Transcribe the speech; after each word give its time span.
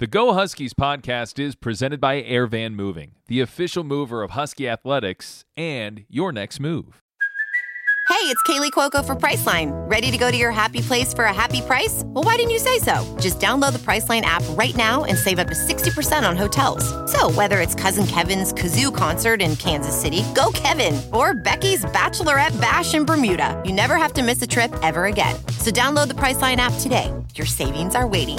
The 0.00 0.06
Go 0.06 0.32
Huskies 0.32 0.74
podcast 0.74 1.40
is 1.40 1.56
presented 1.56 2.00
by 2.00 2.22
Airvan 2.22 2.74
Moving, 2.74 3.16
the 3.26 3.40
official 3.40 3.82
mover 3.82 4.22
of 4.22 4.30
Husky 4.30 4.68
Athletics 4.68 5.44
and 5.56 6.04
your 6.08 6.30
next 6.30 6.60
move. 6.60 7.02
Hey, 8.08 8.14
it's 8.26 8.40
Kaley 8.44 8.70
Cuoco 8.70 9.04
for 9.04 9.16
Priceline. 9.16 9.72
Ready 9.90 10.12
to 10.12 10.16
go 10.16 10.30
to 10.30 10.36
your 10.36 10.52
happy 10.52 10.82
place 10.82 11.12
for 11.12 11.24
a 11.24 11.34
happy 11.34 11.62
price? 11.62 12.04
Well, 12.06 12.22
why 12.22 12.36
didn't 12.36 12.52
you 12.52 12.60
say 12.60 12.78
so? 12.78 12.94
Just 13.18 13.40
download 13.40 13.72
the 13.72 13.80
Priceline 13.80 14.20
app 14.20 14.44
right 14.50 14.76
now 14.76 15.02
and 15.02 15.18
save 15.18 15.40
up 15.40 15.48
to 15.48 15.54
60% 15.54 16.28
on 16.28 16.36
hotels. 16.36 16.84
So, 17.10 17.28
whether 17.32 17.58
it's 17.58 17.74
Cousin 17.74 18.06
Kevin's 18.06 18.52
Kazoo 18.52 18.94
concert 18.94 19.42
in 19.42 19.56
Kansas 19.56 20.00
City, 20.00 20.22
go 20.32 20.52
Kevin, 20.54 21.02
or 21.12 21.34
Becky's 21.34 21.84
Bachelorette 21.86 22.58
Bash 22.60 22.94
in 22.94 23.04
Bermuda, 23.04 23.60
you 23.66 23.72
never 23.72 23.96
have 23.96 24.12
to 24.12 24.22
miss 24.22 24.40
a 24.42 24.46
trip 24.46 24.72
ever 24.84 25.06
again. 25.06 25.34
So, 25.58 25.72
download 25.72 26.06
the 26.06 26.14
Priceline 26.14 26.58
app 26.58 26.72
today. 26.78 27.12
Your 27.34 27.46
savings 27.46 27.96
are 27.96 28.06
waiting. 28.06 28.38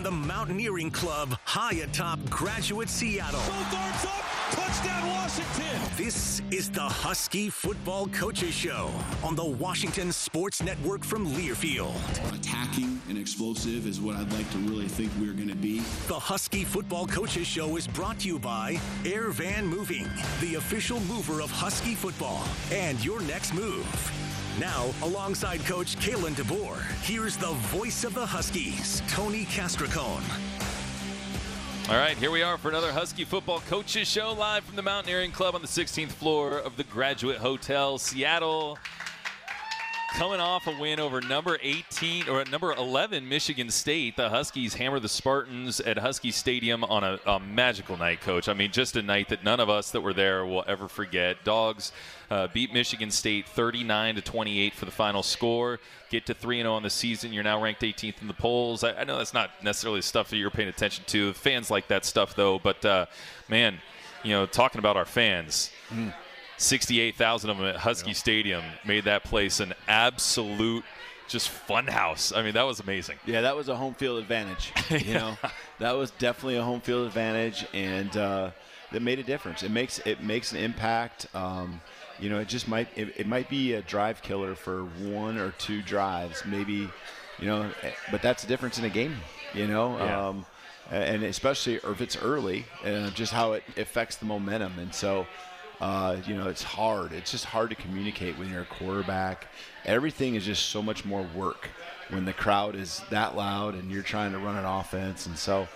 From 0.00 0.04
the 0.04 0.26
Mountaineering 0.26 0.90
Club, 0.90 1.36
high 1.44 1.74
atop 1.74 2.18
Graduate 2.30 2.88
Seattle. 2.88 3.40
Both 3.40 3.74
arms 3.74 4.04
up, 4.04 4.24
touchdown 4.50 5.06
Washington. 5.08 5.80
This 5.96 6.40
is 6.50 6.70
the 6.70 6.80
Husky 6.80 7.50
Football 7.50 8.06
Coaches 8.08 8.54
Show 8.54 8.90
on 9.22 9.34
the 9.34 9.44
Washington 9.44 10.10
Sports 10.12 10.62
Network 10.62 11.04
from 11.04 11.26
Learfield. 11.26 11.94
Attacking 12.34 13.00
and 13.08 13.18
explosive 13.18 13.86
is 13.86 14.00
what 14.00 14.16
I'd 14.16 14.32
like 14.32 14.50
to 14.52 14.58
really 14.58 14.88
think 14.88 15.12
we're 15.20 15.34
going 15.34 15.48
to 15.48 15.54
be. 15.54 15.80
The 16.08 16.18
Husky 16.18 16.64
Football 16.64 17.06
Coaches 17.06 17.46
Show 17.46 17.76
is 17.76 17.86
brought 17.86 18.20
to 18.20 18.28
you 18.28 18.38
by 18.38 18.80
Air 19.04 19.30
Van 19.30 19.66
Moving, 19.66 20.08
the 20.40 20.54
official 20.54 21.00
mover 21.00 21.42
of 21.42 21.50
Husky 21.50 21.94
football, 21.94 22.46
and 22.72 23.04
your 23.04 23.20
next 23.22 23.52
move. 23.52 24.29
Now, 24.60 24.90
alongside 25.02 25.64
Coach 25.64 25.96
Kalen 25.96 26.34
DeBoer, 26.34 26.82
here's 27.00 27.34
the 27.38 27.52
voice 27.72 28.04
of 28.04 28.12
the 28.12 28.26
Huskies, 28.26 29.02
Tony 29.08 29.46
Castricone. 29.46 30.20
All 31.88 31.96
right, 31.96 32.14
here 32.18 32.30
we 32.30 32.42
are 32.42 32.58
for 32.58 32.68
another 32.68 32.92
Husky 32.92 33.24
Football 33.24 33.60
Coaches 33.60 34.06
Show 34.06 34.34
live 34.34 34.62
from 34.64 34.76
the 34.76 34.82
Mountaineering 34.82 35.32
Club 35.32 35.54
on 35.54 35.62
the 35.62 35.66
16th 35.66 36.10
floor 36.10 36.58
of 36.58 36.76
the 36.76 36.84
Graduate 36.84 37.38
Hotel, 37.38 37.96
Seattle. 37.96 38.78
Coming 40.14 40.40
off 40.40 40.66
a 40.66 40.72
win 40.72 40.98
over 40.98 41.20
number 41.20 41.58
18 41.62 42.28
or 42.28 42.44
number 42.46 42.72
11 42.72 43.28
Michigan 43.28 43.70
State, 43.70 44.16
the 44.16 44.28
Huskies 44.28 44.74
hammer 44.74 44.98
the 44.98 45.08
Spartans 45.08 45.80
at 45.80 45.98
Husky 45.98 46.32
Stadium 46.32 46.82
on 46.84 47.04
a, 47.04 47.20
a, 47.26 47.38
magical 47.38 47.96
night, 47.96 48.20
Coach. 48.20 48.48
I 48.48 48.54
mean, 48.54 48.72
just 48.72 48.96
a 48.96 49.02
night 49.02 49.28
that 49.28 49.44
none 49.44 49.60
of 49.60 49.70
us 49.70 49.92
that 49.92 50.00
were 50.00 50.12
there 50.12 50.44
will 50.44 50.64
ever 50.66 50.88
forget. 50.88 51.42
Dogs 51.44 51.92
uh, 52.28 52.48
beat 52.52 52.72
Michigan 52.72 53.10
State 53.10 53.48
39 53.48 54.16
to 54.16 54.20
28 54.20 54.74
for 54.74 54.84
the 54.84 54.90
final 54.90 55.22
score. 55.22 55.78
Get 56.10 56.26
to 56.26 56.34
3 56.34 56.58
0 56.60 56.72
on 56.72 56.82
the 56.82 56.90
season. 56.90 57.32
You're 57.32 57.44
now 57.44 57.62
ranked 57.62 57.80
18th 57.80 58.20
in 58.20 58.26
the 58.26 58.34
polls. 58.34 58.82
I, 58.82 58.92
I, 58.94 59.04
know 59.04 59.16
that's 59.16 59.32
not 59.32 59.50
necessarily 59.62 60.02
stuff 60.02 60.28
that 60.30 60.36
you're 60.36 60.50
paying 60.50 60.68
attention 60.68 61.04
to. 61.06 61.32
Fans 61.34 61.70
like 61.70 61.86
that 61.88 62.04
stuff, 62.04 62.34
though. 62.34 62.58
But 62.58 62.84
uh, 62.84 63.06
man, 63.48 63.78
you 64.24 64.32
know, 64.32 64.44
talking 64.44 64.80
about 64.80 64.96
our 64.96 65.06
fans. 65.06 65.70
Mm 65.88 66.12
68,000 66.60 67.50
of 67.50 67.56
them 67.58 67.66
at 67.66 67.76
Husky 67.76 68.12
Stadium 68.12 68.62
made 68.84 69.04
that 69.04 69.24
place 69.24 69.60
an 69.60 69.72
absolute 69.88 70.84
just 71.26 71.48
fun 71.48 71.86
house. 71.86 72.32
I 72.32 72.42
mean, 72.42 72.54
that 72.54 72.64
was 72.64 72.80
amazing. 72.80 73.16
Yeah, 73.24 73.42
that 73.42 73.56
was 73.56 73.68
a 73.68 73.76
home 73.76 73.94
field 73.94 74.18
advantage. 74.18 74.72
You 74.90 75.14
know, 75.14 75.38
that 75.78 75.92
was 75.92 76.10
definitely 76.12 76.56
a 76.56 76.62
home 76.62 76.80
field 76.80 77.06
advantage, 77.06 77.64
and 77.72 78.14
uh, 78.16 78.50
that 78.92 79.00
made 79.00 79.20
a 79.20 79.22
difference. 79.22 79.62
It 79.62 79.70
makes 79.70 80.00
it 80.00 80.22
makes 80.22 80.52
an 80.52 80.58
impact. 80.58 81.26
Um, 81.34 81.80
you 82.18 82.28
know, 82.28 82.40
it 82.40 82.48
just 82.48 82.68
might 82.68 82.88
it, 82.96 83.14
it, 83.16 83.26
might 83.26 83.48
be 83.48 83.74
a 83.74 83.82
drive 83.82 84.20
killer 84.20 84.54
for 84.54 84.82
one 84.82 85.38
or 85.38 85.52
two 85.52 85.80
drives, 85.82 86.42
maybe. 86.44 86.90
You 87.38 87.46
know, 87.46 87.70
eh, 87.82 87.92
but 88.10 88.20
that's 88.20 88.42
the 88.42 88.48
difference 88.48 88.78
in 88.78 88.84
a 88.84 88.90
game. 88.90 89.16
You 89.54 89.66
know. 89.66 89.96
Yeah. 89.96 90.28
Um, 90.28 90.46
and 90.90 91.22
especially 91.22 91.76
if 91.76 92.00
it's 92.00 92.16
early, 92.16 92.66
uh, 92.84 93.10
just 93.10 93.32
how 93.32 93.52
it 93.52 93.62
affects 93.76 94.16
the 94.16 94.24
momentum. 94.24 94.76
And 94.80 94.92
so, 94.92 95.24
uh, 95.80 96.16
you 96.26 96.34
know, 96.34 96.48
it's 96.48 96.62
hard. 96.62 97.12
It's 97.12 97.30
just 97.30 97.44
hard 97.46 97.70
to 97.70 97.76
communicate 97.76 98.38
when 98.38 98.50
you're 98.50 98.62
a 98.62 98.66
quarterback. 98.66 99.46
Everything 99.84 100.34
is 100.34 100.44
just 100.44 100.66
so 100.66 100.82
much 100.82 101.04
more 101.04 101.26
work 101.34 101.68
when 102.10 102.24
the 102.24 102.32
crowd 102.32 102.74
is 102.74 103.02
that 103.10 103.36
loud 103.36 103.74
and 103.74 103.90
you're 103.90 104.02
trying 104.02 104.32
to 104.32 104.38
run 104.38 104.56
an 104.56 104.64
offense. 104.64 105.26
And 105.26 105.38
so 105.38 105.68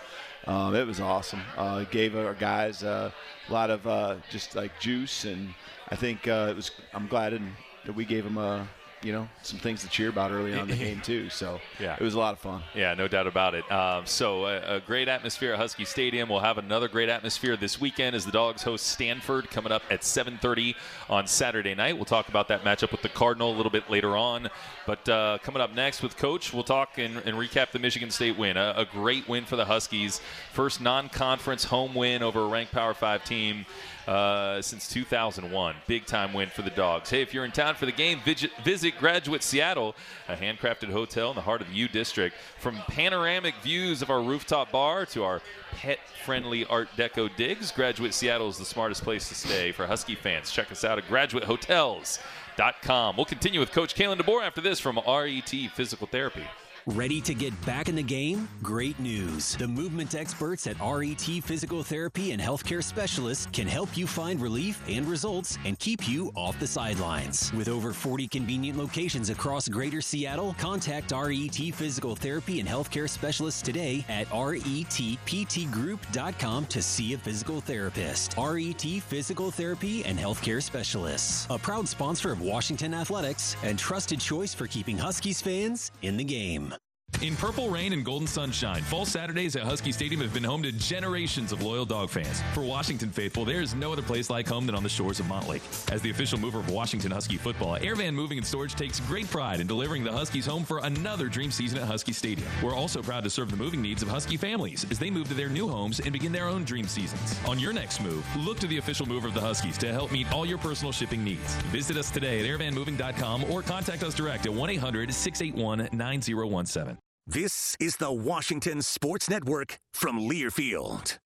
um, 0.46 0.74
it 0.74 0.86
was 0.86 1.00
awesome. 1.00 1.40
Uh, 1.56 1.84
gave 1.84 2.16
our 2.16 2.34
guys 2.34 2.82
a 2.82 3.12
lot 3.48 3.70
of 3.70 3.86
uh, 3.86 4.16
just 4.30 4.54
like 4.54 4.78
juice, 4.78 5.24
and 5.24 5.54
I 5.88 5.96
think 5.96 6.28
uh, 6.28 6.48
it 6.50 6.56
was. 6.56 6.70
I'm 6.92 7.06
glad 7.06 7.40
that 7.86 7.94
we 7.94 8.04
gave 8.04 8.24
them 8.24 8.36
a 8.36 8.68
you 9.04 9.12
know 9.12 9.28
some 9.42 9.58
things 9.58 9.82
to 9.82 9.88
cheer 9.88 10.08
about 10.08 10.30
early 10.30 10.54
on 10.54 10.60
in 10.60 10.68
the 10.68 10.76
game 10.76 11.00
too. 11.02 11.28
So 11.28 11.60
yeah, 11.80 11.94
it 11.94 12.00
was 12.00 12.14
a 12.14 12.18
lot 12.18 12.32
of 12.32 12.40
fun. 12.40 12.62
Yeah, 12.74 12.94
no 12.94 13.06
doubt 13.06 13.26
about 13.26 13.54
it. 13.54 13.70
Um, 13.70 14.06
so 14.06 14.46
a, 14.46 14.76
a, 14.76 14.80
great 14.80 15.08
atmosphere 15.08 15.52
at 15.52 15.58
Husky 15.58 15.84
Stadium. 15.84 16.28
We'll 16.28 16.40
have 16.40 16.58
another 16.58 16.88
great 16.88 17.08
atmosphere 17.08 17.56
this 17.56 17.80
weekend 17.80 18.16
as 18.16 18.24
the 18.24 18.32
Dogs 18.32 18.62
host 18.62 18.86
Stanford 18.86 19.50
coming 19.50 19.72
up 19.72 19.82
at 19.90 20.00
7:30 20.00 20.74
on 21.10 21.26
Saturday 21.26 21.74
night. 21.74 21.96
We'll 21.96 22.06
talk 22.06 22.28
about 22.28 22.48
that 22.48 22.64
matchup 22.64 22.90
with 22.90 23.02
the 23.02 23.10
Cardinal 23.10 23.52
a 23.52 23.56
little 23.56 23.70
bit 23.70 23.90
later 23.90 24.16
on. 24.16 24.48
But 24.86 25.08
uh, 25.08 25.38
coming 25.42 25.60
up 25.60 25.74
next 25.74 26.02
with 26.02 26.16
Coach, 26.16 26.52
we'll 26.52 26.64
talk 26.64 26.98
and, 26.98 27.18
and 27.18 27.36
recap 27.36 27.72
the 27.72 27.78
Michigan 27.78 28.10
State 28.10 28.38
win. 28.38 28.56
A, 28.56 28.74
a 28.76 28.84
great 28.84 29.28
win 29.28 29.44
for 29.44 29.56
the 29.56 29.64
Huskies. 29.64 30.20
First 30.52 30.80
non-conference 30.80 31.64
home 31.64 31.94
win 31.94 32.22
over 32.22 32.40
a 32.40 32.46
ranked 32.46 32.72
Power 32.72 32.94
Five 32.94 33.24
team 33.24 33.66
uh, 34.06 34.62
since 34.62 34.88
2001. 34.88 35.74
Big 35.86 36.06
time 36.06 36.32
win 36.32 36.48
for 36.48 36.62
the 36.62 36.70
Dogs. 36.70 37.10
Hey, 37.10 37.20
if 37.22 37.34
you're 37.34 37.44
in 37.44 37.50
town 37.52 37.74
for 37.74 37.86
the 37.86 37.92
game, 37.92 38.20
visit, 38.24 38.50
visit 38.62 38.96
Graduate 38.98 39.42
Seattle, 39.42 39.94
a 40.28 40.36
handcrafted 40.36 40.90
hotel 40.90 41.30
in 41.30 41.36
the 41.36 41.42
heart 41.42 41.60
of 41.60 41.68
the 41.68 41.74
U 41.74 41.88
District. 41.88 42.36
From 42.58 42.76
panoramic 42.88 43.54
views 43.62 44.02
of 44.02 44.10
our 44.10 44.22
rooftop 44.22 44.72
bar 44.72 45.06
to 45.06 45.24
our 45.24 45.40
pet 45.72 45.98
friendly 46.24 46.64
Art 46.66 46.88
Deco 46.96 47.34
digs, 47.36 47.72
Graduate 47.72 48.14
Seattle 48.14 48.48
is 48.48 48.58
the 48.58 48.64
smartest 48.64 49.02
place 49.02 49.28
to 49.28 49.34
stay 49.34 49.72
for 49.72 49.86
Husky 49.86 50.14
fans. 50.14 50.50
Check 50.50 50.72
us 50.72 50.84
out 50.84 50.98
at 50.98 51.04
graduatehotels.com. 51.04 53.16
We'll 53.16 53.26
continue 53.26 53.60
with 53.60 53.72
Coach 53.72 53.94
Kalen 53.94 54.18
DeBoer 54.18 54.42
after 54.42 54.60
this 54.60 54.80
from 54.80 55.00
RET 55.06 55.50
Physical 55.74 56.06
Therapy. 56.06 56.44
Ready 56.88 57.22
to 57.22 57.32
get 57.32 57.58
back 57.64 57.88
in 57.88 57.96
the 57.96 58.02
game? 58.02 58.46
Great 58.62 59.00
news. 59.00 59.56
The 59.56 59.66
movement 59.66 60.14
experts 60.14 60.66
at 60.66 60.76
RET 60.82 61.22
Physical 61.42 61.82
Therapy 61.82 62.32
and 62.32 62.42
Healthcare 62.42 62.84
Specialists 62.84 63.48
can 63.52 63.66
help 63.66 63.96
you 63.96 64.06
find 64.06 64.38
relief 64.38 64.82
and 64.86 65.06
results 65.06 65.56
and 65.64 65.78
keep 65.78 66.06
you 66.06 66.30
off 66.36 66.60
the 66.60 66.66
sidelines. 66.66 67.50
With 67.54 67.70
over 67.70 67.94
40 67.94 68.28
convenient 68.28 68.76
locations 68.76 69.30
across 69.30 69.66
greater 69.66 70.02
Seattle, 70.02 70.54
contact 70.58 71.10
RET 71.10 71.54
Physical 71.54 72.16
Therapy 72.16 72.60
and 72.60 72.68
Healthcare 72.68 73.08
Specialists 73.08 73.62
today 73.62 74.04
at 74.10 74.26
retptgroup.com 74.28 76.66
to 76.66 76.82
see 76.82 77.14
a 77.14 77.18
physical 77.18 77.62
therapist. 77.62 78.34
RET 78.36 78.82
Physical 78.82 79.50
Therapy 79.50 80.04
and 80.04 80.18
Healthcare 80.18 80.62
Specialists, 80.62 81.46
a 81.48 81.58
proud 81.58 81.88
sponsor 81.88 82.30
of 82.30 82.42
Washington 82.42 82.92
Athletics 82.92 83.56
and 83.62 83.78
trusted 83.78 84.20
choice 84.20 84.52
for 84.52 84.66
keeping 84.66 84.98
Huskies 84.98 85.40
fans 85.40 85.90
in 86.02 86.18
the 86.18 86.24
game. 86.24 86.73
In 87.22 87.36
purple 87.36 87.70
rain 87.70 87.92
and 87.92 88.04
golden 88.04 88.26
sunshine, 88.26 88.82
fall 88.82 89.06
Saturdays 89.06 89.56
at 89.56 89.62
Husky 89.62 89.92
Stadium 89.92 90.20
have 90.20 90.34
been 90.34 90.44
home 90.44 90.62
to 90.62 90.72
generations 90.72 91.52
of 91.52 91.62
loyal 91.62 91.86
dog 91.86 92.10
fans. 92.10 92.42
For 92.52 92.62
Washington 92.62 93.10
faithful, 93.10 93.44
there 93.44 93.62
is 93.62 93.74
no 93.74 93.92
other 93.92 94.02
place 94.02 94.28
like 94.28 94.46
home 94.46 94.66
than 94.66 94.74
on 94.74 94.82
the 94.82 94.88
shores 94.88 95.20
of 95.20 95.26
Montlake. 95.26 95.62
As 95.90 96.02
the 96.02 96.10
official 96.10 96.38
mover 96.38 96.58
of 96.58 96.70
Washington 96.70 97.10
Husky 97.10 97.36
football, 97.36 97.78
Airvan 97.78 98.14
Moving 98.14 98.38
and 98.38 98.46
Storage 98.46 98.74
takes 98.74 99.00
great 99.00 99.30
pride 99.30 99.60
in 99.60 99.66
delivering 99.66 100.04
the 100.04 100.12
Huskies 100.12 100.44
home 100.44 100.64
for 100.64 100.78
another 100.80 101.28
dream 101.28 101.50
season 101.50 101.78
at 101.78 101.86
Husky 101.86 102.12
Stadium. 102.12 102.48
We're 102.62 102.74
also 102.74 103.02
proud 103.02 103.24
to 103.24 103.30
serve 103.30 103.50
the 103.50 103.56
moving 103.56 103.80
needs 103.80 104.02
of 104.02 104.08
Husky 104.08 104.36
families 104.36 104.84
as 104.90 104.98
they 104.98 105.10
move 105.10 105.28
to 105.28 105.34
their 105.34 105.48
new 105.48 105.68
homes 105.68 106.00
and 106.00 106.12
begin 106.12 106.32
their 106.32 106.48
own 106.48 106.64
dream 106.64 106.86
seasons. 106.86 107.38
On 107.46 107.58
your 107.58 107.72
next 107.72 108.02
move, 108.02 108.24
look 108.36 108.58
to 108.60 108.66
the 108.66 108.78
official 108.78 109.06
mover 109.06 109.28
of 109.28 109.34
the 109.34 109.40
Huskies 109.40 109.78
to 109.78 109.92
help 109.92 110.12
meet 110.12 110.30
all 110.32 110.44
your 110.44 110.58
personal 110.58 110.92
shipping 110.92 111.24
needs. 111.24 111.54
Visit 111.72 111.96
us 111.96 112.10
today 112.10 112.40
at 112.40 112.60
airvanmoving.com 112.60 113.44
or 113.50 113.62
contact 113.62 114.02
us 114.02 114.14
direct 114.14 114.46
at 114.46 114.52
1 114.52 114.70
800 114.70 115.14
681 115.14 115.88
9017. 115.92 117.03
This 117.26 117.74
is 117.80 117.96
the 117.96 118.12
Washington 118.12 118.82
Sports 118.82 119.30
Network 119.30 119.78
from 119.94 120.20
Learfield. 120.20 121.18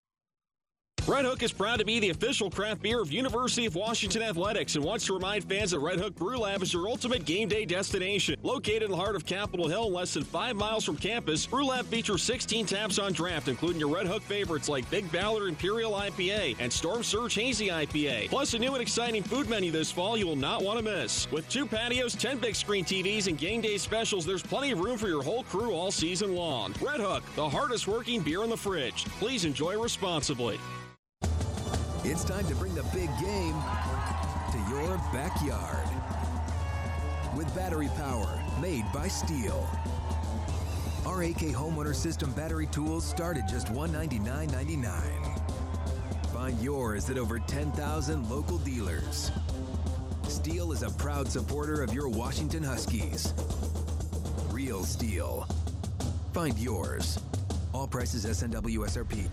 Red 1.09 1.25
Hook 1.25 1.43
is 1.43 1.53
proud 1.53 1.79
to 1.79 1.87
be 1.87 2.01
the 2.01 2.11
official 2.11 2.51
craft 2.51 2.83
beer 2.83 3.01
of 3.01 3.11
University 3.11 3.65
of 3.65 3.75
Washington 3.75 4.21
Athletics 4.21 4.75
and 4.75 4.85
wants 4.85 5.07
to 5.07 5.15
remind 5.15 5.43
fans 5.43 5.71
that 5.71 5.79
Red 5.79 5.99
Hook 5.99 6.15
Brew 6.15 6.37
Lab 6.37 6.63
is 6.63 6.71
your 6.71 6.87
ultimate 6.87 7.25
game 7.25 7.49
day 7.49 7.65
destination. 7.65 8.37
Located 8.43 8.83
in 8.83 8.91
the 8.91 8.97
heart 8.99 9.17
of 9.17 9.25
Capitol 9.25 9.69
Hill, 9.69 9.91
less 9.91 10.13
than 10.13 10.23
five 10.23 10.55
miles 10.55 10.85
from 10.85 10.99
campus, 10.99 11.47
Brew 11.47 11.65
Lab 11.65 11.87
features 11.87 12.23
16 12.23 12.67
taps 12.67 12.99
on 12.99 13.15
draft, 13.15 13.49
including 13.49 13.81
your 13.81 13.89
Red 13.89 14.07
Hook 14.07 14.23
favorites 14.23 14.69
like 14.69 14.89
Big 14.91 15.11
Ballard 15.11 15.49
Imperial 15.49 15.93
IPA 15.93 16.57
and 16.59 16.71
Storm 16.71 17.03
Surge 17.03 17.37
Hazy 17.37 17.69
IPA. 17.69 18.29
Plus, 18.29 18.53
a 18.53 18.59
new 18.59 18.75
and 18.75 18.83
exciting 18.83 19.23
food 19.23 19.49
menu 19.49 19.73
this 19.73 19.91
fall 19.91 20.19
you 20.19 20.27
will 20.27 20.37
not 20.37 20.63
want 20.63 20.79
to 20.79 20.85
miss. 20.85 21.27
With 21.33 21.49
two 21.49 21.65
patios, 21.65 22.17
10 22.17 22.37
big 22.37 22.55
screen 22.55 22.85
TVs, 22.85 23.29
and 23.29 23.39
game 23.39 23.63
day 23.63 23.79
specials, 23.79 24.27
there's 24.27 24.43
plenty 24.43 24.73
of 24.73 24.81
room 24.81 24.99
for 24.99 25.09
your 25.09 25.23
whole 25.23 25.45
crew 25.45 25.73
all 25.73 25.91
season 25.91 26.35
long. 26.35 26.75
Red 26.83 27.01
Hook, 27.01 27.23
the 27.35 27.49
hardest 27.49 27.89
working 27.89 28.21
beer 28.21 28.45
in 28.45 28.51
the 28.51 28.57
fridge. 28.59 29.07
Please 29.19 29.47
enjoy 29.47 29.81
responsibly. 29.81 30.61
It's 32.05 32.23
time 32.23 32.47
to 32.47 32.55
bring 32.55 32.75
the 32.75 32.85
big 32.85 33.11
game 33.21 33.61
to 34.53 34.59
your 34.71 34.97
backyard. 35.13 35.89
With 37.37 37.53
battery 37.57 37.89
power 37.97 38.41
made 38.61 38.85
by 38.95 39.09
STIHL. 39.09 39.67
Our 41.05 41.25
AK 41.25 41.53
Homeowner 41.53 41.95
System 41.95 42.31
battery 42.33 42.69
tools 42.69 43.05
start 43.05 43.37
at 43.37 43.49
just 43.49 43.67
$199.99. 43.69 46.33
Find 46.33 46.59
yours 46.61 47.11
at 47.11 47.19
over 47.19 47.41
10,000 47.41 48.31
local 48.31 48.59
dealers. 48.59 49.33
STIHL 50.23 50.73
is 50.73 50.85
a 50.85 50.91
proud 50.91 51.29
supporter 51.29 51.83
of 51.83 51.93
your 51.93 52.09
Washington 52.09 52.63
Huskies. 52.63 53.35
Real 54.51 54.85
STIHL. 54.85 55.47
Find 56.33 56.57
yours. 56.59 57.19
All 57.75 57.89
prices 57.89 58.25
SNW 58.25 58.87
SRP. 58.87 59.29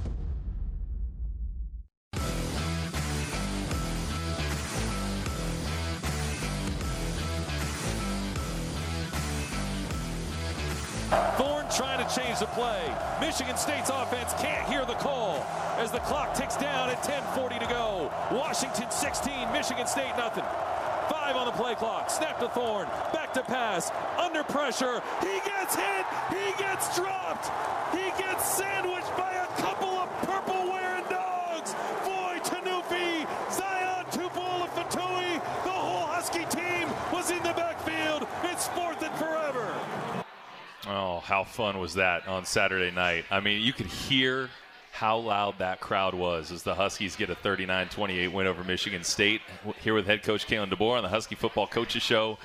Trying 11.75 12.07
to 12.07 12.15
change 12.15 12.39
the 12.39 12.45
play. 12.47 12.89
Michigan 13.19 13.57
State's 13.57 13.89
offense 13.89 14.31
can't 14.39 14.65
hear 14.69 14.85
the 14.85 14.93
call 14.93 15.45
as 15.77 15.91
the 15.91 15.99
clock 15.99 16.33
ticks 16.33 16.55
down 16.55 16.89
at 16.89 17.03
10:40 17.03 17.59
to 17.59 17.65
go. 17.65 18.09
Washington 18.31 18.89
16, 18.89 19.51
Michigan 19.51 19.85
State 19.85 20.15
nothing. 20.15 20.45
Five 21.09 21.35
on 21.35 21.47
the 21.47 21.51
play 21.51 21.75
clock. 21.75 22.09
Snap 22.09 22.39
to 22.39 22.47
Thorne. 22.47 22.87
Back 23.11 23.33
to 23.33 23.43
pass. 23.43 23.91
Under 24.17 24.41
pressure. 24.43 25.01
He 25.19 25.41
gets 25.43 25.75
hit. 25.75 26.05
He 26.29 26.53
gets 26.57 26.95
dropped. 26.95 27.51
He 27.91 28.09
gets 28.23 28.55
sandwiched 28.55 29.11
by 29.17 29.33
a 29.33 29.47
couple 29.61 29.99
of 29.99 30.09
purple 30.21 30.71
wearing 30.71 31.03
dogs. 31.09 31.75
Voi 32.05 32.39
Tunuufi, 32.39 33.27
Zion 33.51 34.05
Tupuola-Fetui. 34.11 35.41
The 35.65 35.69
whole 35.71 36.07
Husky 36.07 36.45
team 36.45 36.87
was 37.11 37.31
in 37.31 37.43
the 37.43 37.53
backfield. 37.53 38.25
It's 38.45 38.69
fourth 38.69 39.03
and 39.03 39.13
forever. 39.15 39.75
Oh, 40.87 41.19
how 41.19 41.43
fun 41.43 41.79
was 41.79 41.95
that 41.95 42.27
on 42.27 42.45
Saturday 42.45 42.91
night? 42.91 43.25
I 43.31 43.39
mean, 43.39 43.61
you 43.61 43.73
could 43.73 43.87
hear 43.87 44.49
how 44.91 45.17
loud 45.17 45.57
that 45.57 45.81
crowd 45.81 46.13
was 46.13 46.51
as 46.51 46.63
the 46.63 46.75
Huskies 46.75 47.15
get 47.15 47.29
a 47.29 47.35
39-28 47.35 48.31
win 48.31 48.47
over 48.47 48.63
Michigan 48.63 49.03
State. 49.03 49.41
Here 49.81 49.93
with 49.93 50.05
head 50.05 50.23
coach 50.23 50.47
Kalen 50.47 50.71
DeBoer 50.71 50.97
on 50.97 51.03
the 51.03 51.09
Husky 51.09 51.35
Football 51.35 51.67
Coaches 51.67 52.03
Show. 52.03 52.37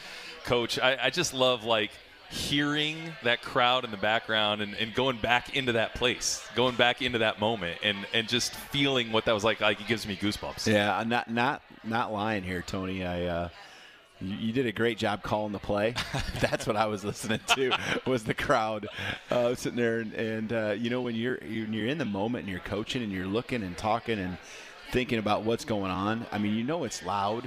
Coach, 0.45 0.79
I, 0.79 0.97
I 1.03 1.11
just 1.11 1.35
love 1.35 1.65
like 1.65 1.91
hearing 2.31 2.97
that 3.25 3.43
crowd 3.43 3.85
in 3.85 3.91
the 3.91 3.97
background 3.97 4.63
and, 4.63 4.75
and, 4.75 4.95
going 4.95 5.17
back 5.19 5.57
into 5.57 5.73
that 5.73 5.95
place, 5.95 6.45
going 6.55 6.77
back 6.77 7.03
into 7.03 7.19
that 7.19 7.41
moment, 7.41 7.79
and, 7.83 7.99
and 8.15 8.29
just 8.29 8.55
feeling 8.55 9.13
what 9.13 9.25
that 9.27 9.33
was 9.33 9.45
like. 9.45 9.61
Like 9.61 9.81
it 9.81 9.87
gives 9.87 10.07
me 10.07 10.17
goosebumps. 10.17 10.67
Yeah, 10.67 10.97
I'm 10.97 11.09
not 11.09 11.31
not 11.31 11.63
not 11.85 12.13
lying 12.13 12.43
here, 12.43 12.63
Tony. 12.63 13.05
I. 13.05 13.25
Uh, 13.27 13.49
you, 14.21 14.37
you 14.37 14.53
did 14.53 14.67
a 14.67 14.73
great 14.73 14.99
job 14.99 15.23
calling 15.23 15.53
the 15.53 15.59
play. 15.59 15.95
That's 16.41 16.67
what 16.67 16.77
I 16.77 16.87
was 16.87 17.05
listening 17.05 17.41
to 17.55 17.77
was 18.07 18.25
the 18.25 18.35
crowd 18.35 18.87
uh, 19.31 19.55
sitting 19.55 19.77
there, 19.77 20.01
and, 20.01 20.13
and 20.15 20.53
uh, 20.53 20.75
you 20.79 20.91
know 20.91 21.01
when 21.01 21.15
you're 21.15 21.39
when 21.41 21.73
you're 21.73 21.87
in 21.87 21.99
the 21.99 22.05
moment 22.05 22.43
and 22.45 22.51
you're 22.51 22.61
coaching 22.61 23.03
and 23.03 23.13
you're 23.13 23.27
looking 23.27 23.63
and 23.63 23.77
talking 23.77 24.19
and 24.19 24.39
thinking 24.91 25.19
about 25.19 25.45
what's 25.45 25.65
going 25.65 25.91
on. 25.91 26.27
I 26.33 26.39
mean, 26.39 26.55
you 26.55 26.65
know 26.65 26.85
it's 26.85 27.05
loud, 27.05 27.45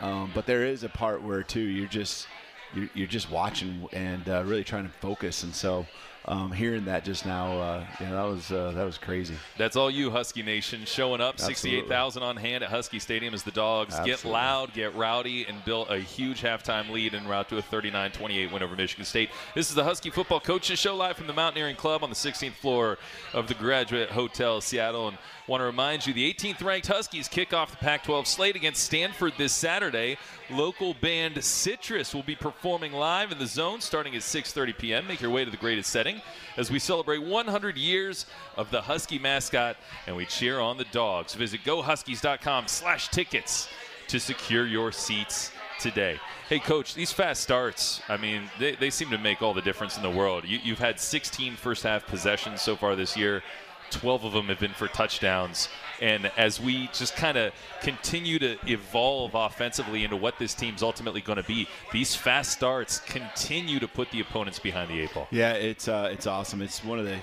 um, 0.00 0.30
but 0.34 0.46
there 0.46 0.64
is 0.64 0.84
a 0.84 0.88
part 0.88 1.22
where 1.22 1.42
too 1.42 1.60
you're 1.60 1.88
just 1.88 2.26
you're, 2.74 2.90
you're 2.94 3.06
just 3.06 3.30
watching 3.30 3.88
and 3.92 4.28
uh, 4.28 4.42
really 4.44 4.64
trying 4.64 4.84
to 4.84 4.92
focus, 5.00 5.42
and 5.42 5.54
so 5.54 5.86
um, 6.28 6.52
hearing 6.52 6.84
that 6.84 7.04
just 7.04 7.24
now, 7.24 7.58
uh, 7.58 7.86
yeah, 8.00 8.10
that 8.10 8.22
was 8.22 8.52
uh, 8.52 8.72
that 8.72 8.84
was 8.84 8.98
crazy. 8.98 9.34
That's 9.56 9.76
all 9.76 9.90
you, 9.90 10.10
Husky 10.10 10.42
Nation, 10.42 10.84
showing 10.84 11.22
up. 11.22 11.40
Sixty-eight 11.40 11.88
thousand 11.88 12.22
on 12.22 12.36
hand 12.36 12.62
at 12.62 12.70
Husky 12.70 12.98
Stadium 12.98 13.32
as 13.32 13.42
the 13.42 13.50
Dogs 13.50 13.94
Absolutely. 13.94 14.22
get 14.22 14.30
loud, 14.30 14.74
get 14.74 14.94
rowdy, 14.94 15.46
and 15.46 15.64
build 15.64 15.88
a 15.90 15.98
huge 15.98 16.42
halftime 16.42 16.90
lead 16.90 17.14
and 17.14 17.28
route 17.28 17.48
to 17.48 17.56
a 17.56 17.62
39-28 17.62 18.52
win 18.52 18.62
over 18.62 18.76
Michigan 18.76 19.06
State. 19.06 19.30
This 19.54 19.70
is 19.70 19.74
the 19.74 19.84
Husky 19.84 20.10
Football 20.10 20.40
Coaches 20.40 20.78
Show 20.78 20.94
live 20.94 21.16
from 21.16 21.26
the 21.26 21.32
Mountaineering 21.32 21.76
Club 21.76 22.04
on 22.04 22.10
the 22.10 22.16
16th 22.16 22.52
floor 22.52 22.98
of 23.32 23.48
the 23.48 23.54
Graduate 23.54 24.10
Hotel, 24.10 24.60
Seattle, 24.60 25.08
and 25.08 25.18
want 25.48 25.62
to 25.62 25.64
remind 25.64 26.06
you 26.06 26.12
the 26.12 26.30
18th 26.32 26.62
ranked 26.62 26.86
Huskies 26.88 27.26
kick 27.26 27.54
off 27.54 27.70
the 27.70 27.78
Pac-12 27.78 28.26
slate 28.26 28.54
against 28.54 28.84
Stanford 28.84 29.32
this 29.38 29.54
Saturday. 29.54 30.18
Local 30.50 30.92
band 30.94 31.42
Citrus 31.42 32.14
will 32.14 32.22
be 32.22 32.36
performing 32.36 32.92
live 32.92 33.32
in 33.32 33.38
the 33.38 33.46
zone 33.46 33.80
starting 33.80 34.14
at 34.14 34.20
6:30 34.20 34.76
p.m. 34.76 35.06
Make 35.06 35.22
your 35.22 35.30
way 35.30 35.46
to 35.46 35.50
the 35.50 35.56
greatest 35.56 35.88
setting 35.90 36.20
as 36.58 36.70
we 36.70 36.78
celebrate 36.78 37.16
100 37.18 37.78
years 37.78 38.26
of 38.56 38.70
the 38.70 38.82
Husky 38.82 39.18
mascot 39.18 39.78
and 40.06 40.14
we 40.14 40.26
cheer 40.26 40.60
on 40.60 40.76
the 40.76 40.84
dogs. 40.92 41.32
Visit 41.34 41.64
gohuskies.com/tickets 41.64 43.68
to 44.08 44.20
secure 44.20 44.66
your 44.66 44.92
seats 44.92 45.50
today. 45.80 46.18
Hey, 46.48 46.58
coach, 46.58 46.94
these 46.94 47.12
fast 47.12 47.42
starts, 47.42 48.00
I 48.08 48.16
mean, 48.16 48.50
they, 48.58 48.74
they 48.74 48.90
seem 48.90 49.10
to 49.10 49.18
make 49.18 49.42
all 49.42 49.54
the 49.54 49.62
difference 49.62 49.96
in 49.96 50.02
the 50.02 50.10
world. 50.10 50.44
You, 50.46 50.58
you've 50.62 50.78
had 50.78 50.98
16 50.98 51.56
first 51.56 51.84
half 51.84 52.06
possessions 52.06 52.62
so 52.62 52.74
far 52.74 52.96
this 52.96 53.16
year. 53.16 53.42
12 53.90 54.24
of 54.24 54.32
them 54.32 54.46
have 54.46 54.60
been 54.60 54.72
for 54.72 54.88
touchdowns. 54.88 55.68
And 56.00 56.30
as 56.36 56.60
we 56.60 56.88
just 56.92 57.16
kind 57.16 57.36
of 57.36 57.52
continue 57.80 58.38
to 58.38 58.56
evolve 58.66 59.34
offensively 59.34 60.04
into 60.04 60.16
what 60.16 60.38
this 60.38 60.54
team's 60.54 60.82
ultimately 60.82 61.20
going 61.20 61.38
to 61.38 61.42
be, 61.42 61.68
these 61.92 62.14
fast 62.14 62.52
starts 62.52 63.00
continue 63.00 63.80
to 63.80 63.88
put 63.88 64.10
the 64.10 64.20
opponents 64.20 64.58
behind 64.58 64.90
the 64.90 65.00
eight 65.00 65.12
ball. 65.12 65.26
Yeah, 65.30 65.52
it's 65.52 65.88
uh, 65.88 66.08
it's 66.12 66.26
awesome. 66.26 66.62
It's 66.62 66.84
one 66.84 66.98
of 66.98 67.04
the, 67.04 67.18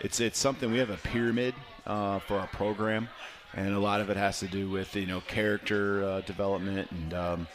it's 0.00 0.20
it's 0.20 0.38
something 0.38 0.70
we 0.70 0.78
have 0.78 0.90
a 0.90 0.98
pyramid 0.98 1.54
uh, 1.86 2.18
for 2.18 2.38
our 2.38 2.48
program, 2.48 3.08
and 3.54 3.74
a 3.74 3.80
lot 3.80 4.00
of 4.00 4.10
it 4.10 4.16
has 4.16 4.40
to 4.40 4.46
do 4.46 4.68
with 4.68 4.94
you 4.94 5.06
know 5.06 5.20
character 5.22 6.04
uh, 6.04 6.20
development 6.22 6.90
and. 6.90 7.14
Um, 7.14 7.46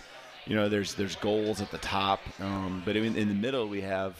you 0.45 0.55
know, 0.55 0.69
there's 0.69 0.95
there's 0.95 1.17
goals 1.17 1.59
at 1.59 1.71
the 1.71 1.77
top, 1.79 2.21
um, 2.39 2.81
but 2.85 2.95
in, 2.95 3.17
in 3.17 3.27
the 3.27 3.33
middle 3.33 3.67
we 3.67 3.81
have 3.81 4.15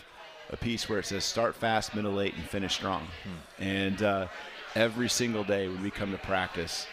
a 0.50 0.58
piece 0.58 0.88
where 0.88 1.00
it 1.00 1.06
says 1.06 1.24
start 1.24 1.56
fast, 1.56 1.96
middle 1.96 2.13
late, 2.13 2.36
and 2.36 2.44
finish 2.44 2.74
strong. 2.74 3.08
Hmm. 3.24 3.63
And 3.63 4.04
uh, 4.04 4.27
every 4.75 5.10
single 5.10 5.44
day 5.44 5.68
when 5.68 5.82
we 5.84 5.92
come 5.92 6.12
to 6.12 6.18
practice, 6.18 6.88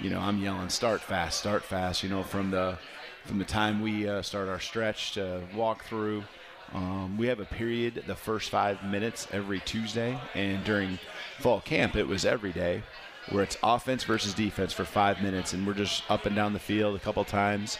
you 0.00 0.10
know, 0.10 0.20
I'm 0.20 0.42
yelling 0.42 0.68
start 0.68 1.00
fast, 1.00 1.38
start 1.38 1.62
fast. 1.64 2.02
You 2.02 2.08
know, 2.08 2.22
from 2.22 2.50
the 2.50 2.78
from 3.24 3.38
the 3.38 3.44
time 3.44 3.82
we 3.82 4.08
uh, 4.08 4.22
start 4.22 4.48
our 4.48 4.60
stretch 4.60 5.12
to 5.12 5.42
walk 5.54 5.84
through, 5.84 6.24
Um, 6.72 7.18
we 7.18 7.26
have 7.26 7.40
a 7.40 7.44
period, 7.44 8.04
the 8.06 8.14
first 8.14 8.48
five 8.50 8.84
minutes 8.84 9.26
every 9.32 9.60
Tuesday, 9.60 10.16
and 10.34 10.62
during 10.64 10.98
fall 11.40 11.60
camp, 11.60 11.96
it 11.96 12.06
was 12.06 12.24
every 12.24 12.52
day, 12.52 12.82
where 13.30 13.42
it's 13.42 13.58
offense 13.62 14.04
versus 14.04 14.34
defense 14.34 14.72
for 14.72 14.84
five 14.84 15.20
minutes, 15.20 15.52
and 15.52 15.66
we're 15.66 15.74
just 15.74 16.08
up 16.08 16.26
and 16.26 16.36
down 16.36 16.52
the 16.52 16.60
field 16.60 16.94
a 16.94 17.00
couple 17.00 17.24
times, 17.24 17.78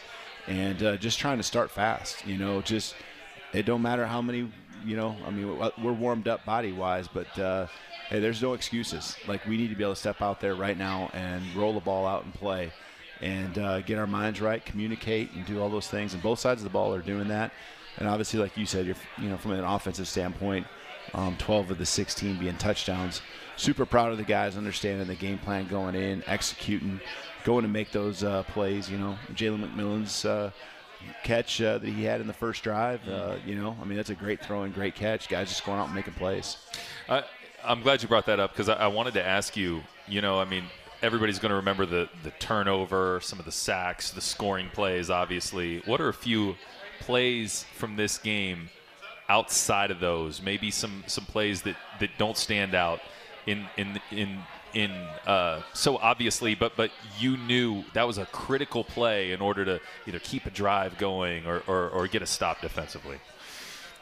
and 0.49 0.83
uh, 0.83 0.97
just 0.97 1.21
trying 1.21 1.39
to 1.39 1.45
start 1.45 1.71
fast. 1.71 2.27
You 2.27 2.37
know, 2.37 2.63
just 2.63 2.97
it 3.53 3.65
don't 3.65 3.83
matter 3.83 4.07
how 4.07 4.21
many. 4.21 4.51
You 4.85 4.97
know, 4.97 5.17
I 5.27 5.31
mean, 5.31 5.59
we're 5.83 5.93
warmed 5.93 6.29
up 6.29 6.45
body 6.45 6.73
wise, 6.73 7.09
but 7.09 7.39
uh, 7.39 7.67
hey, 8.09 8.21
there's 8.21 8.43
no 8.43 8.55
excuses. 8.55 9.17
Like 9.27 9.47
we 9.47 9.57
need 9.57 9.69
to 9.69 9.75
be 9.75 9.85
able 9.85 9.95
to 9.95 10.01
step 10.01 10.21
out 10.21 10.41
there 10.41 10.55
right 10.55 10.77
now 10.77 11.11
and 11.13 11.43
roll 11.55 11.73
the 11.73 11.81
ball 11.81 12.07
out 12.07 12.25
and 12.25 12.35
play, 12.35 12.73
and 13.21 13.59
uh, 13.59 13.81
get 13.81 13.99
our 13.99 14.07
minds 14.07 14.41
right, 14.41 14.65
communicate, 14.65 15.33
and 15.33 15.47
do 15.47 15.61
all 15.61 15.69
those 15.69 15.89
things. 15.89 16.15
And 16.15 16.23
both 16.23 16.39
sides 16.39 16.61
of 16.61 16.65
the 16.65 16.71
ball 16.71 16.95
are 16.95 17.03
doing 17.03 17.29
that. 17.29 17.53
And 17.99 18.09
obviously, 18.09 18.41
like 18.41 18.57
you 18.57 18.67
said, 18.67 18.87
you're 18.87 18.97
you 19.19 19.29
know 19.29 19.37
from 19.37 19.53
an 19.53 19.65
offensive 19.65 20.09
standpoint, 20.09 20.67
um, 21.15 21.37
12 21.39 21.73
of 21.73 21.79
the 21.79 21.87
16 21.87 22.39
being 22.39 22.57
touchdowns. 22.57 23.23
Super 23.57 23.85
proud 23.85 24.13
of 24.13 24.19
the 24.19 24.25
guys 24.25 24.57
understanding 24.57 25.07
the 25.07 25.15
game 25.15 25.39
plan 25.39 25.69
going 25.69 25.95
in, 25.95 26.25
executing, 26.27 27.01
going 27.45 27.63
to 27.63 27.69
make 27.69 27.93
those 27.93 28.25
uh, 28.25 28.43
plays. 28.45 28.91
You 28.91 28.99
know, 28.99 29.19
Jalen 29.35 29.71
McMillan's 29.71 30.25
uh, 30.25 30.51
catch 31.23 31.61
uh, 31.61 31.79
that 31.79 31.89
he 31.89 32.05
had 32.05 32.21
in 32.21 32.27
the 32.27 32.33
first 32.33 32.63
drive. 32.63 33.07
Uh, 33.09 33.37
you 33.47 33.55
know, 33.55 33.77
I 33.81 33.85
mean 33.85 33.97
that's 33.97 34.11
a 34.11 34.15
great 34.15 34.45
throw 34.45 34.63
and 34.63 34.75
great 34.75 34.95
catch. 34.95 35.29
Guys 35.29 35.49
just 35.49 35.65
going 35.65 35.79
out 35.79 35.87
and 35.87 35.95
making 35.95 36.15
plays. 36.15 36.57
I, 37.09 37.25
I'm 37.65 37.83
glad 37.83 38.03
you 38.03 38.09
brought 38.09 38.27
that 38.27 38.41
up 38.41 38.53
because 38.53 38.69
I, 38.69 38.75
I 38.75 38.87
wanted 38.89 39.15
to 39.15 39.27
ask 39.27 39.57
you. 39.57 39.83
You 40.09 40.21
know, 40.21 40.41
I 40.41 40.45
mean, 40.45 40.65
everybody's 41.03 41.39
going 41.39 41.51
to 41.51 41.57
remember 41.57 41.87
the 41.87 42.09
the 42.23 42.31
turnover, 42.33 43.21
some 43.23 43.39
of 43.39 43.45
the 43.45 43.53
sacks, 43.53 44.11
the 44.11 44.21
scoring 44.21 44.69
plays. 44.73 45.11
Obviously, 45.11 45.81
what 45.87 46.01
are 46.01 46.09
a 46.09 46.15
few 46.15 46.57
plays 47.01 47.65
from 47.75 47.97
this 47.97 48.19
game 48.19 48.71
outside 49.29 49.91
of 49.91 50.01
those? 50.01 50.43
Maybe 50.43 50.71
some 50.71 51.05
some 51.07 51.25
plays 51.25 51.63
that 51.63 51.77
that 52.01 52.11
don't 52.19 52.37
stand 52.37 52.75
out 52.75 53.01
in 53.47 53.67
in 53.77 54.01
in 54.11 54.39
in 54.75 54.91
uh, 55.27 55.63
so 55.73 55.97
obviously, 55.99 56.55
but 56.55 56.77
but 56.77 56.91
you 57.19 57.37
knew 57.37 57.85
that 57.95 58.07
was 58.07 58.19
a 58.19 58.27
critical 58.27 58.85
play 58.85 59.33
in 59.33 59.41
order 59.41 59.65
to 59.65 59.81
either 60.07 60.19
keep 60.19 60.47
a 60.47 60.51
drive 60.51 60.99
going 60.99 61.47
or, 61.47 61.63
or, 61.67 61.89
or 61.91 62.07
get 62.07 62.23
a 62.23 62.27
stop 62.27 62.61
defensively. 62.61 63.19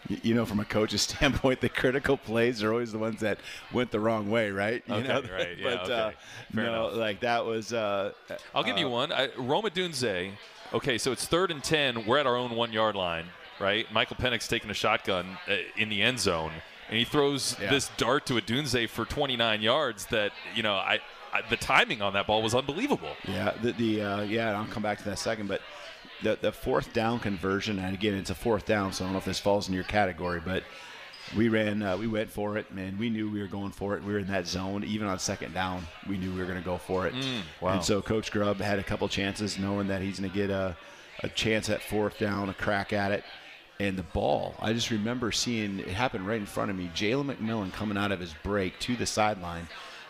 You 0.09 0.35
know, 0.35 0.47
from 0.47 0.61
a 0.61 0.65
coach's 0.65 1.03
standpoint, 1.09 1.61
the 1.61 1.69
critical 1.69 2.17
plays 2.17 2.63
are 2.63 2.73
always 2.73 2.93
the 2.93 2.99
ones 2.99 3.21
that 3.21 3.39
went 3.73 3.91
the 3.91 4.01
wrong 4.01 4.31
way, 4.31 4.51
right? 4.51 4.83
You 4.87 4.95
okay, 4.95 5.09
know? 5.09 5.23
right. 5.23 5.59
Yeah, 5.59 5.65
but 5.65 5.83
okay. 5.85 5.93
uh, 5.93 6.11
Fair 6.55 6.65
no, 6.65 6.87
enough. 6.87 6.97
like 6.99 7.21
that 7.21 7.45
was. 7.45 7.73
Uh, 7.73 8.13
I'll 8.55 8.65
give 8.65 8.79
you 8.79 8.87
uh, 8.87 8.91
one. 8.91 9.13
I, 9.13 9.29
Rome 9.37 9.65
Odunze. 9.65 10.33
Okay, 10.73 10.99
so 10.99 11.13
it's 11.13 11.27
third 11.27 11.51
and 11.51 11.63
ten. 11.65 12.07
We're 12.07 12.19
at 12.19 12.27
our 12.27 12.37
own 12.37 12.55
one 12.55 12.73
yard 12.73 12.95
line, 12.95 13.27
right? 13.59 13.91
Michael 13.93 14.17
Penix 14.17 14.49
taking 14.49 14.71
a 14.71 14.75
shotgun 14.75 15.39
uh, 15.49 15.57
in 15.77 15.89
the 15.89 16.03
end 16.03 16.21
zone, 16.21 16.53
and 16.89 16.99
he 16.99 17.05
throws 17.05 17.57
Yeah. 17.61 17.71
this 17.71 17.91
dart 17.97 18.27
to 18.27 18.35
Odunze 18.35 18.89
for 18.89 19.05
29 19.05 19.61
yards. 19.61 20.07
That 20.07 20.33
you 20.55 20.63
know, 20.63 20.75
I, 20.75 21.01
I 21.33 21.43
the 21.49 21.57
timing 21.57 22.03
on 22.03 22.13
that 22.15 22.27
ball 22.27 22.43
was 22.43 22.55
unbelievable. 22.55 23.15
Yeah, 23.27 23.53
the, 23.63 23.73
the 23.73 24.03
uh, 24.03 24.21
yeah, 24.23 24.49
and 24.49 24.57
I'll 24.57 24.67
come 24.67 24.83
back 24.83 24.99
to 24.99 25.05
that 25.05 25.19
second, 25.19 25.49
but 25.49 25.61
the 26.23 26.39
the 26.41 26.53
fourth 26.53 26.93
down 26.93 27.21
conversion, 27.21 27.79
and 27.79 27.95
again, 27.95 28.15
it's 28.15 28.31
a 28.31 28.35
fourth 28.35 28.67
down, 28.67 28.93
so 28.93 29.05
I 29.05 29.07
don't 29.07 29.13
know 29.13 29.19
if 29.19 29.25
this 29.25 29.39
falls 29.41 29.69
in 29.69 29.75
your 29.75 29.85
category, 29.85 30.41
but 30.45 30.65
we 31.37 31.51
ran, 31.51 31.83
uh, 31.83 31.95
we 31.97 32.07
went 32.07 32.31
for 32.31 32.57
it, 32.57 32.73
man. 32.73 32.97
We 32.99 33.11
knew 33.11 33.31
we 33.31 33.41
were 33.43 33.49
going 33.49 33.71
for 33.71 33.95
it. 33.95 34.03
We 34.03 34.15
were 34.15 34.19
in 34.19 34.29
that 34.29 34.47
zone, 34.47 34.83
even 34.83 35.07
on 35.07 35.19
second 35.19 35.53
down. 35.53 35.87
We 36.09 36.17
knew 36.17 36.33
we 36.33 36.39
were 36.39 36.47
going 36.47 36.57
to 36.59 36.65
go 36.65 36.79
for 36.79 37.07
it. 37.07 37.13
Mm, 37.13 37.43
wow. 37.61 37.75
And 37.75 37.85
so 37.85 38.01
Coach 38.01 38.33
Grubb 38.33 38.61
had 38.63 38.79
a 38.79 38.83
couple 38.83 39.07
chances, 39.09 39.59
knowing 39.59 39.89
that 39.89 40.01
he's 40.01 40.19
going 40.19 40.31
to 40.31 40.35
get 40.37 40.49
a 40.51 40.75
a 41.23 41.29
chance 41.29 41.69
at 41.69 41.83
fourth 41.83 42.19
down, 42.19 42.49
a 42.49 42.55
crack 42.55 42.93
at 42.93 43.11
it. 43.13 43.25
And 43.81 43.97
the 43.97 44.03
ball, 44.03 44.55
I 44.61 44.73
just 44.73 44.91
remember 44.91 45.31
seeing 45.31 45.79
it 45.79 45.89
happen 45.89 46.25
right 46.27 46.41
in 46.41 46.47
front 46.47 46.71
of 46.71 46.77
me. 46.77 46.91
Jalen 46.95 47.35
McMillan 47.37 47.73
coming 47.73 47.97
out 47.97 48.11
of 48.11 48.19
his 48.21 48.35
break 48.43 48.79
to 48.81 48.97
the 48.97 49.07
sideline. 49.07 49.69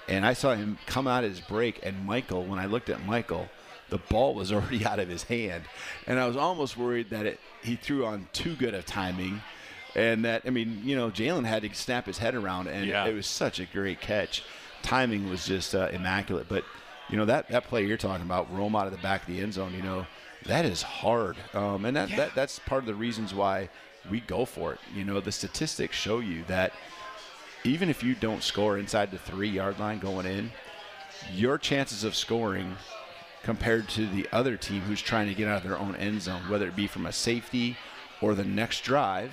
And 0.09 0.25
I 0.25 0.33
saw 0.33 0.55
him 0.55 0.79
come 0.87 1.07
out 1.07 1.25
of 1.25 1.31
his 1.31 1.41
break. 1.41 1.81
And 1.85 2.07
Michael, 2.07 2.45
when 2.45 2.59
I 2.59 2.65
looked 2.65 2.89
at 2.89 3.05
Michael, 3.05 3.47
the 3.91 3.99
ball 3.99 4.35
was 4.35 4.53
already 4.55 4.87
out 4.87 4.99
of 4.99 5.09
his 5.09 5.25
hand. 5.25 5.65
And 6.07 6.19
I 6.19 6.27
was 6.27 6.37
almost 6.37 6.79
worried 6.79 7.11
that 7.11 7.27
it 7.27 7.41
he 7.63 7.77
threw 7.77 8.07
on 8.07 8.29
too 8.33 8.55
good 8.55 8.73
of 8.75 8.87
timing. 8.87 9.43
And 9.95 10.25
that, 10.25 10.43
I 10.47 10.51
mean, 10.51 10.81
you 10.85 10.97
know, 10.97 11.11
Jalen 11.11 11.45
had 11.45 11.63
to 11.63 11.75
snap 11.75 12.07
his 12.07 12.19
head 12.19 12.35
around. 12.35 12.69
And 12.69 12.87
Yeah. 12.87 13.05
it 13.07 13.15
was 13.15 13.27
such 13.27 13.61
a 13.61 13.67
great 13.67 14.01
catch. 14.01 14.45
Timing 14.83 15.29
was 15.29 15.45
just 15.45 15.75
uh, 15.75 15.89
immaculate. 15.93 16.47
But, 16.49 16.65
you 17.11 17.19
know, 17.19 17.25
that, 17.27 17.49
that 17.51 17.65
play 17.65 17.85
you're 17.85 17.97
talking 17.99 18.25
about, 18.25 18.51
roam 18.55 18.75
out 18.77 18.87
of 18.87 18.93
the 18.93 18.99
back 19.03 19.23
of 19.23 19.27
the 19.29 19.41
end 19.43 19.53
zone, 19.55 19.75
you 19.75 19.83
know, 19.83 20.07
that 20.47 20.65
is 20.65 20.83
hard. 20.83 21.37
Um, 21.55 21.85
and 21.85 21.97
that, 21.97 22.11
that 22.17 22.35
that's 22.35 22.59
part 22.61 22.83
of 22.83 22.87
the 22.87 22.95
reasons 22.95 23.35
why 23.35 23.69
we 24.11 24.21
go 24.21 24.45
for 24.45 24.73
it. 24.73 24.81
You 24.95 25.05
know, 25.05 25.21
the 25.21 25.33
statistics 25.33 25.97
show 25.97 26.21
you 26.21 26.45
that 26.49 26.73
even 27.65 27.89
if 27.89 28.03
you 28.03 28.15
don't 28.15 28.43
score 28.43 28.79
inside 28.79 29.11
the 29.11 29.19
three 29.19 29.49
yard 29.49 29.79
line 29.79 29.99
going 29.99 30.27
in, 30.27 30.51
your 31.33 31.59
chances 31.59 32.05
of 32.05 32.15
scoring 32.15 32.77
compared 33.43 33.89
to 33.89 34.07
the 34.07 34.29
other 34.33 34.57
team 34.57 34.83
who's 34.83 35.03
trying 35.03 35.29
to 35.29 35.35
get 35.35 35.49
out 35.49 35.59
of 35.59 35.69
their 35.69 35.79
own 35.79 35.97
end 35.97 36.23
zone, 36.23 36.43
whether 36.49 36.69
it 36.69 36.77
be 36.77 36.87
from 36.87 37.07
a 37.07 37.13
safety 37.13 37.77
or 38.21 38.35
the 38.35 38.45
next 38.45 38.83
drive, 38.83 39.33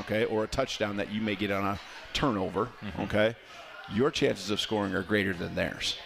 okay, 0.00 0.24
or 0.24 0.44
a 0.44 0.46
touchdown 0.48 0.96
that 0.96 1.12
you 1.12 1.20
may 1.20 1.34
get 1.36 1.50
on 1.50 1.64
a 1.64 1.80
turnover, 2.12 2.68
okay, 3.00 3.36
your 3.92 4.10
chances 4.10 4.50
of 4.50 4.60
scoring 4.60 4.94
are 4.94 5.02
greater 5.02 5.32
than 5.32 5.54
theirs. 5.54 5.96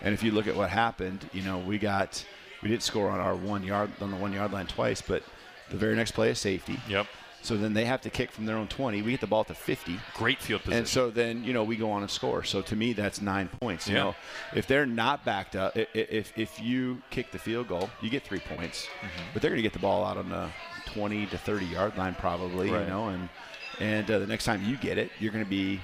And 0.00 0.14
if 0.14 0.22
you 0.22 0.30
look 0.30 0.46
at 0.46 0.56
what 0.56 0.70
happened, 0.70 1.28
you 1.32 1.42
know, 1.42 1.58
we 1.58 1.78
got 1.78 2.24
we 2.66 2.72
did 2.72 2.82
score 2.82 3.08
on 3.10 3.20
our 3.20 3.36
one 3.36 3.62
yard 3.62 3.90
on 4.00 4.10
the 4.10 4.16
one 4.16 4.32
yard 4.32 4.52
line 4.52 4.66
twice, 4.66 5.00
but 5.00 5.22
the 5.70 5.76
very 5.76 5.94
next 5.94 6.12
play 6.12 6.30
is 6.30 6.38
safety. 6.40 6.80
Yep. 6.88 7.06
So 7.42 7.56
then 7.56 7.74
they 7.74 7.84
have 7.84 8.00
to 8.00 8.10
kick 8.10 8.32
from 8.32 8.44
their 8.44 8.56
own 8.56 8.66
20. 8.66 9.02
We 9.02 9.12
get 9.12 9.20
the 9.20 9.28
ball 9.28 9.44
to 9.44 9.54
50. 9.54 10.00
Great 10.14 10.40
field 10.40 10.62
position. 10.62 10.78
And 10.80 10.88
so 10.88 11.10
then, 11.10 11.44
you 11.44 11.52
know, 11.52 11.62
we 11.62 11.76
go 11.76 11.92
on 11.92 12.02
and 12.02 12.10
score. 12.10 12.42
So 12.42 12.60
to 12.62 12.74
me, 12.74 12.92
that's 12.92 13.20
nine 13.20 13.46
points. 13.60 13.86
You 13.86 13.94
Yeah. 13.94 14.02
know, 14.02 14.14
if 14.56 14.66
they're 14.66 14.84
not 14.84 15.24
backed 15.24 15.54
up, 15.54 15.76
if, 15.76 16.36
if 16.36 16.60
you 16.60 17.00
kick 17.10 17.30
the 17.30 17.38
field 17.38 17.68
goal, 17.68 17.88
you 18.02 18.10
get 18.10 18.24
three 18.24 18.40
points. 18.40 18.86
Mm-hmm. 18.86 19.22
But 19.32 19.42
they're 19.42 19.52
going 19.52 19.58
to 19.58 19.62
get 19.62 19.74
the 19.74 19.78
ball 19.78 20.04
out 20.04 20.16
on 20.16 20.28
the 20.28 20.48
20 20.86 21.26
to 21.26 21.38
30 21.38 21.66
yard 21.66 21.96
line 21.96 22.16
probably, 22.16 22.68
Right. 22.68 22.82
you 22.82 22.88
know, 22.88 23.08
and 23.10 23.28
and 23.78 24.10
uh, 24.10 24.18
the 24.18 24.26
next 24.26 24.44
time 24.44 24.64
you 24.64 24.76
get 24.78 24.98
it, 24.98 25.12
you're 25.20 25.30
going 25.32 25.44
to 25.44 25.48
be 25.50 25.80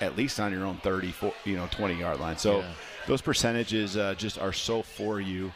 at 0.00 0.16
least 0.16 0.40
on 0.40 0.52
your 0.52 0.64
own 0.64 0.78
30, 0.78 1.10
fo- 1.12 1.34
you 1.44 1.56
know, 1.56 1.68
20 1.70 1.96
yard 2.00 2.18
line. 2.18 2.38
So 2.38 2.60
Yeah. 2.60 2.72
those 3.06 3.20
percentages 3.20 3.98
uh, 3.98 4.14
just 4.16 4.38
are 4.38 4.54
so 4.54 4.80
for 4.80 5.20
you 5.20 5.52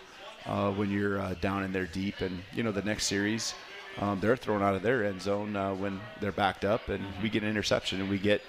uh, 0.47 0.71
when 0.71 0.91
you're 0.91 1.21
uh, 1.21 1.35
down 1.41 1.65
in 1.65 1.73
there 1.73 1.87
deep. 1.87 2.21
And, 2.21 2.41
you 2.55 2.63
know, 2.63 2.73
the 2.73 2.83
next 2.83 3.07
series, 3.07 3.55
um, 4.01 4.21
they're 4.21 4.37
thrown 4.37 4.63
out 4.63 4.75
of 4.75 4.83
their 4.83 5.05
end 5.05 5.21
zone 5.21 5.57
uh, 5.57 5.75
when 5.75 6.01
they're 6.21 6.33
backed 6.33 6.65
up, 6.65 6.89
and 6.89 7.05
we 7.23 7.29
get 7.29 7.43
an 7.43 7.49
interception, 7.49 8.01
and 8.01 8.09
we 8.09 8.19
get, 8.19 8.43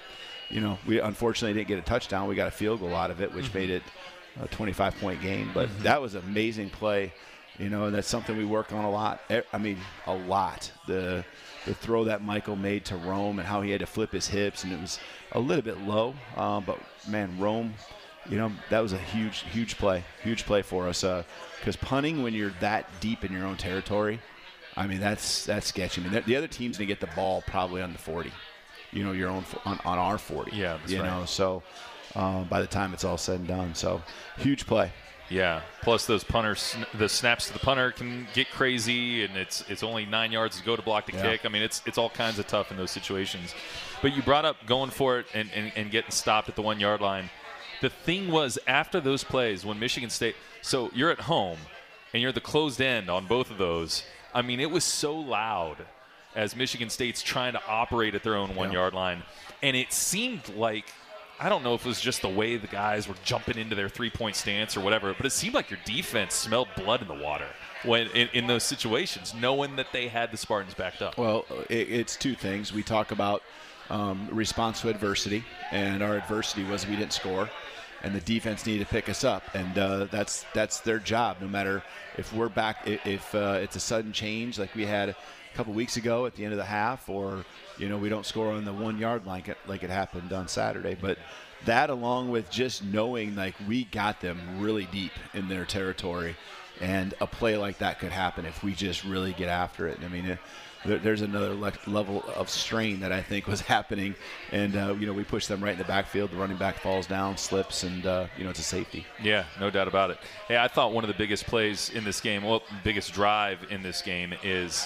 you 0.49 0.61
know, 0.61 0.77
we 0.85 0.99
unfortunately 0.99 1.53
didn't 1.53 1.67
get 1.67 1.79
a 1.79 1.83
touchdown. 1.83 2.27
We 2.27 2.35
got 2.35 2.47
a 2.47 2.51
field 2.51 2.79
goal 2.79 2.95
out 2.95 3.11
of 3.11 3.21
it, 3.21 3.33
which 3.33 3.53
made 3.53 3.69
it 3.69 3.83
a 4.41 4.47
25 4.47 4.95
point 4.99 5.21
game. 5.21 5.49
But 5.53 5.69
that 5.83 6.01
was 6.01 6.15
amazing 6.15 6.69
play, 6.69 7.13
you 7.57 7.69
know, 7.69 7.85
and 7.85 7.95
that's 7.95 8.07
something 8.07 8.37
we 8.37 8.45
work 8.45 8.71
on 8.71 8.85
a 8.85 8.91
lot. 8.91 9.21
I 9.51 9.57
mean, 9.57 9.77
a 10.07 10.13
lot. 10.13 10.71
The 10.87 11.23
the 11.65 11.73
throw 11.73 12.05
that 12.05 12.23
Michael 12.23 12.55
made 12.55 12.85
to 12.85 12.95
Rome 12.95 13.37
and 13.37 13.47
how 13.47 13.61
he 13.61 13.71
had 13.71 13.81
to 13.81 13.85
flip 13.85 14.11
his 14.11 14.27
hips, 14.27 14.63
and 14.63 14.71
it 14.71 14.79
was 14.79 14.99
a 15.33 15.39
little 15.39 15.61
bit 15.61 15.79
low, 15.79 16.15
um, 16.37 16.63
but 16.65 16.79
man, 17.07 17.37
Rome. 17.39 17.73
You 18.29 18.37
know 18.37 18.51
that 18.69 18.79
was 18.79 18.93
a 18.93 18.97
huge, 18.97 19.39
huge 19.51 19.77
play, 19.77 20.03
huge 20.23 20.45
play 20.45 20.61
for 20.61 20.87
us. 20.87 21.01
Because 21.59 21.75
punting 21.75 22.21
when 22.23 22.33
you're 22.33 22.53
that 22.59 22.85
deep 22.99 23.25
in 23.25 23.33
your 23.33 23.45
own 23.45 23.57
territory, 23.57 24.19
I 24.77 24.85
mean, 24.87 24.99
that's 24.99 25.45
that's 25.45 25.67
sketchy. 25.67 26.01
I 26.01 26.03
mean, 26.03 26.13
the- 26.13 26.21
the 26.21 26.35
other 26.35 26.47
team's 26.47 26.77
gonna 26.77 26.85
get 26.87 26.99
the 26.99 27.09
ball 27.15 27.43
probably 27.47 27.81
on 27.81 27.91
the 27.91 27.99
40. 27.99 28.31
You 28.91 29.03
know, 29.03 29.11
your 29.11 29.29
own 29.29 29.45
on, 29.65 29.79
on 29.85 29.97
our 29.97 30.17
40. 30.17 30.55
Yeah, 30.55 30.77
that's 30.77 30.91
you 30.91 31.01
right. 31.01 31.05
know, 31.19 31.25
so 31.25 31.63
um, 32.15 32.45
by 32.45 32.61
the 32.61 32.67
time 32.67 32.93
it's 32.93 33.03
all 33.03 33.17
said 33.17 33.39
and 33.39 33.47
done, 33.47 33.75
so 33.75 34.01
huge 34.37 34.65
play. 34.67 34.91
Yeah. 35.31 35.61
Plus 35.83 36.07
those 36.07 36.23
punters, 36.23 36.75
the 36.95 37.07
snaps 37.07 37.45
to 37.47 37.53
the 37.53 37.59
punter 37.59 37.91
can 37.91 38.27
get 38.33 38.49
crazy, 38.49 39.23
and 39.23 39.37
it's 39.37 39.63
it's 39.69 39.83
only 39.83 40.05
nine 40.07 40.31
yards 40.31 40.57
to 40.59 40.63
go 40.65 40.75
to 40.75 40.81
block 40.81 41.05
the 41.05 41.13
Yeah. 41.17 41.21
kick. 41.31 41.45
I 41.45 41.49
mean, 41.49 41.61
it's 41.61 41.83
it's 41.85 41.97
all 41.99 42.09
kinds 42.09 42.39
of 42.39 42.47
tough 42.47 42.71
in 42.71 42.77
those 42.77 42.89
situations. 42.91 43.53
But 44.01 44.15
you 44.15 44.21
brought 44.23 44.45
up 44.45 44.55
going 44.65 44.89
for 44.91 45.19
it 45.19 45.25
and, 45.35 45.49
and, 45.53 45.71
and 45.75 45.91
getting 45.91 46.09
stopped 46.11 46.47
at 46.49 46.55
the 46.55 46.61
one 46.63 46.79
yard 46.79 47.01
line. 47.01 47.29
The 47.81 47.89
thing 47.89 48.29
was 48.29 48.59
after 48.67 48.99
those 48.99 49.23
plays 49.23 49.65
when 49.65 49.79
Michigan 49.79 50.09
State. 50.09 50.35
So 50.61 50.91
you're 50.93 51.11
at 51.11 51.21
home, 51.21 51.57
and 52.13 52.21
you're 52.21 52.31
the 52.31 52.41
closed 52.41 52.81
end 52.81 53.09
on 53.09 53.27
both 53.27 53.49
of 53.51 53.57
those. 53.57 54.03
I 54.33 54.41
mean, 54.41 54.59
it 54.59 54.69
was 54.69 54.83
so 54.83 55.15
loud 55.15 55.77
as 56.35 56.55
Michigan 56.55 56.89
State's 56.89 57.21
trying 57.21 57.53
to 57.53 57.61
operate 57.67 58.15
at 58.15 58.23
their 58.23 58.35
own 58.35 58.55
one 58.55 58.71
yard 58.71 58.93
line, 58.93 59.23
and 59.63 59.75
it 59.75 59.93
seemed 59.93 60.49
like 60.55 60.85
I 61.39 61.47
don't 61.47 61.63
know 61.63 61.73
if 61.73 61.85
it 61.85 61.87
was 61.87 62.01
just 62.01 62.21
the 62.21 62.29
way 62.29 62.57
the 62.57 62.67
guys 62.67 63.07
were 63.07 63.15
jumping 63.23 63.57
into 63.57 63.73
their 63.73 63.87
three 63.87 64.09
point 64.09 64.35
stance 64.35 64.75
or 64.75 64.81
whatever, 64.81 65.13
but 65.13 65.25
it 65.25 65.31
seemed 65.31 65.53
like 65.53 65.69
your 65.69 65.79
defense 65.85 66.35
smelled 66.35 66.67
blood 66.75 67.01
in 67.01 67.07
the 67.07 67.13
water 67.13 67.47
when 67.83 68.07
in, 68.09 68.27
in 68.33 68.47
those 68.47 68.63
situations, 68.63 69.33
knowing 69.33 69.77
that 69.77 69.87
they 69.93 70.09
had 70.09 70.31
the 70.31 70.37
Spartans 70.37 70.73
backed 70.73 71.01
up. 71.01 71.17
Well, 71.17 71.45
it, 71.69 71.89
it's 71.89 72.17
two 72.17 72.35
things. 72.35 72.73
We 72.73 72.83
talk 72.83 73.11
about 73.11 73.41
um, 73.89 74.27
response 74.31 74.81
to 74.81 74.89
adversity, 74.89 75.43
and 75.71 76.03
our 76.03 76.17
adversity 76.17 76.63
was 76.63 76.87
we 76.87 76.95
didn't 76.95 77.13
score, 77.13 77.49
and 78.03 78.13
the 78.13 78.21
defense 78.21 78.65
needed 78.65 78.85
to 78.85 78.89
pick 78.89 79.09
us 79.09 79.23
up, 79.23 79.43
and 79.53 79.77
uh, 79.77 80.05
that's 80.05 80.45
that's 80.53 80.79
their 80.81 80.99
job. 80.99 81.37
No 81.41 81.47
matter 81.47 81.83
if 82.17 82.33
we're 82.33 82.49
back, 82.49 82.87
if 82.87 83.33
uh, 83.35 83.59
it's 83.61 83.75
a 83.75 83.79
sudden 83.79 84.11
change 84.11 84.59
like 84.59 84.73
we 84.75 84.85
had 84.85 85.09
a 85.09 85.15
couple 85.55 85.73
weeks 85.73 85.97
ago 85.97 86.25
at 86.25 86.35
the 86.35 86.43
end 86.43 86.53
of 86.53 86.57
the 86.57 86.65
half, 86.65 87.09
or 87.09 87.43
you 87.77 87.89
know 87.89 87.97
we 87.97 88.09
don't 88.09 88.25
score 88.25 88.51
on 88.53 88.65
the 88.65 88.73
one 88.73 88.97
yard 88.97 89.25
line 89.25 89.39
like 89.39 89.49
it, 89.49 89.57
like 89.67 89.83
it 89.83 89.89
happened 89.89 90.31
on 90.33 90.47
Saturday. 90.47 90.95
But 90.99 91.17
that, 91.65 91.89
along 91.89 92.31
with 92.31 92.49
just 92.49 92.83
knowing 92.83 93.35
like 93.35 93.55
we 93.67 93.85
got 93.85 94.21
them 94.21 94.39
really 94.59 94.85
deep 94.91 95.13
in 95.33 95.47
their 95.47 95.65
territory, 95.65 96.35
and 96.79 97.13
a 97.21 97.27
play 97.27 97.57
like 97.57 97.79
that 97.79 97.99
could 97.99 98.11
happen 98.11 98.45
if 98.45 98.63
we 98.63 98.73
just 98.73 99.03
really 99.03 99.33
get 99.33 99.49
after 99.49 99.87
it. 99.87 99.99
I 100.03 100.07
mean. 100.07 100.37
There's 100.85 101.21
another 101.21 101.53
le- 101.53 101.73
level 101.87 102.23
of 102.35 102.49
strain 102.49 103.01
that 103.01 103.11
I 103.11 103.21
think 103.21 103.47
was 103.47 103.59
happening, 103.75 104.15
and 104.51 104.75
uh, 104.77 104.95
you 104.97 105.05
know 105.07 105.13
we 105.13 105.23
push 105.25 105.45
them 105.47 105.61
right 105.63 105.73
in 105.73 105.77
the 105.77 105.83
backfield. 105.83 106.31
The 106.31 106.37
running 106.37 106.55
back 106.57 106.79
falls 106.79 107.05
down, 107.05 107.35
slips, 107.37 107.83
and 107.83 108.05
uh, 108.05 108.27
you 108.37 108.43
know 108.45 108.49
it's 108.49 108.59
a 108.59 108.63
safety. 108.63 109.05
Yeah, 109.21 109.43
no 109.59 109.69
doubt 109.69 109.87
about 109.89 110.09
it. 110.11 110.19
Hey, 110.47 110.57
I 110.57 110.67
thought 110.69 110.93
one 110.93 111.03
of 111.03 111.09
the 111.09 111.13
biggest 111.17 111.45
plays 111.47 111.89
in 111.89 112.03
this 112.05 112.21
game, 112.21 112.43
well, 112.43 112.63
biggest 112.83 113.13
drive 113.13 113.59
in 113.69 113.83
this 113.83 114.01
game 114.01 114.33
is 114.43 114.85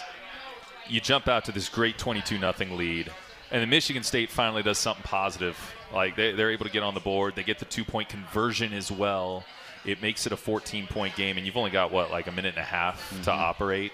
you 0.89 0.99
jump 0.99 1.27
out 1.27 1.45
to 1.45 1.51
this 1.51 1.69
great 1.69 1.97
22 1.99 2.39
nothing 2.39 2.75
lead, 2.75 3.11
and 3.51 3.61
then 3.61 3.69
Michigan 3.69 4.01
State 4.03 4.31
finally 4.31 4.63
does 4.63 4.79
something 4.79 5.03
positive. 5.03 5.57
Like 5.93 6.15
they, 6.15 6.31
they're 6.31 6.49
able 6.51 6.65
to 6.65 6.71
get 6.71 6.81
on 6.81 6.95
the 6.95 6.99
board, 7.01 7.35
they 7.35 7.43
get 7.43 7.59
the 7.59 7.65
two 7.65 7.85
point 7.85 8.09
conversion 8.09 8.73
as 8.73 8.91
well. 8.91 9.45
It 9.85 10.01
makes 10.01 10.25
it 10.25 10.31
a 10.31 10.37
14 10.37 10.87
point 10.87 11.15
game, 11.15 11.37
and 11.37 11.45
you've 11.45 11.57
only 11.57 11.69
got 11.69 11.91
what 11.91 12.09
like 12.09 12.25
a 12.27 12.31
minute 12.31 12.55
and 12.55 12.63
a 12.63 12.67
half 12.67 13.09
to 13.25 13.29
Mhm. 13.29 13.37
operate 13.37 13.91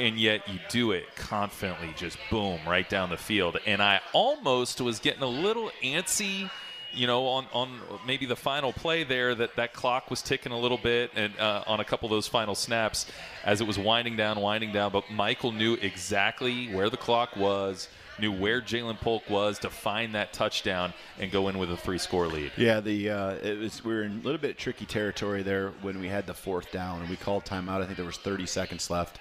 and 0.00 0.18
yet 0.18 0.48
you 0.48 0.58
do 0.68 0.92
it 0.92 1.14
confidently, 1.14 1.92
just 1.96 2.18
boom, 2.30 2.58
right 2.66 2.88
down 2.88 3.10
the 3.10 3.16
field. 3.16 3.58
And 3.66 3.82
I 3.82 4.00
almost 4.12 4.80
was 4.80 4.98
getting 4.98 5.22
a 5.22 5.26
little 5.28 5.70
antsy, 5.82 6.50
you 6.92 7.06
know, 7.06 7.26
on, 7.26 7.46
on 7.52 7.80
maybe 8.06 8.24
the 8.24 8.36
final 8.36 8.72
play 8.72 9.04
there 9.04 9.34
that 9.34 9.56
that 9.56 9.74
clock 9.74 10.10
was 10.10 10.22
ticking 10.22 10.52
a 10.52 10.58
little 10.58 10.78
bit 10.78 11.10
and 11.14 11.38
uh, 11.38 11.64
on 11.66 11.80
a 11.80 11.84
couple 11.84 12.06
of 12.06 12.10
those 12.10 12.26
final 12.26 12.54
snaps 12.54 13.06
as 13.44 13.60
it 13.60 13.66
was 13.66 13.78
winding 13.78 14.16
down, 14.16 14.40
winding 14.40 14.72
down. 14.72 14.90
But 14.90 15.10
Michael 15.10 15.52
knew 15.52 15.74
exactly 15.74 16.72
where 16.74 16.88
the 16.88 16.96
clock 16.96 17.36
was, 17.36 17.88
knew 18.18 18.32
where 18.32 18.60
Ja'Lynn 18.60 19.00
Polk 19.00 19.28
was 19.28 19.58
to 19.60 19.70
find 19.70 20.14
that 20.14 20.32
touchdown 20.32 20.92
and 21.18 21.30
go 21.30 21.48
in 21.48 21.58
with 21.58 21.70
a 21.70 21.76
three-score 21.76 22.26
lead. 22.26 22.52
Yeah, 22.56 22.80
the 22.80 23.10
uh, 23.10 23.30
it 23.34 23.58
was 23.58 23.84
we 23.84 23.92
were 23.92 24.02
in 24.02 24.20
a 24.20 24.24
little 24.24 24.40
bit 24.40 24.58
tricky 24.58 24.86
territory 24.86 25.42
there 25.42 25.70
when 25.82 26.00
we 26.00 26.08
had 26.08 26.26
the 26.26 26.34
fourth 26.34 26.70
down 26.72 27.00
and 27.00 27.10
we 27.10 27.16
called 27.16 27.44
timeout. 27.44 27.82
I 27.82 27.84
think 27.84 27.96
there 27.96 28.06
was 28.06 28.18
30 28.18 28.46
seconds 28.46 28.90
left, 28.90 29.18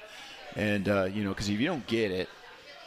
and 0.56 0.88
uh, 0.88 1.06
you 1.06 1.24
know 1.24 1.30
because 1.30 1.50
if 1.50 1.60
you 1.60 1.68
don't 1.68 1.86
get 1.88 2.12
it, 2.12 2.30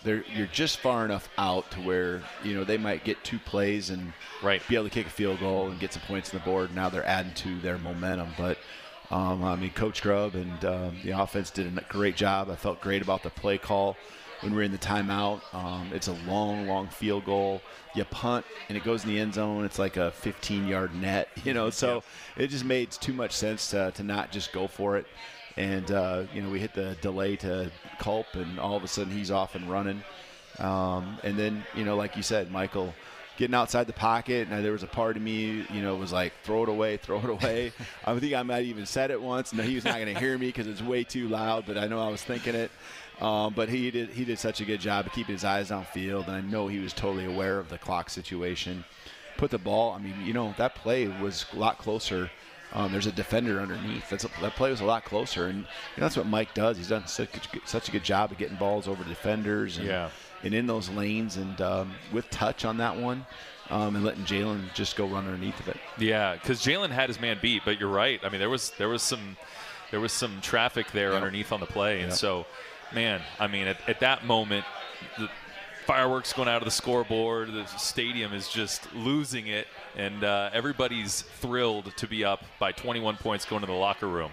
you're 0.05 0.47
just 0.53 0.79
far 0.79 1.05
enough 1.05 1.29
out 1.39 1.71
to 1.73 1.81
where 1.81 2.23
you 2.43 2.55
know 2.55 2.65
they 2.65 2.79
might 2.79 3.05
get 3.05 3.23
two 3.25 3.39
plays 3.39 3.91
and 3.91 4.13
right. 4.43 4.63
be 4.69 4.75
able 4.75 4.85
to 4.85 4.91
kick 4.91 5.07
a 5.07 5.11
field 5.11 5.41
goal 5.41 5.71
and 5.71 5.81
get 5.81 5.93
some 5.93 6.03
points 6.03 6.33
on 6.33 6.41
the 6.41 6.45
board. 6.45 6.75
Now 6.75 6.89
they're 6.89 7.07
adding 7.07 7.35
to 7.35 7.61
their 7.61 7.79
momentum, 7.79 8.31
but. 8.37 8.59
Um, 9.11 9.45
I 9.45 9.57
mean, 9.57 9.73
Coach 9.73 10.01
Grubb 10.01 10.37
and 10.37 10.65
um, 10.65 10.97
the 11.05 11.11
offense 11.11 11.51
did 11.51 11.67
a 11.67 11.81
great 11.83 12.17
job. 12.17 12.49
I 12.49 12.57
felt 12.57 12.81
great 12.81 13.03
about 13.03 13.23
the 13.23 13.29
play 13.29 13.59
call 13.59 13.95
when 14.43 14.55
we 14.55 14.61
are 14.61 14.65
in 14.65 14.73
the 14.73 14.79
timeout. 14.79 15.41
Um, 15.55 15.91
it's 15.93 16.09
a 16.09 16.17
long, 16.27 16.67
long 16.67 16.89
field 16.89 17.25
goal. 17.25 17.63
You 17.95 18.05
punt 18.05 18.45
and 18.69 18.77
it 18.77 18.85
goes 18.85 19.05
in 19.05 19.11
the 19.11 19.19
end 19.19 19.35
zone. 19.35 19.65
It's 19.65 19.79
like 19.79 19.97
a 19.97 20.13
15-yard 20.23 20.95
net, 20.95 21.29
you 21.45 21.55
know. 21.55 21.71
So 21.71 22.03
it 22.37 22.49
just 22.49 22.65
made 22.65 22.91
too 22.91 23.13
much 23.13 23.33
sense 23.33 23.71
to, 23.71 23.93
to 23.93 24.03
not 24.03 24.33
just 24.33 24.53
go 24.53 24.67
for 24.67 24.97
it. 24.97 25.07
And 25.57 25.91
uh, 25.91 26.25
you 26.35 26.43
know, 26.43 26.51
we 26.51 26.61
hit 26.61 26.75
the 26.75 26.97
delay 27.01 27.37
to 27.37 27.71
Culp, 27.99 28.27
and 28.35 28.59
all 28.59 28.77
of 28.77 28.85
a 28.85 28.89
sudden 28.89 29.13
he's 29.13 29.31
off 29.31 29.55
and 29.55 29.71
running. 29.71 30.03
Um, 30.59 31.19
and 31.23 31.39
then, 31.39 31.65
you 31.75 31.85
know, 31.85 31.97
like 31.97 32.17
you 32.17 32.23
said, 32.23 32.51
Michael 32.51 32.95
getting 33.37 33.55
outside 33.55 33.87
the 33.87 33.93
pocket, 33.93 34.49
and 34.51 34.65
there 34.65 34.73
was 34.73 34.83
a 34.83 34.89
part 34.89 35.17
of 35.17 35.23
me, 35.23 35.67
you 35.73 35.83
know, 35.83 35.97
was 35.97 36.13
like, 36.13 36.33
throw 36.45 36.65
it 36.65 36.69
away, 36.69 36.97
throw 36.99 37.19
it 37.19 37.31
away. 37.31 37.73
I 38.05 38.19
think 38.19 38.35
I 38.35 38.43
might 38.43 38.65
even 38.65 38.87
said 38.87 39.11
it 39.11 39.21
once. 39.21 39.53
No, 39.53 39.63
he 39.63 39.75
was 39.75 39.85
not 39.85 39.95
going 39.95 40.13
to 40.13 40.21
hear 40.21 40.37
me 40.37 40.47
because 40.47 40.67
it's 40.67 40.83
way 40.83 41.05
too 41.05 41.29
loud, 41.29 41.65
but 41.67 41.79
I 41.79 41.87
know 41.87 42.01
I 42.01 42.09
was 42.09 42.23
thinking 42.23 42.55
it. 42.55 42.71
Um, 43.21 43.53
but 43.55 43.69
he 43.69 43.91
did 43.91 44.11
he 44.11 44.25
did 44.25 44.39
such 44.39 44.61
a 44.61 44.65
good 44.65 44.81
job 44.81 45.07
of 45.07 45.13
keeping 45.13 45.35
his 45.35 45.45
eyes 45.45 45.71
downfield, 45.71 46.27
and 46.27 46.37
I 46.37 46.41
know 46.41 46.67
he 46.67 46.81
was 46.81 46.93
totally 46.93 47.25
aware 47.25 47.59
of 47.59 47.69
the 47.69 47.79
clock 47.79 48.11
situation. 48.11 48.85
Put 49.37 49.51
the 49.51 49.59
ball. 49.59 49.93
I 49.93 49.99
mean, 49.99 50.15
you 50.25 50.33
know, 50.33 50.55
that 50.59 50.75
play 50.75 51.07
was 51.07 51.47
a 51.53 51.57
lot 51.57 51.79
closer. 51.79 52.31
Um, 52.75 52.91
there's 52.91 53.07
a 53.07 53.13
defender 53.13 53.61
underneath. 53.61 54.09
That's 54.09 54.25
a, 54.25 54.31
that 54.41 54.57
play 54.57 54.71
was 54.71 54.81
a 54.81 54.85
lot 54.87 55.05
closer, 55.05 55.47
and 55.47 55.59
you 55.59 55.65
know, 55.99 56.05
that's 56.07 56.17
what 56.17 56.27
Mike 56.27 56.55
does. 56.55 56.77
He's 56.79 56.89
done 56.89 57.07
such 57.07 57.29
a, 57.35 57.41
such 57.69 57.89
a 57.89 57.93
good 57.93 58.03
job 58.05 58.33
of 58.33 58.39
getting 58.39 58.57
balls 58.57 58.89
over 58.89 59.05
defenders 59.05 59.77
and, 59.77 59.87
Yeah. 59.87 60.09
and 60.43 60.55
in 60.55 60.67
those 60.67 60.89
lanes, 60.89 61.37
and 61.37 61.61
um, 61.61 61.93
with 62.13 62.31
touch 62.31 62.65
on 62.65 62.79
that 62.79 62.97
one, 62.97 63.27
um, 63.69 63.95
and 63.97 64.05
letting 64.05 64.25
Jalen 64.25 64.73
just 64.75 64.97
go 64.97 65.07
run 65.07 65.27
underneath 65.27 65.61
of 65.61 65.69
it. 65.69 65.77
Yeah, 65.99 66.35
because 66.35 66.63
Jalen 66.63 66.91
had 66.91 67.09
his 67.11 67.21
man 67.21 67.39
beat, 67.43 67.63
but 67.65 67.79
you're 67.79 67.91
right. 67.91 68.21
I 68.25 68.31
mean, 68.31 68.39
there 68.41 68.51
was 68.51 68.71
there 68.79 68.89
was 68.89 69.03
some 69.03 69.37
there 69.91 70.01
was 70.01 70.13
some 70.13 70.41
traffic 70.41 70.91
there 70.93 71.13
underneath 71.13 71.53
on 71.53 71.61
the 71.61 71.67
play, 71.67 72.01
and 72.01 72.09
Yep. 72.09 72.19
so, 72.19 72.47
man, 72.95 73.21
I 73.39 73.49
mean, 73.49 73.67
at, 73.67 73.77
at 73.87 74.01
that 74.01 74.25
moment, 74.25 74.65
the 75.19 75.29
fireworks 75.87 76.33
going 76.33 76.49
out 76.49 76.59
of 76.63 76.65
the 76.65 76.71
scoreboard, 76.71 77.53
the 77.53 77.67
stadium 77.67 78.33
is 78.33 78.49
just 78.49 78.91
losing 78.95 79.49
it, 79.49 79.67
and 79.97 80.25
uh, 80.25 80.51
everybody's 80.53 81.23
thrilled 81.23 81.95
to 81.97 82.07
be 82.07 82.25
up 82.25 82.45
by 82.59 82.73
21 82.73 83.17
points 83.17 83.45
going 83.45 83.61
to 83.61 83.67
the 83.67 83.73
locker 83.73 84.09
room. 84.09 84.31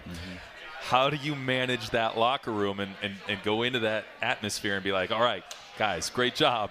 How 0.80 1.10
do 1.10 1.16
you 1.16 1.34
manage 1.34 1.90
that 1.90 2.16
locker 2.16 2.50
room 2.50 2.80
and, 2.80 2.92
and, 3.02 3.14
and 3.28 3.42
go 3.42 3.62
into 3.62 3.80
that 3.80 4.06
atmosphere 4.22 4.74
and 4.74 4.82
be 4.84 4.92
like, 4.92 5.10
all 5.10 5.20
right, 5.20 5.44
guys, 5.78 6.10
great 6.10 6.34
job. 6.34 6.70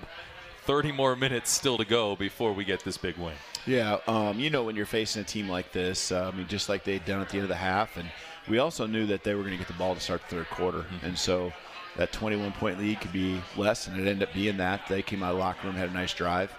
30 0.63 0.91
more 0.91 1.15
minutes 1.15 1.49
still 1.49 1.77
to 1.77 1.85
go 1.85 2.15
before 2.15 2.53
we 2.53 2.63
get 2.63 2.83
this 2.83 2.97
big 2.97 3.17
win. 3.17 3.33
Yeah, 3.65 3.97
um, 4.07 4.39
you 4.39 4.49
know 4.49 4.63
when 4.63 4.75
you're 4.75 4.85
facing 4.85 5.21
a 5.21 5.25
team 5.25 5.49
like 5.49 5.71
this, 5.71 6.11
uh, 6.11 6.29
I 6.31 6.35
mean, 6.35 6.47
just 6.47 6.69
like 6.69 6.83
they'd 6.83 7.03
done 7.05 7.21
at 7.21 7.29
the 7.29 7.35
end 7.35 7.43
of 7.43 7.49
the 7.49 7.55
half, 7.55 7.97
and 7.97 8.09
we 8.47 8.57
also 8.59 8.85
knew 8.85 9.05
that 9.07 9.23
they 9.23 9.35
were 9.35 9.41
going 9.41 9.53
to 9.53 9.57
get 9.57 9.67
the 9.67 9.73
ball 9.73 9.95
to 9.95 10.01
start 10.01 10.21
the 10.29 10.35
third 10.35 10.49
quarter, 10.49 10.85
and 11.03 11.17
so 11.17 11.51
that 11.97 12.11
21 12.11 12.51
point 12.53 12.79
lead 12.79 13.01
could 13.01 13.11
be 13.11 13.41
less, 13.57 13.87
and 13.87 13.99
it 13.99 14.09
ended 14.09 14.27
up 14.27 14.33
being 14.33 14.57
that. 14.57 14.81
They 14.87 15.01
came 15.01 15.23
out 15.23 15.31
of 15.31 15.37
the 15.37 15.43
locker 15.43 15.67
room, 15.67 15.75
had 15.75 15.89
a 15.89 15.93
nice 15.93 16.13
drive. 16.13 16.51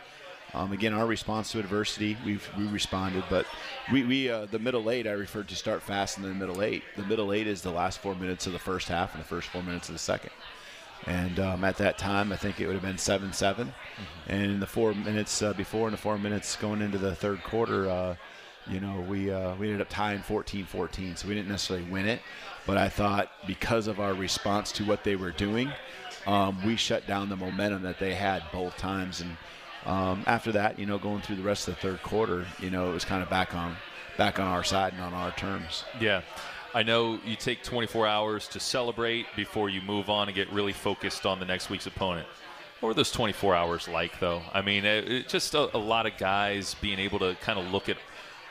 Um, 0.52 0.72
again, 0.72 0.92
our 0.92 1.06
response 1.06 1.52
to 1.52 1.60
adversity, 1.60 2.16
we've 2.24 2.48
we 2.58 2.66
responded, 2.66 3.24
but 3.30 3.46
we, 3.92 4.02
we 4.04 4.28
uh, 4.28 4.46
the 4.46 4.58
middle 4.58 4.90
eight 4.90 5.06
I 5.06 5.12
referred 5.12 5.48
to 5.48 5.56
start 5.56 5.82
fast 5.82 6.16
and 6.16 6.26
then 6.26 6.38
the 6.38 6.46
middle 6.46 6.62
eight. 6.62 6.82
The 6.96 7.04
middle 7.04 7.32
eight 7.32 7.46
is 7.46 7.62
the 7.62 7.70
last 7.70 8.00
four 8.00 8.14
minutes 8.14 8.46
of 8.46 8.52
the 8.52 8.58
first 8.58 8.88
half 8.88 9.14
and 9.14 9.22
the 9.22 9.28
first 9.28 9.48
four 9.48 9.62
minutes 9.62 9.88
of 9.88 9.94
the 9.94 10.00
second. 10.00 10.30
And 11.06 11.40
um, 11.40 11.64
at 11.64 11.76
that 11.78 11.98
time, 11.98 12.32
I 12.32 12.36
think 12.36 12.60
it 12.60 12.66
would 12.66 12.74
have 12.74 12.82
been 12.82 12.98
7 12.98 13.32
7. 13.32 13.72
And 14.28 14.42
in 14.42 14.60
the 14.60 14.66
four 14.66 14.92
minutes 14.92 15.40
uh, 15.42 15.52
before 15.54 15.86
and 15.86 15.94
the 15.94 16.00
four 16.00 16.18
minutes 16.18 16.56
going 16.56 16.82
into 16.82 16.98
the 16.98 17.14
third 17.14 17.42
quarter, 17.42 17.88
uh, 17.88 18.16
you 18.66 18.80
know, 18.80 19.00
we, 19.08 19.30
uh, 19.30 19.54
we 19.56 19.68
ended 19.68 19.80
up 19.80 19.88
tying 19.88 20.20
14 20.20 20.66
14. 20.66 21.16
So 21.16 21.28
we 21.28 21.34
didn't 21.34 21.48
necessarily 21.48 21.86
win 21.90 22.06
it. 22.06 22.20
But 22.66 22.76
I 22.76 22.88
thought 22.88 23.30
because 23.46 23.86
of 23.86 23.98
our 23.98 24.12
response 24.12 24.72
to 24.72 24.84
what 24.84 25.02
they 25.02 25.16
were 25.16 25.30
doing, 25.30 25.72
um, 26.26 26.64
we 26.66 26.76
shut 26.76 27.06
down 27.06 27.30
the 27.30 27.36
momentum 27.36 27.82
that 27.82 27.98
they 27.98 28.14
had 28.14 28.42
both 28.52 28.76
times. 28.76 29.22
And 29.22 29.36
um, 29.86 30.22
after 30.26 30.52
that, 30.52 30.78
you 30.78 30.86
know, 30.86 30.98
going 30.98 31.22
through 31.22 31.36
the 31.36 31.42
rest 31.42 31.68
of 31.68 31.74
the 31.74 31.80
third 31.80 32.02
quarter, 32.02 32.46
you 32.60 32.70
know, 32.70 32.90
it 32.90 32.92
was 32.92 33.04
kind 33.04 33.22
of 33.22 33.30
back 33.30 33.54
on 33.54 33.76
back 34.16 34.38
on 34.38 34.46
our 34.46 34.64
side 34.64 34.92
and 34.92 35.02
on 35.02 35.14
our 35.14 35.30
terms. 35.32 35.84
Yeah. 36.00 36.22
I 36.74 36.82
know 36.82 37.18
you 37.24 37.34
take 37.34 37.64
24 37.64 38.06
hours 38.06 38.46
to 38.48 38.60
celebrate 38.60 39.26
before 39.34 39.68
you 39.68 39.80
move 39.80 40.08
on 40.08 40.28
and 40.28 40.34
get 40.34 40.52
really 40.52 40.72
focused 40.72 41.26
on 41.26 41.40
the 41.40 41.44
next 41.44 41.68
week's 41.68 41.86
opponent. 41.86 42.28
What 42.78 42.88
were 42.88 42.94
those 42.94 43.10
24 43.10 43.54
hours 43.54 43.88
like, 43.88 44.20
though? 44.20 44.42
I 44.54 44.62
mean, 44.62 44.84
it, 44.84 45.10
it 45.10 45.28
just 45.28 45.54
a, 45.54 45.74
a 45.76 45.78
lot 45.78 46.06
of 46.06 46.16
guys 46.16 46.74
being 46.80 46.98
able 46.98 47.18
to 47.20 47.34
kind 47.40 47.58
of 47.58 47.72
look 47.72 47.88
at 47.88 47.96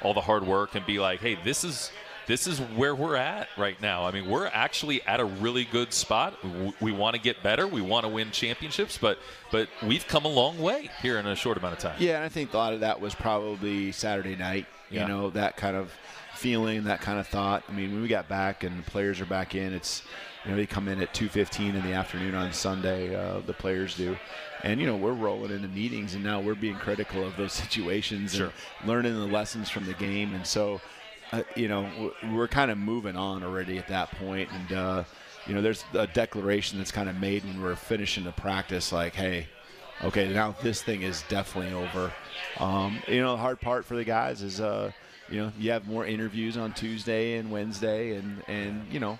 all 0.02 0.14
the 0.14 0.22
hard 0.22 0.46
work 0.46 0.76
and 0.76 0.86
be 0.86 1.00
like, 1.00 1.20
"Hey, 1.20 1.38
this 1.44 1.64
is 1.64 1.92
this 2.30 2.48
is 2.48 2.60
where 2.78 2.96
we're 2.96 3.18
at 3.18 3.50
right 3.58 3.80
now." 3.82 4.06
I 4.06 4.12
mean, 4.12 4.30
we're 4.30 4.48
actually 4.48 5.02
at 5.04 5.20
a 5.20 5.26
really 5.26 5.66
good 5.66 5.92
spot. 5.92 6.42
W- 6.42 6.72
We 6.80 6.94
want 6.94 7.16
to 7.18 7.22
get 7.22 7.44
better. 7.44 7.68
We 7.68 7.82
want 7.82 8.06
to 8.06 8.10
win 8.10 8.32
championships, 8.32 8.98
but 8.98 9.20
but 9.52 9.68
we've 9.84 10.08
come 10.08 10.24
a 10.24 10.30
long 10.30 10.58
way 10.60 10.90
here 11.02 11.18
in 11.20 11.28
a 11.28 11.36
short 11.36 11.58
amount 11.58 11.74
of 11.74 11.80
time. 11.80 11.96
Yeah, 12.00 12.16
and 12.16 12.24
I 12.24 12.30
think 12.30 12.54
a 12.54 12.58
lot 12.58 12.72
of 12.74 12.80
that 12.80 13.02
was 13.02 13.14
probably 13.16 13.92
Saturday 13.92 14.38
night. 14.38 14.66
You 14.90 15.02
Yeah. 15.02 15.08
know, 15.08 15.30
that 15.32 15.58
kind 15.58 15.76
of 15.76 15.92
feeling, 16.36 16.86
that 16.86 17.02
kind 17.02 17.20
of 17.20 17.28
thought. 17.28 17.64
I 17.68 17.74
mean, 17.74 17.92
when 17.92 18.02
we 18.02 18.08
got 18.08 18.30
back 18.30 18.64
and 18.64 18.80
the 18.80 18.90
players 18.90 19.20
are 19.20 19.26
back 19.26 19.56
in, 19.56 19.74
it's 19.74 20.04
you 20.46 20.52
know 20.52 20.58
they 20.58 20.66
come 20.66 20.88
in 20.88 21.02
at 21.02 21.14
2:15 21.14 21.76
in 21.76 21.82
the 21.84 21.92
afternoon 21.94 22.34
on 22.36 22.54
Sunday. 22.54 23.14
Uh, 23.14 23.40
the 23.46 23.54
players 23.54 23.96
do, 23.96 24.16
and 24.64 24.80
you 24.80 24.88
know 24.88 24.96
we're 24.96 25.12
rolling 25.14 25.52
into 25.52 25.68
meetings, 25.68 26.14
and 26.16 26.24
now 26.24 26.40
we're 26.40 26.56
being 26.56 26.76
critical 26.78 27.26
of 27.28 27.36
those 27.36 27.52
situations 27.64 28.36
Sure. 28.36 28.52
and 28.80 28.88
learning 28.88 29.14
the 29.20 29.26
lessons 29.28 29.70
from 29.70 29.86
the 29.86 29.94
game, 29.96 30.34
and 30.34 30.46
so. 30.48 30.80
Uh, 31.32 31.44
you 31.56 31.68
know, 31.68 32.12
we're 32.34 32.48
kind 32.48 32.72
of 32.72 32.78
moving 32.78 33.16
on 33.16 33.44
already 33.44 33.78
at 33.78 33.88
that 33.88 34.10
point, 34.12 34.50
and 34.52 34.74
uh, 34.74 35.04
you 35.46 35.54
know, 35.54 35.62
there's 35.62 35.84
a 35.94 36.08
declaration 36.08 36.78
that's 36.78 36.92
kind 36.92 37.08
of 37.10 37.16
made 37.18 37.44
when 37.46 37.62
we're 37.62 37.76
finishing 37.76 38.24
the 38.24 38.32
practice, 38.32 38.92
like, 38.92 39.14
"Hey, 39.14 39.48
okay, 40.04 40.32
now 40.34 40.56
this 40.64 40.82
thing 40.82 41.04
is 41.04 41.24
definitely 41.30 41.74
over. 41.74 42.12
Um, 42.60 43.02
you 43.08 43.22
know, 43.22 43.34
the 43.34 43.42
hard 43.42 43.62
part 43.62 43.86
for 43.86 43.96
the 43.96 44.04
guys 44.04 44.42
is, 44.42 44.60
uh, 44.60 44.92
you 45.30 45.38
know, 45.40 45.52
you 45.60 45.72
have 45.72 45.88
more 45.88 46.06
interviews 46.06 46.58
on 46.58 46.74
Tuesday 46.74 47.38
and 47.38 47.52
Wednesday, 47.52 48.16
and 48.16 48.44
and 48.48 48.86
you 48.92 49.00
know, 49.00 49.20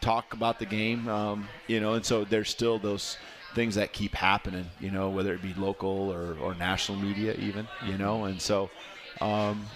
talk 0.00 0.34
about 0.34 0.58
the 0.58 0.66
game. 0.66 1.08
Um, 1.08 1.48
you 1.66 1.80
know, 1.80 1.94
and 1.94 2.04
so 2.04 2.24
there's 2.24 2.50
still 2.50 2.78
those 2.78 3.16
things 3.54 3.74
that 3.74 3.92
keep 3.92 4.14
happening. 4.14 4.66
You 4.80 4.92
know, 4.92 5.10
whether 5.10 5.34
it 5.34 5.42
be 5.42 5.54
local 5.54 6.12
or, 6.12 6.36
or 6.40 6.54
national 6.54 6.98
media, 6.98 7.34
even. 7.34 7.66
You 7.84 7.98
know, 7.98 8.24
and 8.24 8.40
so. 8.40 8.70
Um, 9.20 9.66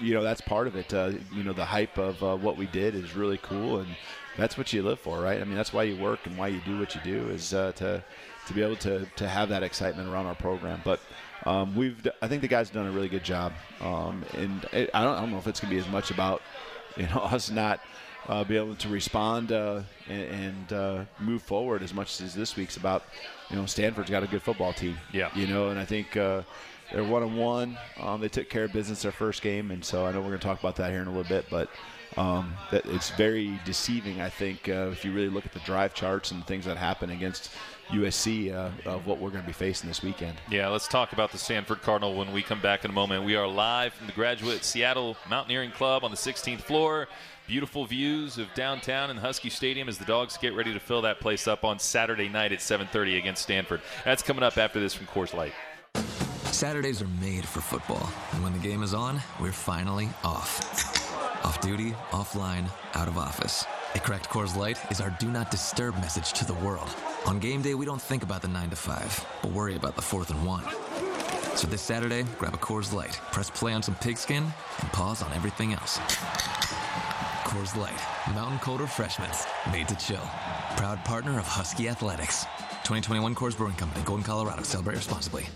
you 0.00 0.14
know 0.14 0.22
that's 0.22 0.40
part 0.40 0.66
of 0.66 0.76
it. 0.76 0.92
Uh, 0.92 1.12
you 1.32 1.42
know 1.42 1.52
the 1.52 1.64
hype 1.64 1.98
of 1.98 2.22
uh, 2.22 2.36
what 2.36 2.56
we 2.56 2.66
did 2.66 2.94
is 2.94 3.14
really 3.14 3.38
cool, 3.38 3.80
and 3.80 3.88
that's 4.36 4.56
what 4.56 4.72
you 4.72 4.82
live 4.82 5.00
for, 5.00 5.20
right? 5.20 5.40
I 5.40 5.44
mean, 5.44 5.56
that's 5.56 5.72
why 5.72 5.84
you 5.84 5.96
work 5.96 6.20
and 6.26 6.36
why 6.36 6.48
you 6.48 6.60
do 6.64 6.78
what 6.78 6.94
you 6.94 7.00
do 7.04 7.28
is 7.30 7.52
uh, 7.54 7.72
to 7.72 8.02
to 8.46 8.54
be 8.54 8.62
able 8.62 8.76
to 8.76 9.06
to 9.16 9.28
have 9.28 9.48
that 9.50 9.62
excitement 9.62 10.08
around 10.08 10.26
our 10.26 10.34
program. 10.34 10.80
But 10.84 11.00
um, 11.44 11.76
we've 11.76 12.06
I 12.20 12.28
think 12.28 12.42
the 12.42 12.48
guys 12.48 12.68
have 12.68 12.74
done 12.74 12.86
a 12.86 12.92
really 12.92 13.08
good 13.08 13.24
job, 13.24 13.52
um, 13.80 14.24
and 14.34 14.64
it, 14.72 14.90
I 14.94 15.02
don't 15.04 15.16
I 15.16 15.20
don't 15.20 15.30
know 15.30 15.38
if 15.38 15.46
it's 15.46 15.60
gonna 15.60 15.72
be 15.72 15.80
as 15.80 15.88
much 15.88 16.10
about 16.10 16.42
you 16.96 17.06
know 17.08 17.20
us 17.20 17.50
not. 17.50 17.80
Uh, 18.28 18.44
be 18.44 18.56
able 18.56 18.76
to 18.76 18.88
respond 18.88 19.50
uh, 19.50 19.82
and, 20.08 20.22
and 20.22 20.72
uh, 20.72 21.04
move 21.18 21.42
forward 21.42 21.82
as 21.82 21.92
much 21.92 22.20
as 22.20 22.32
this 22.32 22.54
week's 22.54 22.76
about, 22.76 23.02
you 23.50 23.56
know, 23.56 23.66
Stanford's 23.66 24.10
got 24.10 24.22
a 24.22 24.28
good 24.28 24.40
football 24.40 24.72
team. 24.72 24.96
Yeah. 25.12 25.28
You 25.34 25.48
know, 25.48 25.70
and 25.70 25.80
I 25.80 25.84
think 25.84 26.16
uh, 26.16 26.42
they're 26.92 27.04
one 27.04 27.22
on 27.22 27.36
one. 27.36 27.78
Um, 28.00 28.20
they 28.20 28.28
took 28.28 28.48
care 28.48 28.64
of 28.64 28.72
business 28.72 29.02
their 29.02 29.12
first 29.12 29.42
game, 29.42 29.70
and 29.70 29.84
so 29.84 30.04
I 30.06 30.12
know 30.12 30.20
we're 30.20 30.28
going 30.28 30.40
to 30.40 30.46
talk 30.46 30.60
about 30.60 30.76
that 30.76 30.90
here 30.90 31.00
in 31.00 31.08
a 31.08 31.10
little 31.10 31.28
bit, 31.28 31.46
but 31.50 31.68
um, 32.16 32.54
that 32.70 32.84
it's 32.86 33.10
very 33.10 33.58
deceiving. 33.64 34.20
I 34.20 34.28
think 34.28 34.68
uh, 34.68 34.90
if 34.92 35.04
you 35.04 35.12
really 35.12 35.30
look 35.30 35.46
at 35.46 35.52
the 35.52 35.60
drive 35.60 35.94
charts 35.94 36.30
and 36.30 36.46
things 36.46 36.66
that 36.66 36.76
happen 36.76 37.10
against 37.10 37.50
USC 37.88 38.52
uh, 38.52 38.70
of 38.88 39.06
what 39.06 39.18
we're 39.18 39.30
going 39.30 39.42
to 39.42 39.46
be 39.46 39.52
facing 39.52 39.88
this 39.88 40.02
weekend. 40.02 40.36
Yeah, 40.50 40.68
let's 40.68 40.88
talk 40.88 41.12
about 41.12 41.32
the 41.32 41.38
Stanford 41.38 41.82
Cardinal 41.82 42.14
when 42.14 42.32
we 42.32 42.42
come 42.42 42.60
back 42.60 42.84
in 42.84 42.90
a 42.90 42.94
moment. 42.94 43.24
We 43.24 43.36
are 43.36 43.46
live 43.46 43.92
from 43.94 44.06
the 44.06 44.12
Graduate 44.12 44.64
Seattle 44.64 45.16
Mountaineering 45.28 45.72
Club 45.72 46.04
on 46.04 46.10
the 46.10 46.16
16th 46.16 46.62
floor. 46.62 47.08
Beautiful 47.46 47.84
views 47.84 48.38
of 48.38 48.46
downtown 48.54 49.10
and 49.10 49.18
Husky 49.18 49.50
Stadium 49.50 49.88
as 49.88 49.98
the 49.98 50.04
Dogs 50.04 50.36
get 50.36 50.54
ready 50.54 50.72
to 50.72 50.80
fill 50.80 51.02
that 51.02 51.20
place 51.20 51.48
up 51.48 51.64
on 51.64 51.78
Saturday 51.78 52.28
night 52.28 52.52
at 52.52 52.60
7:30 52.60 53.18
against 53.18 53.42
Stanford. 53.42 53.80
That's 54.04 54.22
coming 54.22 54.44
up 54.44 54.56
after 54.56 54.80
this 54.80 54.94
from 54.94 55.06
Coors 55.06 55.34
Light. 55.34 55.52
Saturdays 56.52 57.00
are 57.00 57.08
made 57.20 57.44
for 57.46 57.60
football, 57.60 58.08
and 58.32 58.42
when 58.42 58.52
the 58.52 58.58
game 58.58 58.82
is 58.82 58.92
on, 58.92 59.20
we're 59.40 59.52
finally 59.52 60.08
off. 60.22 60.60
Off 61.44 61.60
duty, 61.60 61.92
offline, 62.10 62.68
out 62.94 63.08
of 63.08 63.16
office. 63.16 63.64
A 63.94 63.98
cracked 63.98 64.28
Coors 64.28 64.54
Light 64.54 64.78
is 64.90 65.00
our 65.00 65.10
do 65.18 65.28
not 65.28 65.50
disturb 65.50 65.94
message 65.96 66.32
to 66.34 66.44
the 66.44 66.54
world. 66.54 66.94
On 67.26 67.38
game 67.38 67.62
day, 67.62 67.74
we 67.74 67.86
don't 67.86 68.00
think 68.00 68.22
about 68.22 68.42
the 68.42 68.48
9 68.48 68.70
to 68.70 68.76
5, 68.76 69.26
but 69.42 69.50
worry 69.50 69.76
about 69.76 69.96
the 69.96 70.02
4th 70.02 70.30
and 70.30 70.46
1. 70.46 70.64
So 71.56 71.66
this 71.66 71.82
Saturday, 71.82 72.24
grab 72.38 72.54
a 72.54 72.58
Coors 72.58 72.92
Light, 72.92 73.18
press 73.32 73.50
play 73.50 73.72
on 73.72 73.82
some 73.82 73.94
pigskin, 73.96 74.44
and 74.44 74.92
pause 74.92 75.22
on 75.22 75.32
everything 75.32 75.72
else. 75.72 75.98
Coors 77.44 77.74
Light, 77.76 77.98
mountain 78.34 78.58
cold 78.58 78.82
refreshments, 78.82 79.46
made 79.72 79.88
to 79.88 79.96
chill. 79.96 80.28
Proud 80.76 81.02
partner 81.04 81.38
of 81.38 81.46
Husky 81.46 81.88
Athletics. 81.88 82.44
2021 82.84 83.34
Coors 83.34 83.56
Brewing 83.56 83.74
Company, 83.74 84.04
Golden, 84.04 84.24
Colorado. 84.24 84.62
Celebrate 84.62 84.96
responsibly. 84.96 85.46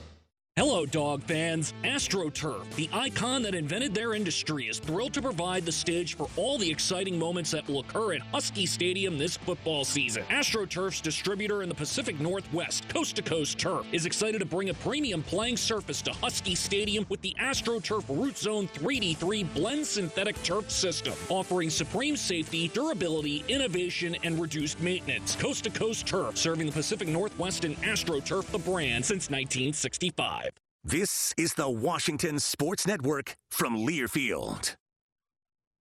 Hello, 0.59 0.87
dog 0.87 1.23
fans. 1.23 1.75
AstroTurf, 1.85 2.75
the 2.77 2.89
icon 2.91 3.43
that 3.43 3.55
invented 3.55 3.93
their 3.93 4.15
industry, 4.15 4.69
is 4.69 4.79
thrilled 4.79 5.13
to 5.13 5.21
provide 5.21 5.67
the 5.67 5.71
stage 5.71 6.17
for 6.17 6.31
all 6.35 6.57
the 6.57 6.71
exciting 6.71 7.19
moments 7.19 7.51
that 7.51 7.69
will 7.69 7.81
occur 7.81 8.15
at 8.15 8.23
Husky 8.23 8.65
Stadium 8.65 9.19
this 9.19 9.37
football 9.37 9.85
season. 9.85 10.23
AstroTurf's 10.31 11.03
distributor 11.03 11.63
in 11.63 11.69
the 11.69 11.75
Pacific 11.75 12.19
Northwest, 12.21 12.89
Coast 12.89 13.17
to 13.17 13.23
Coast 13.23 13.59
Turf, 13.59 13.85
is 13.93 14.07
excited 14.07 14.39
to 14.39 14.47
bring 14.47 14.71
a 14.71 14.75
premium 14.75 15.23
playing 15.23 15.59
surface 15.59 16.01
to 16.01 16.11
Husky 16.11 16.55
Stadium 16.55 17.05
with 17.11 17.21
the 17.21 17.37
AstroTurf 17.39 18.05
Root 18.09 18.39
Zone 18.39 18.67
3D3 18.69 19.53
blend 19.53 19.87
synthetic 19.87 20.43
turf 20.43 20.71
system, 20.71 21.13
offering 21.29 21.69
supreme 21.69 22.17
safety, 22.17 22.69
durability, 22.69 23.45
innovation, 23.49 24.17
and 24.25 24.41
reduced 24.41 24.81
maintenance. 24.81 25.37
Coast 25.37 25.65
to 25.65 25.71
Coast 25.71 26.07
Turf, 26.07 26.39
serving 26.39 26.65
the 26.65 26.73
Pacific 26.73 27.09
Northwest 27.09 27.67
and 27.67 27.77
AstroTurf, 27.83 28.47
the 28.47 28.59
brand, 28.59 29.05
since 29.05 29.29
1965. 29.29 30.46
This 30.89 31.35
is 31.37 31.55
the 31.55 31.69
Washington 31.69 32.39
Sports 32.39 32.87
Network 32.87 33.35
from 33.51 33.77
Learfield. 33.77 34.77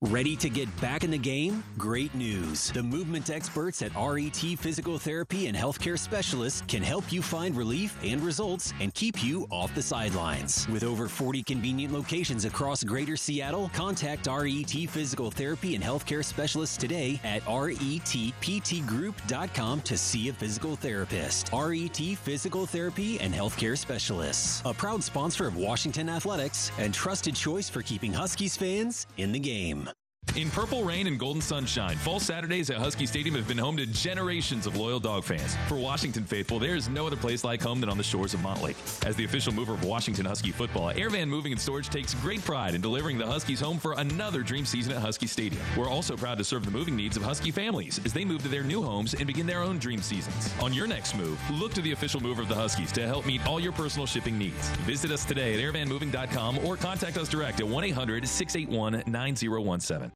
Ready 0.09 0.35
to 0.35 0.49
get 0.51 0.69
back 0.79 1.03
in 1.03 1.09
the 1.09 1.17
game? 1.17 1.63
Great 1.79 2.13
news. 2.13 2.71
The 2.73 2.83
movement 2.83 3.31
experts 3.31 3.81
at 3.81 3.91
RET 3.95 4.35
Physical 4.35 4.99
Therapy 4.99 5.47
and 5.47 5.57
Healthcare 5.57 5.97
Specialists 5.97 6.61
can 6.67 6.83
help 6.83 7.11
you 7.11 7.23
find 7.23 7.57
relief 7.57 7.97
and 8.03 8.21
results 8.21 8.71
and 8.79 8.93
keep 8.93 9.23
you 9.23 9.47
off 9.49 9.73
the 9.73 9.81
sidelines. 9.81 10.67
With 10.69 10.83
over 10.83 11.07
40 11.07 11.41
convenient 11.41 11.91
locations 11.91 12.45
across 12.45 12.83
greater 12.83 13.17
Seattle, 13.17 13.71
contact 13.73 14.27
RET 14.27 14.69
Physical 14.87 15.31
Therapy 15.31 15.73
and 15.73 15.83
Healthcare 15.83 16.23
Specialists 16.23 16.77
today 16.77 17.19
at 17.23 17.41
retptgroup.com 17.45 19.81
to 19.81 19.97
see 19.97 20.29
a 20.29 20.33
physical 20.33 20.75
therapist. 20.75 21.49
RET 21.51 21.97
Physical 21.97 22.67
Therapy 22.67 23.19
and 23.21 23.33
Healthcare 23.33 23.75
Specialists, 23.75 24.61
a 24.65 24.73
proud 24.73 25.03
sponsor 25.03 25.47
of 25.47 25.57
Washington 25.57 26.09
Athletics 26.09 26.71
and 26.77 26.93
trusted 26.93 27.33
choice 27.33 27.69
for 27.69 27.81
keeping 27.81 28.13
Huskies 28.13 28.55
fans 28.55 29.07
in 29.17 29.31
the 29.31 29.39
game. 29.39 29.89
In 30.35 30.49
purple 30.49 30.83
rain 30.83 31.07
and 31.07 31.17
golden 31.17 31.41
sunshine, 31.41 31.95
fall 31.95 32.19
Saturdays 32.19 32.69
at 32.69 32.75
Husky 32.75 33.05
Stadium 33.05 33.35
have 33.35 33.47
been 33.47 33.57
home 33.57 33.77
to 33.77 33.85
generations 33.85 34.67
of 34.67 34.75
loyal 34.75 34.99
dog 34.99 35.23
fans. 35.23 35.55
For 35.69 35.75
Washington 35.75 36.25
faithful, 36.25 36.59
there 36.59 36.75
is 36.75 36.89
no 36.89 37.07
other 37.07 37.15
place 37.15 37.45
like 37.45 37.61
home 37.61 37.79
than 37.79 37.89
on 37.89 37.97
the 37.97 38.03
shores 38.03 38.33
of 38.33 38.41
Montlake. 38.41 38.75
As 39.05 39.15
the 39.15 39.23
official 39.23 39.53
mover 39.53 39.75
of 39.75 39.85
Washington 39.85 40.25
Husky 40.25 40.51
football, 40.51 40.91
Airvan 40.91 41.29
Moving 41.29 41.53
and 41.53 41.61
Storage 41.61 41.87
takes 41.87 42.13
great 42.15 42.43
pride 42.43 42.75
in 42.75 42.81
delivering 42.81 43.17
the 43.17 43.25
Huskies 43.25 43.61
home 43.61 43.77
for 43.77 43.93
another 43.93 44.43
dream 44.43 44.65
season 44.65 44.91
at 44.91 44.99
Husky 44.99 45.25
Stadium. 45.25 45.61
We're 45.77 45.89
also 45.89 46.17
proud 46.17 46.37
to 46.39 46.43
serve 46.43 46.65
the 46.65 46.71
moving 46.71 46.97
needs 46.97 47.15
of 47.15 47.23
Husky 47.23 47.51
families 47.51 48.01
as 48.03 48.11
they 48.11 48.25
move 48.25 48.41
to 48.41 48.49
their 48.49 48.63
new 48.63 48.83
homes 48.83 49.13
and 49.13 49.25
begin 49.27 49.47
their 49.47 49.61
own 49.61 49.77
dream 49.77 50.01
seasons. 50.01 50.53
On 50.61 50.73
your 50.73 50.85
next 50.85 51.15
move, 51.15 51.39
look 51.49 51.73
to 51.75 51.81
the 51.81 51.93
official 51.93 52.19
mover 52.19 52.41
of 52.41 52.49
the 52.49 52.55
Huskies 52.55 52.91
to 52.91 53.07
help 53.07 53.25
meet 53.25 53.45
all 53.47 53.61
your 53.61 53.71
personal 53.71 54.05
shipping 54.05 54.37
needs. 54.37 54.67
Visit 54.83 55.11
us 55.11 55.23
today 55.23 55.53
at 55.53 55.61
airvanmoving.com 55.61 56.65
or 56.65 56.75
contact 56.75 57.15
us 57.15 57.29
direct 57.29 57.61
at 57.61 57.67
1 57.67 57.83
800 57.85 58.27
681 58.27 59.03
9017. 59.07 60.14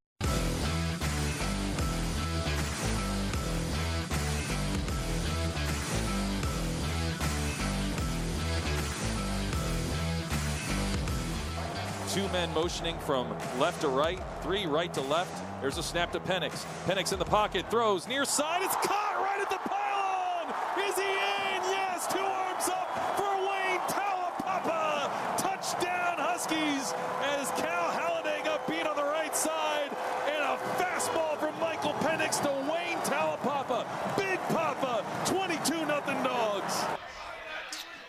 Two 12.13 12.27
men 12.29 12.51
motioning 12.55 12.97
from 12.99 13.29
left 13.59 13.81
to 13.81 13.87
right, 13.87 14.19
three 14.41 14.65
right 14.65 14.91
to 14.95 15.01
left. 15.01 15.31
There's 15.61 15.77
a 15.77 15.83
snap 15.83 16.11
to 16.13 16.19
Penix. 16.19 16.65
Penix 16.87 17.13
in 17.13 17.19
the 17.19 17.25
pocket, 17.25 17.69
throws 17.69 18.07
near 18.07 18.25
side. 18.25 18.63
It's 18.63 18.75
caught 18.77 19.21
right 19.21 19.39
at 19.39 19.49
the 19.49 19.59
pylon. 19.69 20.89
Is 20.89 20.95
he 20.95 21.03
in? 21.03 21.61
Yes, 21.69 22.07
two 22.11 22.17
arms 22.17 22.67
up 22.67 22.89
for 23.15 23.29
Wayne 23.47 23.79
Taulapapa. 23.87 25.11
Touchdown 25.37 26.17
Huskies 26.17 26.95
as 27.21 27.51
Cal 27.51 27.88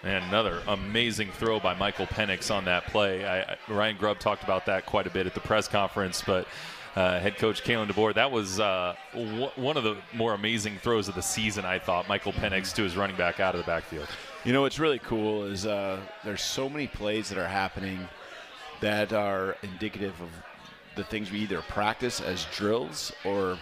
And 0.03 0.25
another 0.25 0.63
amazing 0.67 1.31
throw 1.33 1.61
by 1.61 1.75
Michael 1.75 2.07
Penix 2.07 2.55
on 2.55 2.65
that 2.65 2.87
play. 2.87 3.27
I, 3.27 3.57
Ryan 3.69 3.97
Grubb 3.99 4.19
talked 4.19 4.43
about 4.43 4.67
that 4.67 4.87
quite 4.87 5.07
a 5.07 5.11
bit 5.11 5.27
at 5.27 5.35
the 5.35 5.41
press 5.41 5.69
conference, 5.69 6.23
but 6.25 6.47
uh, 6.97 7.21
head 7.21 7.37
coach 7.37 7.63
Kalen 7.63 7.89
DeBoer, 7.89 8.15
that 8.15 8.31
was 8.33 8.59
uh, 8.59 8.97
w- 9.13 9.51
one 9.57 9.77
of 9.77 9.85
the 9.85 9.97
more 10.15 10.35
amazing 10.35 10.79
throws 10.79 11.09
of 11.09 11.15
the 11.15 11.23
season, 11.23 11.65
I 11.65 11.79
thought. 11.79 12.09
Michael 12.09 12.33
Penix 12.33 12.75
to 12.75 12.83
his 12.83 12.97
running 12.97 13.17
back 13.17 13.41
out 13.41 13.55
of 13.55 13.61
the 13.61 13.67
backfield. 13.67 14.09
You 14.45 14.53
know 14.53 14.63
what's 14.63 14.79
really 14.79 14.99
cool 14.99 15.45
is 15.45 15.67
uh, 15.67 16.01
there's 16.25 16.43
so 16.43 16.69
many 16.69 16.87
plays 16.87 17.29
that 17.29 17.39
are 17.39 17.47
happening 17.47 18.09
that 18.81 19.13
are 19.13 19.57
indicative 19.63 20.19
of 20.21 20.31
the 20.97 21.05
things 21.05 21.31
we 21.31 21.41
either 21.41 21.61
practice 21.63 22.21
as 22.21 22.47
drills 22.47 23.13
or 23.25 23.59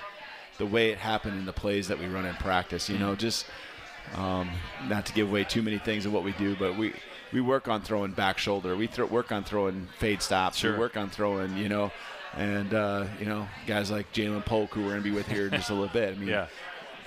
the 0.56 0.66
way 0.66 0.90
it 0.90 0.98
happened 0.98 1.38
in 1.38 1.44
the 1.44 1.52
plays 1.52 1.88
that 1.88 1.98
we 1.98 2.06
run 2.06 2.24
in 2.24 2.34
practice. 2.36 2.88
You 2.88 2.98
know, 2.98 3.14
just 3.14 3.46
um, 4.16 4.50
not 4.88 5.06
to 5.06 5.12
give 5.12 5.28
away 5.28 5.44
too 5.44 5.62
many 5.62 5.78
things 5.78 6.06
of 6.06 6.12
what 6.12 6.24
we 6.24 6.32
do, 6.32 6.56
but 6.56 6.76
we 6.76 6.92
we 7.32 7.40
work 7.40 7.68
on 7.68 7.82
throwing 7.82 8.12
back 8.12 8.38
shoulder. 8.38 8.76
We 8.76 8.86
th- 8.86 9.10
work 9.10 9.32
on 9.32 9.44
throwing 9.44 9.88
fade 9.98 10.22
stops. 10.22 10.58
Sure. 10.58 10.72
We 10.72 10.78
work 10.78 10.96
on 10.96 11.10
throwing, 11.10 11.56
you 11.56 11.68
know, 11.68 11.90
and 12.36 12.72
uh, 12.72 13.06
you 13.18 13.26
know 13.26 13.46
guys 13.66 13.90
like 13.90 14.12
Ja'Lynn 14.12 14.44
Polk, 14.44 14.70
who 14.72 14.82
we're 14.82 14.90
going 14.90 15.02
to 15.02 15.08
be 15.10 15.14
with 15.14 15.26
here 15.28 15.46
in 15.46 15.52
just 15.52 15.70
a 15.70 15.74
little 15.74 15.88
bit. 15.92 16.14
I 16.14 16.18
mean, 16.18 16.28
Yeah. 16.28 16.46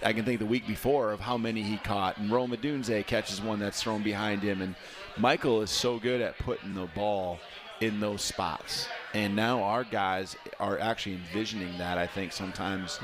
I 0.04 0.14
can 0.14 0.26
think 0.26 0.40
the 0.40 0.48
week 0.48 0.66
before 0.66 1.12
of 1.12 1.20
how 1.20 1.38
many 1.38 1.62
he 1.62 1.78
caught, 1.78 2.18
and 2.18 2.32
Rome 2.32 2.52
Odunze 2.52 3.06
catches 3.06 3.40
one 3.40 3.60
that's 3.60 3.82
thrown 3.84 4.02
behind 4.02 4.42
him, 4.42 4.62
and 4.62 4.76
Michael 5.18 5.62
is 5.62 5.70
so 5.70 6.00
good 6.00 6.22
at 6.22 6.40
putting 6.40 6.74
the 6.74 6.88
ball 6.96 7.40
in 7.82 8.00
those 8.00 8.24
spots. 8.24 8.88
And 9.14 9.36
now 9.36 9.64
our 9.64 9.84
guys 9.84 10.36
are 10.60 10.80
actually 10.80 11.16
envisioning 11.16 11.78
that. 11.78 11.98
I 11.98 12.08
think 12.08 12.32
sometimes 12.32 13.00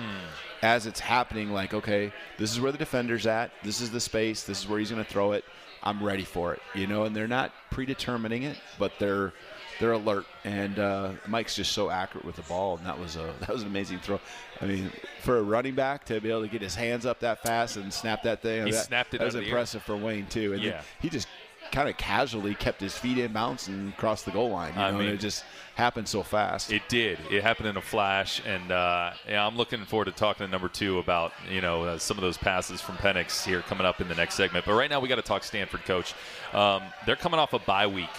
as 0.62 0.86
it's 0.86 1.00
happening, 1.02 1.52
like, 1.52 1.74
okay, 1.74 2.14
this 2.38 2.52
is 2.52 2.62
where 2.62 2.72
the 2.72 2.78
defender's 2.78 3.28
at. 3.28 3.52
This 3.64 3.82
is 3.82 3.92
the 3.92 4.00
space. 4.00 4.44
This 4.44 4.60
is 4.62 4.68
where 4.70 4.80
he's 4.80 4.90
going 4.90 5.04
to 5.04 5.10
throw 5.10 5.34
it. 5.34 5.44
I'm 5.84 6.02
ready 6.04 6.24
for 6.24 6.54
it, 6.54 6.62
you 6.74 6.88
know. 6.88 7.04
And 7.04 7.16
they're 7.16 7.28
not 7.28 7.52
predetermining 7.72 8.44
it, 8.44 8.58
but 8.80 8.94
they're 9.00 9.34
they're 9.80 9.92
alert. 9.92 10.26
And 10.44 10.80
uh, 10.80 11.12
Mike's 11.28 11.56
just 11.56 11.72
so 11.74 11.90
accurate 11.92 12.26
with 12.26 12.36
the 12.36 12.42
ball, 12.44 12.78
and 12.78 12.86
that 12.88 12.98
was 12.98 13.16
a 13.16 13.34
that 13.42 13.50
was 13.50 13.62
an 13.62 13.68
amazing 13.68 14.00
throw. 14.00 14.20
I 14.62 14.66
mean, 14.66 14.92
for 15.22 15.38
a 15.38 15.44
running 15.44 15.76
back 15.76 16.04
to 16.06 16.20
be 16.20 16.30
able 16.32 16.42
to 16.42 16.48
get 16.48 16.62
his 16.62 16.74
hands 16.74 17.06
up 17.06 17.20
that 17.20 17.44
fast 17.44 17.76
and 17.78 17.94
snap 17.94 18.24
that 18.24 18.42
thing, 18.42 18.66
He 18.66 18.72
that, 18.72 18.86
snapped 18.86 19.14
it 19.14 19.20
that 19.20 19.26
was 19.26 19.36
out 19.36 19.40
of 19.40 19.44
the 19.44 19.50
air. 19.50 19.56
impressive 19.58 19.84
for 19.84 19.96
Wayne 19.96 20.26
too. 20.28 20.54
And 20.54 20.64
Yeah. 20.64 20.82
he 21.00 21.10
just 21.10 21.28
kind 21.72 21.90
of 21.90 21.98
casually 21.98 22.56
kept 22.56 22.82
his 22.82 22.98
feet 22.98 23.18
in 23.18 23.34
bounds 23.34 23.68
and 23.68 23.96
crossed 23.98 24.26
the 24.26 24.32
goal 24.32 24.50
line. 24.50 24.74
You 24.76 24.82
I 24.82 24.92
know, 24.92 24.98
mean- 25.00 25.10
it 25.10 25.20
just 25.20 25.44
happened 25.76 26.08
so 26.08 26.24
fast. 26.24 26.72
It 26.72 26.82
did. 26.90 27.20
It 27.30 27.44
happened 27.44 27.70
in 27.70 27.78
a 27.78 27.82
flash, 27.82 28.42
and 28.46 28.72
uh, 28.72 29.12
yeah, 29.30 29.46
I'm 29.46 29.56
looking 29.58 29.84
forward 29.86 30.06
to 30.06 30.12
talking 30.12 30.46
to 30.46 30.52
number 30.52 30.70
two 30.70 30.98
about 31.00 31.34
you 31.52 31.62
know 31.62 31.84
uh, 31.84 31.98
some 31.98 32.18
of 32.18 32.22
those 32.22 32.38
passes 32.38 32.82
from 32.82 32.96
Penix 32.96 33.46
here 33.46 33.62
coming 33.62 33.86
up 33.86 34.02
in 34.02 34.08
the 34.08 34.16
next 34.16 34.36
segment. 34.36 34.66
But 34.66 34.74
right 34.74 34.90
now 34.90 35.00
we 35.00 35.08
got 35.08 35.16
to 35.16 35.22
talk 35.22 35.44
Stanford 35.44 35.86
coach. 35.86 36.14
Um, 36.54 36.82
they're 37.06 37.16
coming 37.16 37.40
off 37.40 37.54
a 37.54 37.60
bye 37.60 37.88
week, 37.88 38.10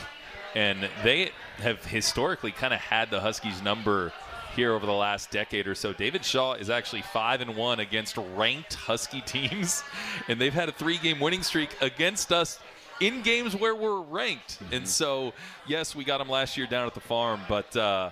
and 0.54 0.88
they 1.02 1.30
have 1.58 1.84
historically 1.84 2.52
kind 2.52 2.72
of 2.72 2.80
had 2.80 3.10
the 3.10 3.20
Huskies 3.20 3.60
number 3.62 4.12
here 4.54 4.72
over 4.72 4.86
the 4.86 4.92
last 4.92 5.30
decade 5.30 5.66
or 5.68 5.74
so. 5.74 5.92
David 5.92 6.24
Shaw 6.24 6.54
is 6.54 6.70
actually 6.70 7.02
five 7.02 7.40
and 7.40 7.54
one 7.56 7.80
against 7.80 8.16
ranked 8.36 8.74
Husky 8.74 9.20
teams, 9.26 9.82
and 10.28 10.40
they've 10.40 10.54
had 10.54 10.68
a 10.68 10.72
three-game 10.72 11.20
winning 11.20 11.42
streak 11.42 11.70
against 11.80 12.32
us 12.32 12.58
in 13.00 13.22
games 13.22 13.54
where 13.54 13.74
we're 13.74 14.00
ranked. 14.00 14.58
And 14.72 14.86
so, 14.86 15.32
yes, 15.66 15.94
we 15.94 16.04
got 16.04 16.18
them 16.18 16.28
last 16.28 16.56
year 16.56 16.66
down 16.66 16.86
at 16.86 16.94
the 16.94 17.00
farm, 17.00 17.40
but 17.48 17.76
uh, 17.76 18.10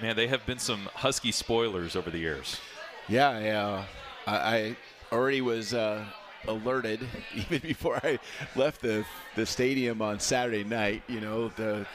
man, 0.00 0.16
they 0.16 0.26
have 0.28 0.44
been 0.46 0.58
some 0.58 0.88
Husky 0.94 1.32
spoilers 1.32 1.96
over 1.96 2.10
the 2.10 2.18
years. 2.18 2.60
Yeah, 3.08 3.38
yeah. 3.38 3.84
I, 4.26 4.36
I 4.36 4.76
already 5.12 5.40
was 5.40 5.72
uh, 5.74 6.04
alerted 6.48 7.00
even 7.34 7.60
before 7.60 7.96
I 8.02 8.18
left 8.54 8.82
the 8.82 9.04
the 9.34 9.46
stadium 9.46 10.02
on 10.02 10.20
Saturday 10.20 10.64
night. 10.64 11.02
You 11.08 11.20
know, 11.20 11.48
the 11.48 11.86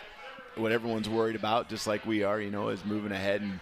what 0.56 0.72
everyone's 0.72 1.10
worried 1.10 1.36
about, 1.36 1.70
just 1.70 1.88
like 1.88 2.06
we 2.06 2.24
are. 2.24 2.40
You 2.40 2.52
know, 2.52 2.70
is 2.70 2.84
moving 2.86 3.12
ahead 3.12 3.42
and 3.42 3.60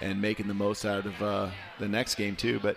and 0.00 0.20
making 0.20 0.48
the 0.48 0.54
most 0.54 0.84
out 0.84 1.06
of 1.06 1.22
uh, 1.22 1.50
the 1.78 1.88
next 1.88 2.14
game 2.14 2.36
too. 2.36 2.60
But 2.60 2.76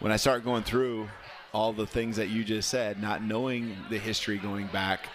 when 0.00 0.12
I 0.12 0.16
start 0.16 0.44
going 0.44 0.62
through 0.62 1.08
all 1.52 1.72
the 1.72 1.86
things 1.86 2.16
that 2.16 2.28
you 2.28 2.44
just 2.44 2.68
said, 2.68 3.00
not 3.00 3.22
knowing 3.22 3.76
the 3.90 3.98
history 3.98 4.38
going 4.38 4.66
back 4.68 5.08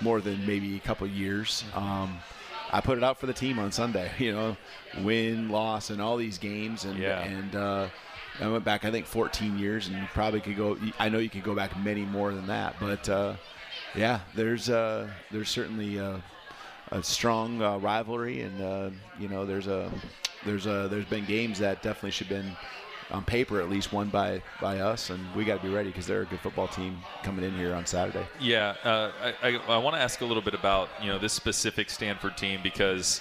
more 0.00 0.20
than 0.20 0.44
maybe 0.46 0.76
a 0.76 0.80
couple 0.80 1.06
years. 1.06 1.64
Um, 1.74 2.18
I 2.72 2.80
put 2.80 2.96
it 2.98 3.04
out 3.04 3.18
for 3.18 3.26
the 3.26 3.32
team 3.34 3.58
on 3.58 3.72
Sunday. 3.72 4.10
You 4.18 4.32
know, 4.32 4.56
win, 5.02 5.48
loss, 5.50 5.90
and 5.90 6.00
all 6.00 6.16
these 6.16 6.38
games, 6.38 6.84
and 6.84 6.98
Yeah. 6.98 7.20
and 7.22 7.56
uh, 7.56 7.88
I 8.40 8.48
went 8.48 8.64
back 8.64 8.84
I 8.84 8.90
think 8.90 9.06
14 9.06 9.58
years, 9.58 9.88
and 9.88 9.96
you 9.96 10.04
probably 10.14 10.40
could 10.40 10.56
go. 10.56 10.78
I 10.98 11.08
know 11.08 11.18
you 11.18 11.28
could 11.30 11.44
go 11.44 11.54
back 11.54 11.76
many 11.82 12.02
more 12.04 12.32
than 12.32 12.46
that, 12.46 12.76
but 12.80 13.08
uh, 13.08 13.34
yeah, 13.94 14.20
there's 14.34 14.70
uh, 14.70 15.08
there's 15.30 15.50
certainly 15.50 15.98
uh, 15.98 16.18
a 16.92 17.02
strong 17.02 17.60
uh, 17.60 17.76
rivalry, 17.78 18.42
and 18.42 18.62
uh, 18.62 18.90
you 19.18 19.28
know 19.28 19.44
there's 19.44 19.66
a 19.66 19.90
there's 20.46 20.66
a 20.66 20.88
there's 20.90 21.04
been 21.06 21.24
games 21.26 21.58
that 21.58 21.82
definitely 21.82 22.10
should 22.12 22.28
have 22.28 22.42
been 22.42 22.56
on 23.12 23.24
paper 23.24 23.60
at 23.60 23.70
least 23.70 23.92
won 23.92 24.08
by 24.08 24.42
by 24.60 24.80
us, 24.80 25.10
and 25.10 25.22
we 25.34 25.44
got 25.44 25.60
to 25.60 25.66
be 25.66 25.72
ready 25.72 25.90
because 25.90 26.06
they're 26.06 26.22
a 26.22 26.26
good 26.26 26.40
football 26.40 26.68
team 26.68 26.98
coming 27.22 27.44
in 27.44 27.54
here 27.54 27.74
on 27.74 27.86
Saturday. 27.86 28.26
Yeah, 28.40 28.74
uh, 28.84 29.12
I, 29.42 29.48
I, 29.48 29.60
I 29.68 29.76
want 29.78 29.94
to 29.96 30.02
ask 30.02 30.20
a 30.22 30.24
little 30.24 30.42
bit 30.42 30.54
about 30.54 30.88
you 31.00 31.08
know 31.08 31.18
this 31.18 31.32
specific 31.32 31.90
Stanford 31.90 32.36
team 32.36 32.60
because 32.62 33.20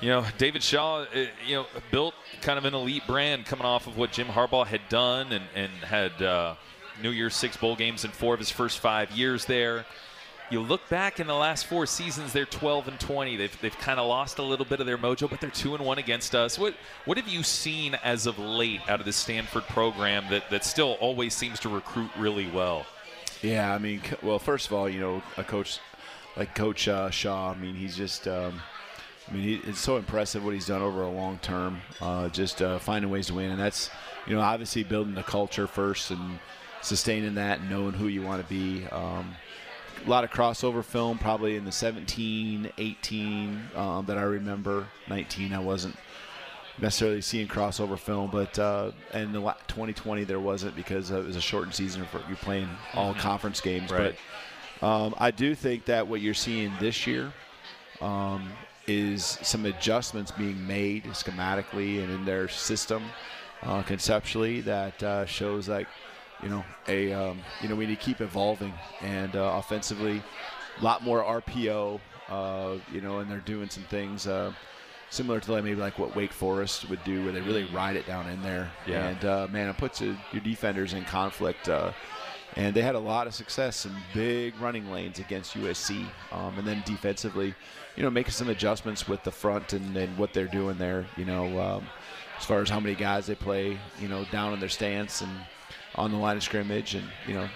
you 0.00 0.08
know 0.08 0.24
David 0.38 0.62
Shaw, 0.62 1.02
uh, 1.02 1.26
you 1.46 1.56
know, 1.56 1.66
built 1.90 2.14
kind 2.42 2.58
of 2.58 2.64
an 2.64 2.74
elite 2.74 3.06
brand 3.06 3.46
coming 3.46 3.66
off 3.66 3.86
of 3.86 3.96
what 3.96 4.12
Jim 4.12 4.28
Harbaugh 4.28 4.66
had 4.66 4.82
done 4.88 5.32
and 5.32 5.44
and 5.54 5.72
had 5.72 6.22
uh, 6.22 6.54
New 7.02 7.10
Year's 7.10 7.34
Six 7.34 7.56
bowl 7.56 7.76
games 7.76 8.04
in 8.04 8.10
four 8.10 8.34
of 8.34 8.40
his 8.40 8.50
first 8.50 8.78
five 8.78 9.10
years 9.12 9.46
there. 9.46 9.86
You 10.50 10.60
look 10.60 10.86
back 10.90 11.20
in 11.20 11.26
the 11.26 11.34
last 11.34 11.66
four 11.66 11.86
seasons, 11.86 12.32
they're 12.32 12.44
12 12.44 12.88
and 12.88 13.00
20. 13.00 13.36
They've, 13.36 13.60
they've 13.62 13.78
kind 13.78 13.98
of 13.98 14.06
lost 14.06 14.38
a 14.38 14.42
little 14.42 14.66
bit 14.66 14.78
of 14.78 14.86
their 14.86 14.98
mojo, 14.98 15.28
but 15.28 15.40
they're 15.40 15.50
two 15.50 15.74
and 15.74 15.84
one 15.84 15.98
against 15.98 16.34
us. 16.34 16.58
What 16.58 16.74
what 17.06 17.16
have 17.16 17.28
you 17.28 17.42
seen 17.42 17.94
as 18.04 18.26
of 18.26 18.38
late 18.38 18.80
out 18.88 19.00
of 19.00 19.06
the 19.06 19.12
Stanford 19.12 19.64
program 19.64 20.26
that, 20.30 20.50
that 20.50 20.64
still 20.64 20.92
always 21.00 21.34
seems 21.34 21.58
to 21.60 21.68
recruit 21.70 22.10
really 22.18 22.48
well? 22.50 22.84
Yeah, 23.42 23.74
I 23.74 23.78
mean, 23.78 24.02
well, 24.22 24.38
first 24.38 24.66
of 24.66 24.74
all, 24.74 24.88
you 24.88 25.00
know, 25.00 25.22
a 25.36 25.44
coach 25.44 25.80
like 26.36 26.54
Coach 26.54 26.88
uh, 26.88 27.10
Shaw. 27.10 27.52
I 27.52 27.56
mean, 27.56 27.74
he's 27.74 27.96
just. 27.96 28.28
Um, 28.28 28.60
I 29.28 29.32
mean, 29.32 29.42
he, 29.42 29.54
it's 29.68 29.80
so 29.80 29.96
impressive 29.96 30.44
what 30.44 30.52
he's 30.52 30.66
done 30.66 30.82
over 30.82 31.02
a 31.02 31.10
long 31.10 31.38
term. 31.38 31.80
Uh, 32.00 32.28
just 32.28 32.60
uh, 32.60 32.78
finding 32.78 33.10
ways 33.10 33.28
to 33.28 33.34
win, 33.34 33.50
and 33.50 33.60
that's 33.60 33.90
you 34.26 34.34
know 34.34 34.42
obviously 34.42 34.84
building 34.84 35.14
the 35.14 35.22
culture 35.22 35.66
first 35.66 36.10
and 36.10 36.38
sustaining 36.82 37.34
that, 37.36 37.60
and 37.60 37.70
knowing 37.70 37.94
who 37.94 38.08
you 38.08 38.22
want 38.22 38.42
to 38.42 38.48
be. 38.48 38.86
Um, 38.88 39.34
a 40.06 40.10
lot 40.10 40.24
of 40.24 40.30
crossover 40.30 40.84
film, 40.84 41.18
probably 41.18 41.56
in 41.56 41.64
the 41.64 41.72
17, 41.72 42.70
18 42.78 43.60
um, 43.74 44.06
that 44.06 44.18
I 44.18 44.22
remember. 44.22 44.86
19, 45.08 45.52
I 45.52 45.58
wasn't 45.58 45.96
necessarily 46.78 47.20
seeing 47.20 47.46
crossover 47.48 47.98
film, 47.98 48.30
but 48.30 48.58
uh, 48.58 48.90
in 49.12 49.32
the 49.32 49.40
2020 49.40 50.24
there 50.24 50.40
wasn't 50.40 50.74
because 50.76 51.12
uh, 51.12 51.20
it 51.20 51.26
was 51.26 51.36
a 51.36 51.40
shortened 51.40 51.74
season. 51.74 52.04
For, 52.06 52.20
you're 52.28 52.36
playing 52.36 52.68
all 52.94 53.14
Mhm. 53.14 53.18
conference 53.18 53.60
games, 53.60 53.90
Right. 53.90 54.16
but 54.80 54.86
um, 54.86 55.14
I 55.18 55.30
do 55.30 55.54
think 55.54 55.84
that 55.86 56.06
what 56.08 56.20
you're 56.20 56.34
seeing 56.34 56.72
this 56.80 57.06
year 57.06 57.32
um, 58.00 58.50
is 58.86 59.38
some 59.42 59.64
adjustments 59.66 60.30
being 60.32 60.66
made 60.66 61.04
schematically 61.04 62.02
and 62.02 62.12
in 62.12 62.24
their 62.24 62.48
system 62.48 63.02
uh, 63.62 63.82
conceptually 63.82 64.60
that 64.62 65.02
uh, 65.02 65.24
shows 65.24 65.68
like 65.68 65.86
you 66.44 66.50
know 66.50 66.64
a 66.88 67.12
um, 67.12 67.40
you 67.62 67.68
know 67.68 67.74
we 67.74 67.86
need 67.86 67.98
to 67.98 68.04
keep 68.04 68.20
evolving 68.20 68.72
and 69.00 69.34
uh, 69.34 69.54
offensively 69.56 70.22
a 70.80 70.84
lot 70.84 71.02
more 71.02 71.22
RPO 71.24 72.00
uh, 72.28 72.74
you 72.92 73.00
know 73.00 73.18
and 73.18 73.30
they're 73.30 73.38
doing 73.38 73.68
some 73.68 73.84
things 73.84 74.26
uh, 74.26 74.52
similar 75.10 75.40
to 75.40 75.52
like 75.52 75.64
maybe 75.64 75.80
like 75.80 75.98
what 75.98 76.14
Wake 76.14 76.32
Forest 76.32 76.88
would 76.90 77.02
do 77.04 77.24
where 77.24 77.32
they 77.32 77.40
really 77.40 77.64
ride 77.72 77.96
it 77.96 78.06
down 78.06 78.28
in 78.28 78.42
there 78.42 78.70
Yeah. 78.86 79.08
and 79.08 79.24
uh, 79.24 79.48
man 79.50 79.68
it 79.68 79.76
puts 79.78 80.00
uh, 80.02 80.14
your 80.32 80.42
defenders 80.42 80.92
in 80.92 81.04
conflict 81.04 81.68
uh, 81.68 81.92
and 82.56 82.72
they 82.74 82.82
had 82.82 82.94
a 82.94 83.00
lot 83.00 83.26
of 83.26 83.34
success 83.34 83.84
in 83.84 83.92
big 84.12 84.54
running 84.60 84.88
lanes 84.92 85.18
against 85.18 85.54
USC. 85.54 86.06
Um, 86.30 86.56
and 86.56 86.64
then 86.64 86.84
defensively, 86.86 87.52
you 87.96 88.04
know, 88.04 88.10
making 88.10 88.30
some 88.30 88.48
adjustments 88.48 89.08
with 89.08 89.24
the 89.24 89.32
front 89.32 89.72
and, 89.72 89.96
and 89.96 90.16
what 90.16 90.32
they're 90.32 90.46
doing 90.46 90.78
there. 90.78 91.04
You 91.16 91.24
know, 91.24 91.58
um, 91.60 91.86
as 92.38 92.44
far 92.44 92.60
as 92.60 92.70
how 92.70 92.78
many 92.78 92.94
guys 92.94 93.26
they 93.26 93.34
play, 93.34 93.76
you 93.98 94.06
know, 94.06 94.24
down 94.30 94.52
in 94.52 94.60
their 94.60 94.68
stance 94.68 95.20
and 95.20 95.32
on 95.94 96.10
the 96.10 96.16
line 96.16 96.36
of 96.36 96.42
scrimmage, 96.42 96.94
and 96.94 97.06
you 97.26 97.34
know, 97.34 97.48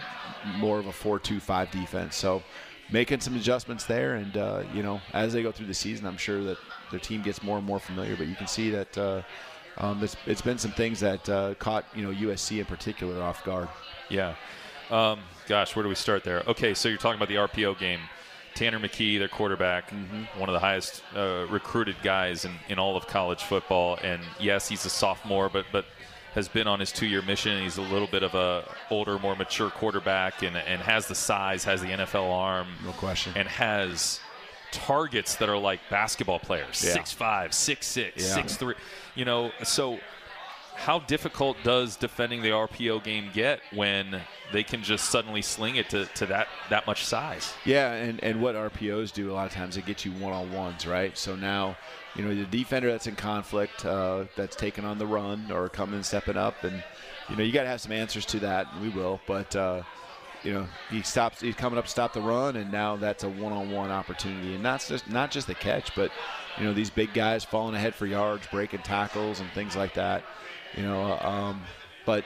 more 0.57 0.79
of 0.79 0.87
a 0.87 0.93
four-two-five 0.93 1.71
defense. 1.71 2.17
So 2.17 2.43
making 2.91 3.21
some 3.21 3.37
adjustments 3.37 3.85
there, 3.85 4.15
and 4.15 4.37
uh, 4.37 4.63
you 4.75 4.83
know, 4.83 5.01
as 5.13 5.33
they 5.33 5.43
go 5.43 5.53
through 5.53 5.67
the 5.67 5.75
season, 5.75 6.07
I'm 6.07 6.17
sure 6.17 6.43
that 6.45 6.59
their 6.91 7.01
team 7.01 7.23
gets 7.23 7.43
more 7.43 7.59
and 7.59 7.67
more 7.67 7.79
familiar. 7.79 8.17
But 8.17 8.29
you 8.29 8.35
can 8.35 8.47
see 8.47 8.71
that. 8.71 8.99
Uh, 8.99 9.23
um, 9.81 10.03
it's, 10.03 10.17
it's 10.27 10.43
been 10.43 10.59
some 10.59 10.73
things 10.73 10.99
that 11.01 11.29
uh, 11.29 11.55
caught 11.55 11.85
you 11.95 12.03
know 12.03 12.13
USC 12.13 12.59
in 12.59 12.65
particular 12.65 13.23
off 13.23 13.45
guard. 13.45 13.69
Yeah. 14.09 14.35
Um, 14.91 15.21
gosh, 15.47 15.77
where 15.77 15.83
do 15.83 15.89
we 15.89 15.95
start 15.95 16.25
there? 16.25 16.43
Okay, 16.47 16.75
so 16.75 16.89
you're 16.89 16.99
talking 16.99 17.21
about 17.21 17.29
the 17.29 17.37
RPO 17.37 17.79
game. 17.79 18.01
Tanner 18.55 18.81
McKee, 18.81 19.21
their 19.21 19.29
quarterback, 19.29 19.93
one 20.37 20.49
of 20.49 20.53
the 20.53 20.59
highest 20.59 21.03
uh, 21.15 21.47
recruited 21.49 21.95
guys 22.03 22.45
in, 22.45 22.53
in 22.69 22.77
all 22.77 22.97
of 22.97 23.07
college 23.07 23.45
football. 23.45 23.99
And 24.03 24.21
yes, 24.41 24.69
he's 24.69 24.85
a 24.85 24.91
sophomore, 24.91 25.49
but 25.49 25.67
but 25.71 25.85
has 26.35 26.49
been 26.49 26.67
on 26.67 26.81
his 26.81 26.93
two-year 26.93 27.23
mission. 27.23 27.63
He's 27.63 27.79
a 27.79 27.83
little 27.83 28.07
bit 28.09 28.23
of 28.23 28.35
a 28.35 28.65
older, 28.91 29.19
more 29.19 29.35
mature 29.37 29.71
quarterback, 29.71 30.43
and 30.43 30.57
and 30.57 30.81
has 30.83 31.07
the 31.09 31.15
size, 31.15 31.65
has 31.65 31.81
the 31.81 31.89
NFL 31.89 32.31
arm, 32.33 32.69
no 32.85 32.93
question, 32.93 33.33
and 33.37 33.49
has 33.49 34.21
targets 34.71 35.37
that 35.37 35.49
are 35.49 35.57
like 35.59 35.81
basketball 35.91 36.39
players, 36.39 36.83
Yeah. 36.85 36.93
six 36.93 37.11
five, 37.13 37.55
six 37.55 37.87
six, 37.87 38.23
Yeah. 38.23 38.35
six 38.35 38.57
three. 38.57 38.75
You 39.15 39.25
know, 39.25 39.51
so 39.65 39.99
how 40.79 41.01
difficult 41.01 41.57
does 41.65 41.97
defending 41.97 42.41
the 42.41 42.51
RPO 42.51 43.03
game 43.03 43.31
get 43.35 43.61
when 43.75 44.23
they 44.53 44.63
can 44.63 44.83
just 44.83 45.11
suddenly 45.11 45.43
sling 45.43 45.75
it 45.75 45.91
to, 45.91 46.07
to 46.07 46.27
that, 46.27 46.47
that 46.71 46.87
much 46.87 47.05
size? 47.05 47.53
Yeah, 47.65 47.93
and, 47.93 48.23
and 48.23 48.41
what 48.41 48.55
RPOs 48.55 49.13
do 49.13 49.31
a 49.31 49.35
lot 49.35 49.47
of 49.47 49.53
times 49.53 49.75
they 49.75 49.83
get 49.83 50.05
you 50.05 50.13
one 50.13 50.33
on 50.33 50.53
ones, 50.53 50.87
right? 50.87 51.19
So 51.19 51.35
now, 51.35 51.77
you 52.15 52.25
know, 52.25 52.33
the 52.33 52.45
defender 52.45 52.91
that's 52.91 53.09
in 53.09 53.17
conflict, 53.17 53.85
uh, 53.85 54.27
that's 54.37 54.55
taking 54.55 54.85
on 54.85 54.99
the 54.99 55.07
run 55.07 55.51
or 55.51 55.69
coming 55.69 55.97
and 55.97 56.07
stepping 56.07 56.37
up, 56.37 56.63
and 56.63 56.83
you 57.29 57.37
know 57.37 57.43
you 57.43 57.53
got 57.53 57.65
to 57.65 57.69
have 57.69 57.81
some 57.81 57.93
answers 57.93 58.25
to 58.27 58.41
that. 58.41 58.67
And 58.73 58.83
we 58.83 58.89
will, 58.89 59.21
but 59.27 59.55
uh, 59.55 59.83
you 60.43 60.53
know 60.53 60.67
he 60.91 61.03
stops, 61.03 61.41
he's 61.41 61.55
coming 61.55 61.79
up, 61.79 61.85
to 61.85 61.91
stop 61.91 62.13
the 62.13 62.21
run, 62.21 62.57
and 62.57 62.73
now 62.73 62.97
that's 62.97 63.25
a 63.25 63.29
one 63.29 63.53
on 63.53 63.71
one 63.71 63.91
opportunity, 63.91 64.55
and 64.55 64.65
that's 64.65 64.89
just 64.89 65.09
not 65.11 65.31
just 65.31 65.47
the 65.47 65.55
catch, 65.55 65.95
but 65.95 66.11
you 66.57 66.65
know 66.65 66.73
these 66.73 66.91
big 66.91 67.13
guys 67.15 67.45
falling 67.45 67.75
ahead 67.75 67.95
for 67.95 68.07
yards, 68.07 68.47
breaking 68.49 68.81
tackles, 68.83 69.41
and 69.41 69.51
things 69.51 69.77
like 69.77 69.95
that. 69.95 70.25
You 70.77 70.83
know, 70.83 71.19
um, 71.21 71.63
but 72.07 72.25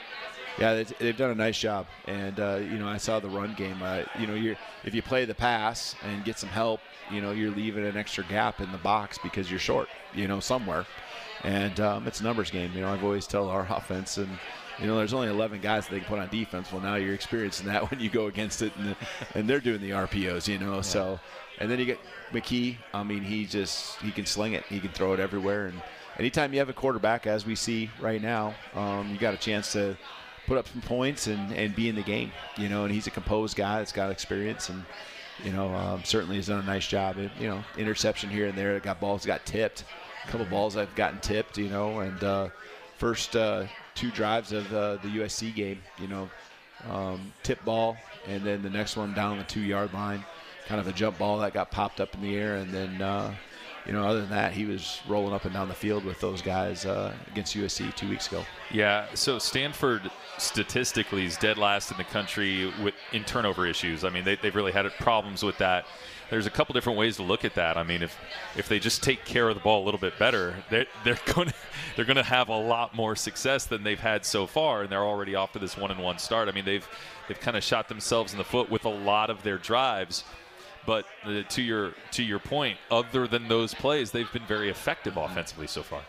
yeah, 0.59 0.75
they- 0.75 0.85
they've 0.99 1.17
done 1.17 1.31
a 1.31 1.35
nice 1.35 1.59
job, 1.59 1.87
and 2.07 2.39
uh, 2.39 2.57
you 2.63 2.79
know 2.79 2.87
I 2.89 2.99
saw 2.99 3.21
the 3.21 3.29
run 3.29 3.55
game. 3.55 3.83
Uh, 3.83 4.03
you 4.19 4.27
know, 4.27 4.35
you're 4.35 4.57
if 4.85 4.95
you 4.95 5.03
play 5.03 5.25
the 5.25 5.35
pass 5.35 5.95
and 6.03 6.25
get 6.25 6.39
some 6.39 6.51
help, 6.51 6.81
you 7.11 7.21
know 7.21 7.31
you're 7.33 7.51
leaving 7.51 7.87
an 7.87 7.97
extra 7.97 8.25
gap 8.25 8.61
in 8.61 8.71
the 8.73 8.79
box 8.79 9.19
because 9.23 9.51
you're 9.51 9.61
short, 9.61 9.89
you 10.15 10.29
know, 10.29 10.41
somewhere, 10.41 10.85
and 11.43 11.81
um, 11.81 12.07
it's 12.07 12.21
a 12.21 12.25
numbers 12.25 12.51
game. 12.51 12.73
You 12.75 12.83
know, 12.83 12.93
I've 12.93 13.05
always 13.05 13.27
tell 13.27 13.49
our 13.49 13.67
offense 13.71 14.17
and. 14.19 14.39
You 14.81 14.87
know, 14.87 14.97
there's 14.97 15.13
only 15.13 15.29
11 15.29 15.61
guys 15.61 15.85
that 15.85 15.93
they 15.93 16.01
can 16.01 16.09
put 16.09 16.19
on 16.19 16.29
defense. 16.31 16.73
Well, 16.73 16.81
now 16.81 16.95
you're 16.95 17.13
experiencing 17.15 17.67
that 17.67 17.91
when 17.91 18.01
you 18.01 18.09
go 18.09 18.27
against 18.27 18.63
it, 18.63 18.73
and, 18.79 18.97
and 19.35 19.49
they're 19.49 19.61
doing 19.61 19.83
the 19.83 19.91
RPOs. 19.91 20.49
You 20.49 20.59
know, 20.59 20.81
so 20.81 21.21
and 21.59 21.71
then 21.71 21.79
you 21.79 21.85
get 21.85 22.01
McKee. 22.33 22.79
I 22.95 23.03
mean, 23.03 23.23
he 23.23 23.45
just 23.45 24.01
he 24.01 24.11
can 24.11 24.25
sling 24.25 24.55
it. 24.55 24.65
He 24.65 24.81
can 24.81 24.91
throw 24.91 25.13
it 25.13 25.21
everywhere. 25.21 25.67
And 25.67 25.83
anytime 26.19 26.53
you 26.53 26.59
have 26.59 26.69
a 26.69 26.75
quarterback, 26.75 27.27
as 27.27 27.47
we 27.47 27.55
see 27.55 27.91
right 28.01 28.21
now, 28.21 28.55
um, 28.75 29.11
you 29.11 29.19
got 29.19 29.35
a 29.35 29.39
chance 29.39 29.73
to 29.73 29.97
put 30.47 30.59
up 30.59 30.69
some 30.69 30.81
points 30.83 31.27
and, 31.27 31.53
and 31.55 31.75
be 31.75 31.89
in 31.89 31.95
the 31.95 32.03
game. 32.03 32.33
You 32.57 32.69
know, 32.69 32.85
and 32.85 32.93
he's 32.93 33.07
a 33.07 33.11
composed 33.11 33.57
guy 33.57 33.79
that's 33.79 33.93
got 33.93 34.11
experience. 34.11 34.69
And 34.69 34.85
you 35.45 35.53
know, 35.53 35.75
um, 35.75 36.03
certainly 36.05 36.37
has 36.37 36.49
done 36.49 36.61
a 36.61 36.67
nice 36.67 36.87
job. 36.87 37.19
It, 37.19 37.31
you 37.39 37.49
know, 37.49 37.65
interception 37.77 38.31
here 38.31 38.47
and 38.47 38.57
there. 38.57 38.79
Got 38.81 39.01
balls 39.01 39.27
got 39.27 39.45
tipped. 39.47 39.85
A 40.25 40.31
couple 40.31 40.47
balls 40.47 40.77
I've 40.77 40.95
gotten 40.95 41.21
tipped. 41.21 41.59
You 41.59 41.69
know, 41.69 42.01
and 42.01 42.23
uh, 42.23 42.49
first 42.99 43.37
uh, 43.37 43.67
two 43.95 44.11
drives 44.11 44.53
of 44.53 44.73
uh, 44.73 44.97
the 44.97 45.09
USC 45.09 45.55
game. 45.55 45.81
You 45.99 46.09
know, 46.09 46.31
um, 46.91 47.33
tip 47.43 47.65
ball, 47.65 47.97
and 48.27 48.43
then 48.43 48.63
the 48.63 48.71
next 48.71 48.97
one 48.97 49.15
down 49.15 49.39
the 49.39 49.45
two 49.45 49.61
yard 49.61 49.93
line, 49.93 50.25
kind 50.67 50.81
of 50.81 50.87
a 50.87 50.93
jump 50.93 51.19
ball 51.19 51.39
that 51.39 51.55
got 51.55 51.71
popped 51.71 52.01
up 52.01 52.15
in 52.15 52.23
the 52.23 52.37
air, 52.37 52.57
and 52.57 52.73
then. 52.73 53.01
Uh, 53.01 53.35
you 53.87 53.93
know, 53.93 54.05
other 54.05 54.21
than 54.21 54.31
that, 54.31 54.53
he 54.53 54.65
was 54.65 55.01
rolling 55.09 55.35
up 55.35 55.45
and 55.45 55.53
down 55.53 55.69
the 55.69 55.75
field 55.75 56.05
with 56.05 56.21
those 56.21 56.41
guys 56.41 56.87
uh, 56.87 57.13
against 57.31 57.57
USC 57.57 57.95
two 57.97 58.09
weeks 58.09 58.29
ago. 58.29 58.45
Yeah, 58.71 59.07
so 59.15 59.39
Stanford 59.39 60.11
statistically 60.39 61.25
is 61.25 61.37
dead 61.37 61.59
last 61.59 61.91
in 61.91 61.97
the 61.97 62.05
country 62.05 62.73
with 62.83 62.95
in 63.13 63.25
turnover 63.25 63.67
issues. 63.67 64.05
I 64.05 64.11
mean, 64.11 64.25
they, 64.25 64.37
they've 64.37 64.55
really 64.55 64.73
had 64.73 64.91
problems 64.99 65.43
with 65.43 65.59
that. 65.59 65.87
There's 66.31 66.47
a 66.47 66.51
couple 66.51 66.73
different 66.73 66.99
ways 66.99 67.17
to 67.17 67.23
look 67.23 67.45
at 67.45 67.55
that. 67.57 67.77
I 67.77 67.83
mean, 67.83 68.03
if 68.03 68.17
if 68.57 68.67
they 68.69 68.79
just 68.79 69.03
take 69.03 69.25
care 69.25 69.49
of 69.49 69.55
the 69.55 69.61
ball 69.61 69.83
a 69.83 69.85
little 69.85 70.01
bit 70.01 70.19
better, 70.19 70.55
they're 70.71 70.87
they're 71.05 71.19
going 71.35 71.53
they're 71.95 72.07
going 72.07 72.17
to 72.17 72.23
have 72.23 72.49
a 72.49 72.57
lot 72.57 72.95
more 72.95 73.15
success 73.17 73.67
than 73.67 73.83
they've 73.83 74.01
had 74.01 74.25
so 74.25 74.47
far, 74.47 74.83
and 74.83 74.91
they're 74.91 75.05
already 75.05 75.35
off 75.35 75.53
to 75.53 75.59
this 75.59 75.77
one 75.77 75.91
and 75.91 76.01
one 76.01 76.19
start. 76.19 76.49
I 76.49 76.53
mean, 76.53 76.65
they've 76.65 76.89
they've 77.29 77.39
kind 77.41 77.57
of 77.57 77.63
shot 77.63 77.89
themselves 77.89 78.33
in 78.33 78.39
the 78.39 78.45
foot 78.45 78.71
with 78.71 78.87
a 78.87 78.91
lot 78.91 79.29
of 79.29 79.43
their 79.43 79.59
drives. 79.59 80.25
But 80.87 81.07
uh, 81.25 81.43
to 81.43 81.63
your 81.63 81.93
to 82.13 82.23
your 82.23 82.39
point, 82.39 82.77
other 82.91 83.27
than 83.27 83.49
those 83.49 83.73
plays, 83.73 84.11
they've 84.11 84.33
been 84.33 84.47
very 84.47 84.69
effective 84.69 85.17
offensively 85.17 85.67
so 85.67 85.83
far. 85.83 86.03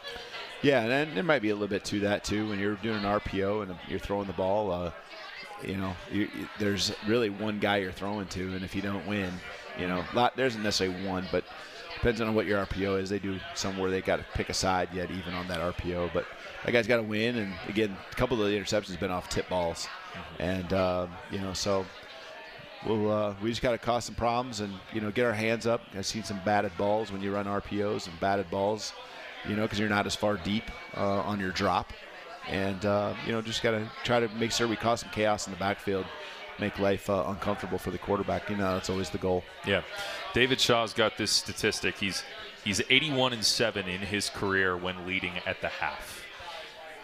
Yeah, 0.63 0.81
and 0.81 1.15
there 1.15 1.23
might 1.23 1.41
be 1.41 1.49
a 1.49 1.53
little 1.53 1.67
bit 1.67 1.83
to 1.85 1.99
that 2.01 2.23
too 2.23 2.49
when 2.49 2.57
you're 2.57 2.75
doing 2.75 2.97
an 2.97 3.03
RPO 3.03 3.63
and 3.63 3.75
you're 3.87 3.99
throwing 3.99 4.27
the 4.27 4.33
ball. 4.33 4.71
Uh, 4.71 4.91
you 5.61 5.77
know, 5.77 5.93
you, 6.11 6.29
there's 6.59 6.93
really 7.07 7.29
one 7.29 7.59
guy 7.59 7.77
you're 7.77 7.91
throwing 7.91 8.27
to, 8.27 8.53
and 8.53 8.63
if 8.63 8.75
you 8.75 8.81
don't 8.81 9.05
win, 9.05 9.31
you 9.79 9.87
know, 9.87 10.03
lot, 10.13 10.35
there 10.35 10.45
isn't 10.45 10.63
necessarily 10.63 11.05
one, 11.05 11.25
but 11.31 11.43
depends 11.95 12.19
on 12.19 12.33
what 12.35 12.45
your 12.45 12.65
RPO 12.65 12.99
is. 12.99 13.09
They 13.09 13.19
do 13.19 13.39
somewhere 13.55 13.89
they 13.89 14.01
got 14.01 14.17
to 14.17 14.25
pick 14.33 14.49
a 14.49 14.53
side 14.53 14.89
yet, 14.93 15.09
even 15.11 15.33
on 15.33 15.47
that 15.47 15.59
RPO. 15.59 16.11
But 16.13 16.25
that 16.65 16.71
guy's 16.71 16.87
got 16.87 16.97
to 16.97 17.03
win, 17.03 17.37
and 17.37 17.53
again, 17.67 17.95
a 18.11 18.15
couple 18.15 18.41
of 18.41 18.49
the 18.49 18.57
interceptions 18.57 18.91
have 18.91 18.99
been 18.99 19.11
off 19.11 19.29
tip 19.29 19.47
balls, 19.49 19.87
mm-hmm. 20.13 20.41
and 20.41 20.73
um, 20.73 21.11
you 21.31 21.39
know, 21.39 21.53
so 21.53 21.85
we'll 22.85 23.11
uh, 23.11 23.35
we 23.41 23.49
just 23.49 23.61
got 23.61 23.71
to 23.71 23.77
cause 23.77 24.05
some 24.05 24.15
problems 24.15 24.59
and 24.59 24.73
you 24.93 25.01
know 25.01 25.11
get 25.11 25.25
our 25.25 25.33
hands 25.33 25.65
up. 25.65 25.81
I've 25.95 26.05
seen 26.05 26.23
some 26.23 26.39
batted 26.45 26.71
balls 26.77 27.11
when 27.11 27.21
you 27.21 27.33
run 27.33 27.45
RPOs 27.45 28.07
and 28.07 28.19
batted 28.19 28.49
balls, 28.49 28.93
you 29.47 29.55
know, 29.55 29.63
because 29.63 29.79
you're 29.79 29.89
not 29.89 30.05
as 30.05 30.15
far 30.15 30.37
deep 30.37 30.63
uh, 30.95 31.21
on 31.21 31.39
your 31.39 31.51
drop, 31.51 31.93
and 32.47 32.85
uh, 32.85 33.13
you 33.25 33.31
know 33.31 33.41
just 33.41 33.63
got 33.63 33.71
to 33.71 33.89
try 34.03 34.19
to 34.19 34.27
make 34.29 34.51
sure 34.51 34.67
we 34.67 34.75
cause 34.75 35.01
some 35.01 35.09
chaos 35.09 35.47
in 35.47 35.53
the 35.53 35.59
backfield. 35.59 36.05
Make 36.59 36.77
life 36.77 37.09
uh, 37.09 37.25
uncomfortable 37.27 37.79
for 37.79 37.89
the 37.89 37.97
quarterback. 37.97 38.47
You 38.49 38.57
know, 38.57 38.75
that's 38.75 38.89
always 38.89 39.09
the 39.09 39.17
goal. 39.17 39.43
Yeah, 39.65 39.81
David 40.33 40.59
Shaw's 40.61 40.93
got 40.93 41.17
this 41.17 41.31
statistic. 41.31 41.97
He's 41.97 42.23
he's 42.63 42.79
81 42.89 43.33
and 43.33 43.43
seven 43.43 43.87
in 43.87 44.01
his 44.01 44.29
career 44.29 44.77
when 44.77 45.07
leading 45.07 45.33
at 45.45 45.61
the 45.61 45.69
half 45.69 46.21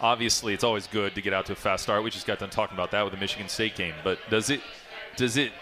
obviously 0.02 0.54
it's 0.54 0.64
always 0.64 0.86
good 0.86 1.14
to 1.14 1.20
get 1.20 1.34
out 1.34 1.44
to 1.44 1.52
a 1.52 1.54
fast 1.54 1.82
start. 1.82 2.02
We 2.02 2.10
just 2.10 2.26
got 2.26 2.38
done 2.38 2.48
talking 2.48 2.74
about 2.74 2.90
that 2.92 3.02
with 3.02 3.12
the 3.12 3.20
Michigan 3.20 3.50
State 3.50 3.76
game. 3.76 3.92
But 4.02 4.18
does 4.30 4.48
it 4.48 4.62
does 5.16 5.36
it 5.36 5.52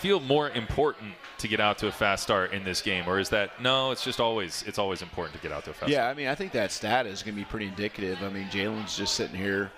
feel 0.00 0.18
more 0.20 0.50
important 0.50 1.12
to 1.38 1.48
get 1.48 1.60
out 1.60 1.78
to 1.78 1.86
a 1.86 1.92
fast 1.92 2.22
start 2.22 2.52
in 2.52 2.64
this 2.64 2.80
game, 2.80 3.04
or 3.06 3.18
is 3.18 3.28
that 3.28 3.60
no? 3.60 3.90
It's 3.90 4.02
just 4.02 4.20
always 4.20 4.64
it's 4.66 4.78
always 4.78 5.02
important 5.02 5.36
to 5.36 5.42
get 5.42 5.52
out 5.52 5.64
to 5.64 5.70
a 5.70 5.72
fast. 5.74 5.90
Yeah, 5.90 5.98
start. 5.98 6.10
I 6.10 6.14
mean, 6.14 6.28
I 6.28 6.34
think 6.34 6.52
that 6.52 6.72
stat 6.72 7.06
is 7.06 7.22
going 7.22 7.34
to 7.34 7.40
be 7.40 7.44
pretty 7.44 7.66
indicative. 7.66 8.22
I 8.22 8.30
mean, 8.30 8.46
Ja'Lynn's 8.46 8.96
just 8.96 9.14
sitting 9.14 9.36
here 9.36 9.70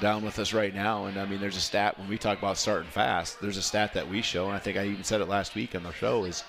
down 0.00 0.24
with 0.24 0.38
us 0.38 0.52
right 0.52 0.74
now, 0.74 1.06
and 1.06 1.18
I 1.18 1.26
mean, 1.26 1.40
there's 1.40 1.56
a 1.56 1.60
stat 1.60 1.98
when 1.98 2.08
we 2.08 2.18
talk 2.18 2.38
about 2.38 2.58
starting 2.58 2.90
fast. 2.90 3.40
There's 3.40 3.56
a 3.56 3.62
stat 3.62 3.94
that 3.94 4.08
we 4.08 4.22
show, 4.22 4.46
and 4.46 4.54
I 4.54 4.58
think 4.58 4.76
I 4.76 4.86
even 4.86 5.04
said 5.04 5.20
it 5.20 5.28
last 5.28 5.54
week 5.54 5.74
on 5.74 5.82
the 5.82 5.92
show 5.92 6.24
is 6.24 6.44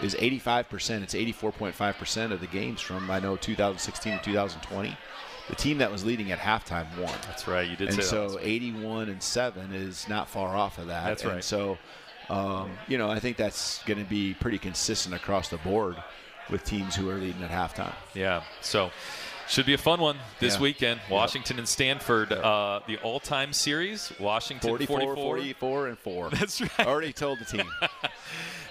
is 0.00 0.14
85%. 0.14 1.02
It's 1.02 1.14
84.5% 1.14 2.32
of 2.32 2.40
the 2.40 2.46
games 2.46 2.80
from 2.80 3.10
I 3.10 3.18
know 3.18 3.36
2016 3.36 4.18
to 4.18 4.24
2020 4.24 4.96
the 5.50 5.56
team 5.56 5.78
that 5.78 5.90
was 5.90 6.04
leading 6.04 6.30
at 6.30 6.38
halftime 6.38 6.86
won. 6.96 7.12
That's 7.26 7.48
right. 7.48 7.68
You 7.68 7.76
did 7.76 7.88
and 7.90 8.02
so 8.02 8.38
81 8.40 9.08
and 9.08 9.20
7 9.20 9.72
is 9.72 10.08
not 10.08 10.28
far 10.28 10.56
off 10.56 10.78
of 10.78 10.86
that. 10.86 11.04
That's 11.04 11.24
and 11.24 11.32
right. 11.32 11.44
So 11.44 11.76
um, 12.30 12.70
you 12.88 12.96
know, 12.96 13.10
I 13.10 13.18
think 13.20 13.36
that's 13.36 13.82
going 13.84 13.98
to 13.98 14.08
be 14.08 14.34
pretty 14.34 14.58
consistent 14.58 15.14
across 15.14 15.48
the 15.48 15.58
board 15.58 15.96
with 16.48 16.64
teams 16.64 16.94
who 16.96 17.10
are 17.10 17.16
leading 17.16 17.42
at 17.42 17.50
halftime. 17.50 17.92
Yeah. 18.14 18.42
So 18.60 18.90
should 19.48 19.66
be 19.66 19.74
a 19.74 19.78
fun 19.78 20.00
one 20.00 20.16
this 20.38 20.54
Yeah. 20.54 20.60
weekend. 20.60 21.00
Washington 21.10 21.58
and 21.58 21.68
Stanford, 21.68 22.32
uh, 22.32 22.80
the 22.86 22.98
all-time 22.98 23.52
series. 23.52 24.12
Washington 24.20 24.68
44, 24.68 25.00
44. 25.00 25.14
44, 25.16 25.86
and 25.88 25.98
4. 25.98 26.30
That's 26.32 26.60
right. 26.60 26.86
Already 26.86 27.12
told 27.12 27.38
the 27.40 27.44
team. 27.44 27.66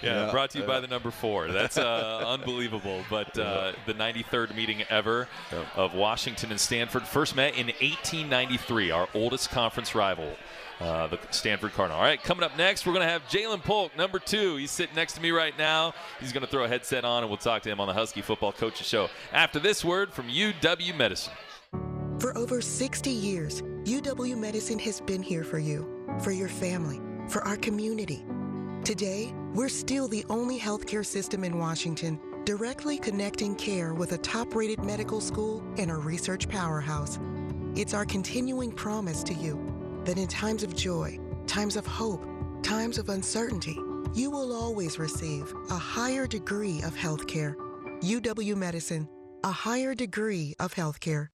Yeah, 0.02 0.24
Yeah, 0.24 0.30
brought 0.30 0.48
to 0.52 0.58
you 0.60 0.64
by 0.64 0.80
the 0.80 0.86
number 0.86 1.10
four. 1.10 1.48
That's 1.48 1.76
uh, 1.76 2.24
unbelievable. 2.26 3.04
But 3.10 3.36
uh, 3.38 3.72
the 3.84 3.92
93rd 3.92 4.54
meeting 4.56 4.82
ever 4.88 5.28
of 5.76 5.92
Washington 5.92 6.50
and 6.50 6.58
Stanford 6.58 7.02
first 7.02 7.36
met 7.36 7.52
in 7.52 7.66
1893, 7.66 8.90
our 8.92 9.08
oldest 9.12 9.50
conference 9.50 9.94
rival. 9.94 10.34
Uh, 10.80 11.06
the 11.08 11.18
Stanford 11.30 11.72
Cardinal. 11.74 11.98
All 11.98 12.04
right, 12.04 12.22
coming 12.22 12.42
up 12.42 12.56
next, 12.56 12.86
we're 12.86 12.94
going 12.94 13.06
to 13.06 13.12
have 13.12 13.22
Ja'Lynn 13.24 13.62
Polk, 13.62 13.94
number 13.98 14.18
two. 14.18 14.56
He's 14.56 14.70
sitting 14.70 14.94
next 14.94 15.12
to 15.12 15.20
me 15.20 15.30
right 15.30 15.56
now. 15.58 15.92
He's 16.20 16.32
going 16.32 16.44
to 16.44 16.50
throw 16.50 16.64
a 16.64 16.68
headset 16.68 17.04
on, 17.04 17.22
and 17.22 17.30
we'll 17.30 17.36
talk 17.36 17.60
to 17.62 17.68
him 17.70 17.80
on 17.80 17.86
the 17.86 17.92
Husky 17.92 18.22
Football 18.22 18.52
Coaches 18.52 18.86
Show. 18.86 19.10
After 19.32 19.58
this 19.58 19.84
word 19.84 20.10
from 20.10 20.28
UW 20.28 20.96
Medicine. 20.96 21.34
For 22.18 22.36
over 22.36 22.62
60 22.62 23.10
years, 23.10 23.60
UW 23.84 24.38
Medicine 24.38 24.78
has 24.78 25.02
been 25.02 25.22
here 25.22 25.44
for 25.44 25.58
you, 25.58 25.86
for 26.22 26.30
your 26.30 26.48
family, 26.48 27.00
for 27.28 27.42
our 27.42 27.56
community. 27.58 28.24
Today, 28.82 29.34
we're 29.54 29.68
still 29.68 30.08
the 30.08 30.24
only 30.30 30.58
healthcare 30.58 31.04
system 31.04 31.44
in 31.44 31.58
Washington 31.58 32.18
directly 32.44 32.98
connecting 32.98 33.54
care 33.54 33.92
with 33.92 34.12
a 34.12 34.18
top 34.18 34.54
rated 34.54 34.82
medical 34.82 35.20
school 35.20 35.62
and 35.76 35.90
a 35.90 35.94
research 35.94 36.48
powerhouse. 36.48 37.18
It's 37.76 37.92
our 37.92 38.06
continuing 38.06 38.72
promise 38.72 39.22
to 39.24 39.34
you 39.34 39.69
that 40.04 40.18
in 40.18 40.26
times 40.28 40.62
of 40.62 40.74
joy, 40.74 41.18
times 41.46 41.76
of 41.76 41.86
hope, 41.86 42.24
times 42.62 42.98
of 42.98 43.08
uncertainty, 43.08 43.78
you 44.14 44.30
will 44.30 44.52
always 44.52 44.98
receive 44.98 45.52
a 45.70 45.74
higher 45.76 46.26
degree 46.26 46.82
of 46.82 46.94
healthcare. 46.94 47.54
UW 48.02 48.56
Medicine, 48.56 49.08
a 49.44 49.52
higher 49.52 49.94
degree 49.94 50.54
of 50.58 50.74
healthcare. 50.74 51.28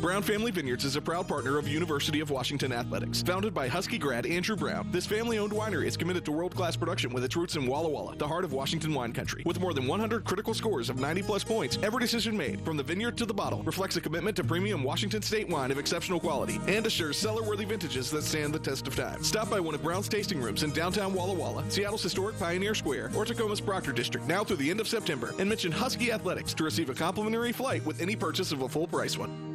Brown 0.00 0.22
Family 0.22 0.52
Vineyards 0.52 0.84
is 0.84 0.94
a 0.94 1.02
proud 1.02 1.26
partner 1.26 1.58
of 1.58 1.66
University 1.66 2.20
of 2.20 2.30
Washington 2.30 2.72
Athletics. 2.72 3.20
Founded 3.22 3.52
by 3.52 3.66
Husky 3.66 3.98
grad 3.98 4.26
Andrew 4.26 4.54
Brown, 4.54 4.86
this 4.92 5.06
family-owned 5.06 5.50
winery 5.50 5.86
is 5.86 5.96
committed 5.96 6.24
to 6.24 6.30
world-class 6.30 6.76
production 6.76 7.12
with 7.12 7.24
its 7.24 7.34
roots 7.34 7.56
in 7.56 7.66
Walla 7.66 7.88
Walla, 7.88 8.14
the 8.14 8.28
heart 8.28 8.44
of 8.44 8.52
Washington 8.52 8.94
wine 8.94 9.12
country. 9.12 9.42
With 9.44 9.58
more 9.58 9.74
than 9.74 9.88
100 9.88 10.22
critical 10.22 10.54
scores 10.54 10.88
of 10.88 10.98
90-plus 10.98 11.42
points, 11.42 11.80
every 11.82 11.98
decision 11.98 12.36
made, 12.36 12.60
from 12.64 12.76
the 12.76 12.82
vineyard 12.84 13.16
to 13.16 13.26
the 13.26 13.34
bottle, 13.34 13.64
reflects 13.64 13.96
a 13.96 14.00
commitment 14.00 14.36
to 14.36 14.44
premium 14.44 14.84
Washington 14.84 15.20
State 15.20 15.48
wine 15.48 15.72
of 15.72 15.78
exceptional 15.78 16.20
quality 16.20 16.60
and 16.68 16.86
assures 16.86 17.18
cellar-worthy 17.18 17.64
vintages 17.64 18.08
that 18.12 18.22
stand 18.22 18.54
the 18.54 18.58
test 18.60 18.86
of 18.86 18.94
time. 18.94 19.20
Stop 19.24 19.50
by 19.50 19.58
one 19.58 19.74
of 19.74 19.82
Brown's 19.82 20.08
tasting 20.08 20.40
rooms 20.40 20.62
in 20.62 20.70
downtown 20.70 21.12
Walla 21.12 21.34
Walla, 21.34 21.68
Seattle's 21.70 22.04
historic 22.04 22.38
Pioneer 22.38 22.76
Square, 22.76 23.10
or 23.16 23.24
Tacoma's 23.24 23.60
Proctor 23.60 23.92
District, 23.92 24.24
now 24.28 24.44
through 24.44 24.58
the 24.58 24.70
end 24.70 24.78
of 24.78 24.86
September, 24.86 25.34
and 25.40 25.48
mention 25.48 25.72
Husky 25.72 26.12
Athletics 26.12 26.54
to 26.54 26.62
receive 26.62 26.88
a 26.88 26.94
complimentary 26.94 27.52
flight 27.52 27.84
with 27.84 28.00
any 28.00 28.14
purchase 28.14 28.52
of 28.52 28.62
a 28.62 28.68
full-price 28.68 29.18
one. 29.18 29.47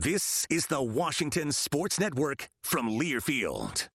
This 0.00 0.46
is 0.48 0.68
the 0.68 0.80
Washington 0.80 1.50
Sports 1.50 1.98
Network 1.98 2.48
from 2.62 2.88
Learfield. 2.88 3.88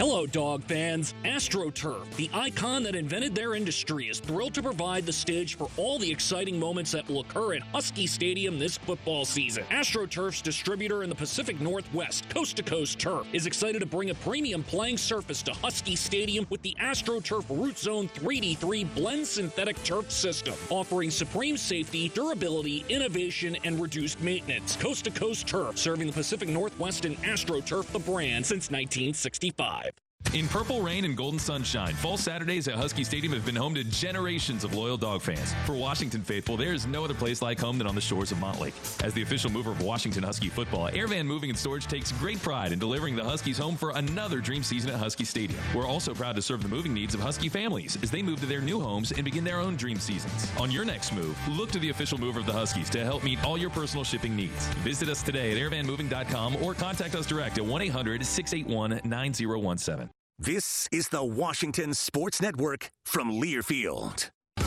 Hello, 0.00 0.24
dog 0.24 0.64
fans. 0.64 1.12
AstroTurf, 1.24 2.16
the 2.16 2.30
icon 2.32 2.82
that 2.84 2.96
invented 2.96 3.34
their 3.34 3.54
industry, 3.54 4.08
is 4.08 4.18
thrilled 4.18 4.54
to 4.54 4.62
provide 4.62 5.04
the 5.04 5.12
stage 5.12 5.58
for 5.58 5.68
all 5.76 5.98
the 5.98 6.10
exciting 6.10 6.58
moments 6.58 6.90
that 6.92 7.06
will 7.06 7.20
occur 7.20 7.52
at 7.52 7.60
Husky 7.64 8.06
Stadium 8.06 8.58
this 8.58 8.78
football 8.78 9.26
season. 9.26 9.62
AstroTurf's 9.64 10.40
distributor 10.40 11.02
in 11.02 11.10
the 11.10 11.14
Pacific 11.14 11.60
Northwest, 11.60 12.26
Coast 12.30 12.56
to 12.56 12.62
Coast 12.62 12.98
Turf, 12.98 13.26
is 13.34 13.44
excited 13.44 13.80
to 13.80 13.86
bring 13.86 14.08
a 14.08 14.14
premium 14.14 14.62
playing 14.62 14.96
surface 14.96 15.42
to 15.42 15.52
Husky 15.52 15.96
Stadium 15.96 16.46
with 16.48 16.62
the 16.62 16.74
AstroTurf 16.80 17.44
Root 17.50 17.76
Zone 17.76 18.08
3D3 18.08 18.94
blend 18.94 19.26
synthetic 19.26 19.82
turf 19.84 20.10
system, 20.10 20.54
offering 20.70 21.10
supreme 21.10 21.58
safety, 21.58 22.08
durability, 22.08 22.86
innovation, 22.88 23.54
and 23.64 23.78
reduced 23.78 24.18
maintenance. 24.22 24.76
Coast 24.76 25.04
to 25.04 25.10
Coast 25.10 25.46
Turf, 25.46 25.76
serving 25.76 26.06
the 26.06 26.12
Pacific 26.14 26.48
Northwest 26.48 27.04
and 27.04 27.18
AstroTurf, 27.18 27.92
the 27.92 27.98
brand, 27.98 28.46
since 28.46 28.70
1965. 28.70 29.89
In 30.32 30.46
purple 30.46 30.80
rain 30.80 31.04
and 31.04 31.16
golden 31.16 31.40
sunshine, 31.40 31.92
fall 31.94 32.16
Saturdays 32.16 32.68
at 32.68 32.76
Husky 32.76 33.02
Stadium 33.02 33.32
have 33.32 33.44
been 33.44 33.56
home 33.56 33.74
to 33.74 33.82
generations 33.82 34.62
of 34.62 34.74
loyal 34.74 34.96
dog 34.96 35.22
fans. 35.22 35.54
For 35.66 35.72
Washington 35.72 36.22
faithful, 36.22 36.56
there 36.56 36.72
is 36.72 36.86
no 36.86 37.04
other 37.04 37.14
place 37.14 37.42
like 37.42 37.58
home 37.58 37.78
than 37.78 37.88
on 37.88 37.96
the 37.96 38.00
shores 38.00 38.30
of 38.30 38.38
Montlake. 38.38 39.04
As 39.04 39.12
the 39.12 39.22
official 39.22 39.50
mover 39.50 39.72
of 39.72 39.82
Washington 39.82 40.22
Husky 40.22 40.48
football, 40.48 40.88
Airvan 40.90 41.26
Moving 41.26 41.50
and 41.50 41.58
Storage 41.58 41.88
takes 41.88 42.12
great 42.12 42.40
pride 42.40 42.70
in 42.70 42.78
delivering 42.78 43.16
the 43.16 43.24
Huskies 43.24 43.58
home 43.58 43.74
for 43.74 43.90
another 43.96 44.38
dream 44.38 44.62
season 44.62 44.90
at 44.90 45.00
Husky 45.00 45.24
Stadium. 45.24 45.58
We're 45.74 45.88
also 45.88 46.14
proud 46.14 46.36
to 46.36 46.42
serve 46.42 46.62
the 46.62 46.68
moving 46.68 46.94
needs 46.94 47.12
of 47.12 47.18
Husky 47.18 47.48
families 47.48 47.98
as 48.00 48.12
they 48.12 48.22
move 48.22 48.38
to 48.38 48.46
their 48.46 48.60
new 48.60 48.80
homes 48.80 49.10
and 49.10 49.24
begin 49.24 49.42
their 49.42 49.58
own 49.58 49.74
dream 49.74 49.98
seasons. 49.98 50.48
On 50.60 50.70
your 50.70 50.84
next 50.84 51.12
move, 51.12 51.36
look 51.48 51.72
to 51.72 51.80
the 51.80 51.90
official 51.90 52.18
mover 52.18 52.38
of 52.38 52.46
the 52.46 52.52
Huskies 52.52 52.88
to 52.90 53.04
help 53.04 53.24
meet 53.24 53.44
all 53.44 53.58
your 53.58 53.70
personal 53.70 54.04
shipping 54.04 54.36
needs. 54.36 54.68
Visit 54.84 55.08
us 55.08 55.24
today 55.24 55.50
at 55.50 55.58
airvanmoving.com 55.58 56.62
or 56.62 56.72
contact 56.72 57.16
us 57.16 57.26
direct 57.26 57.58
at 57.58 57.64
1 57.64 57.82
800 57.82 58.24
681 58.24 59.00
9017. 59.02 60.09
This 60.42 60.88
is 60.90 61.10
the 61.10 61.22
Washington 61.22 61.92
Sports 61.92 62.40
Network 62.40 62.90
from 63.04 63.30
Learfield. 63.30 64.30
They're 64.56 64.66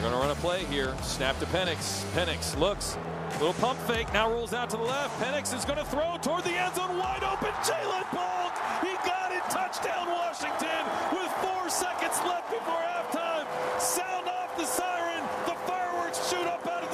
going 0.00 0.12
to 0.12 0.18
run 0.18 0.32
a 0.32 0.34
play 0.40 0.64
here. 0.64 0.96
Snap 1.04 1.38
to 1.38 1.46
Penix. 1.46 2.04
Penix 2.06 2.58
looks. 2.58 2.98
Little 3.34 3.54
pump 3.54 3.78
fake. 3.86 4.12
Now 4.12 4.28
rolls 4.28 4.52
out 4.52 4.68
to 4.70 4.76
the 4.76 4.82
left. 4.82 5.22
Penix 5.22 5.56
is 5.56 5.64
going 5.64 5.78
to 5.78 5.84
throw 5.84 6.16
toward 6.20 6.42
the 6.42 6.60
end 6.60 6.74
zone. 6.74 6.98
Wide 6.98 7.22
open. 7.22 7.52
Ja'Lynn 7.62 8.02
Polk. 8.06 8.52
He 8.82 8.96
got 9.08 9.30
it. 9.30 9.44
Touchdown 9.48 10.08
Washington 10.08 10.84
with 11.12 11.30
four 11.34 11.70
seconds 11.70 12.18
left 12.26 12.50
before 12.50 12.82
halftime. 12.82 13.46
Sound 13.80 14.26
off 14.26 14.56
the 14.56 14.66
siren. 14.66 15.13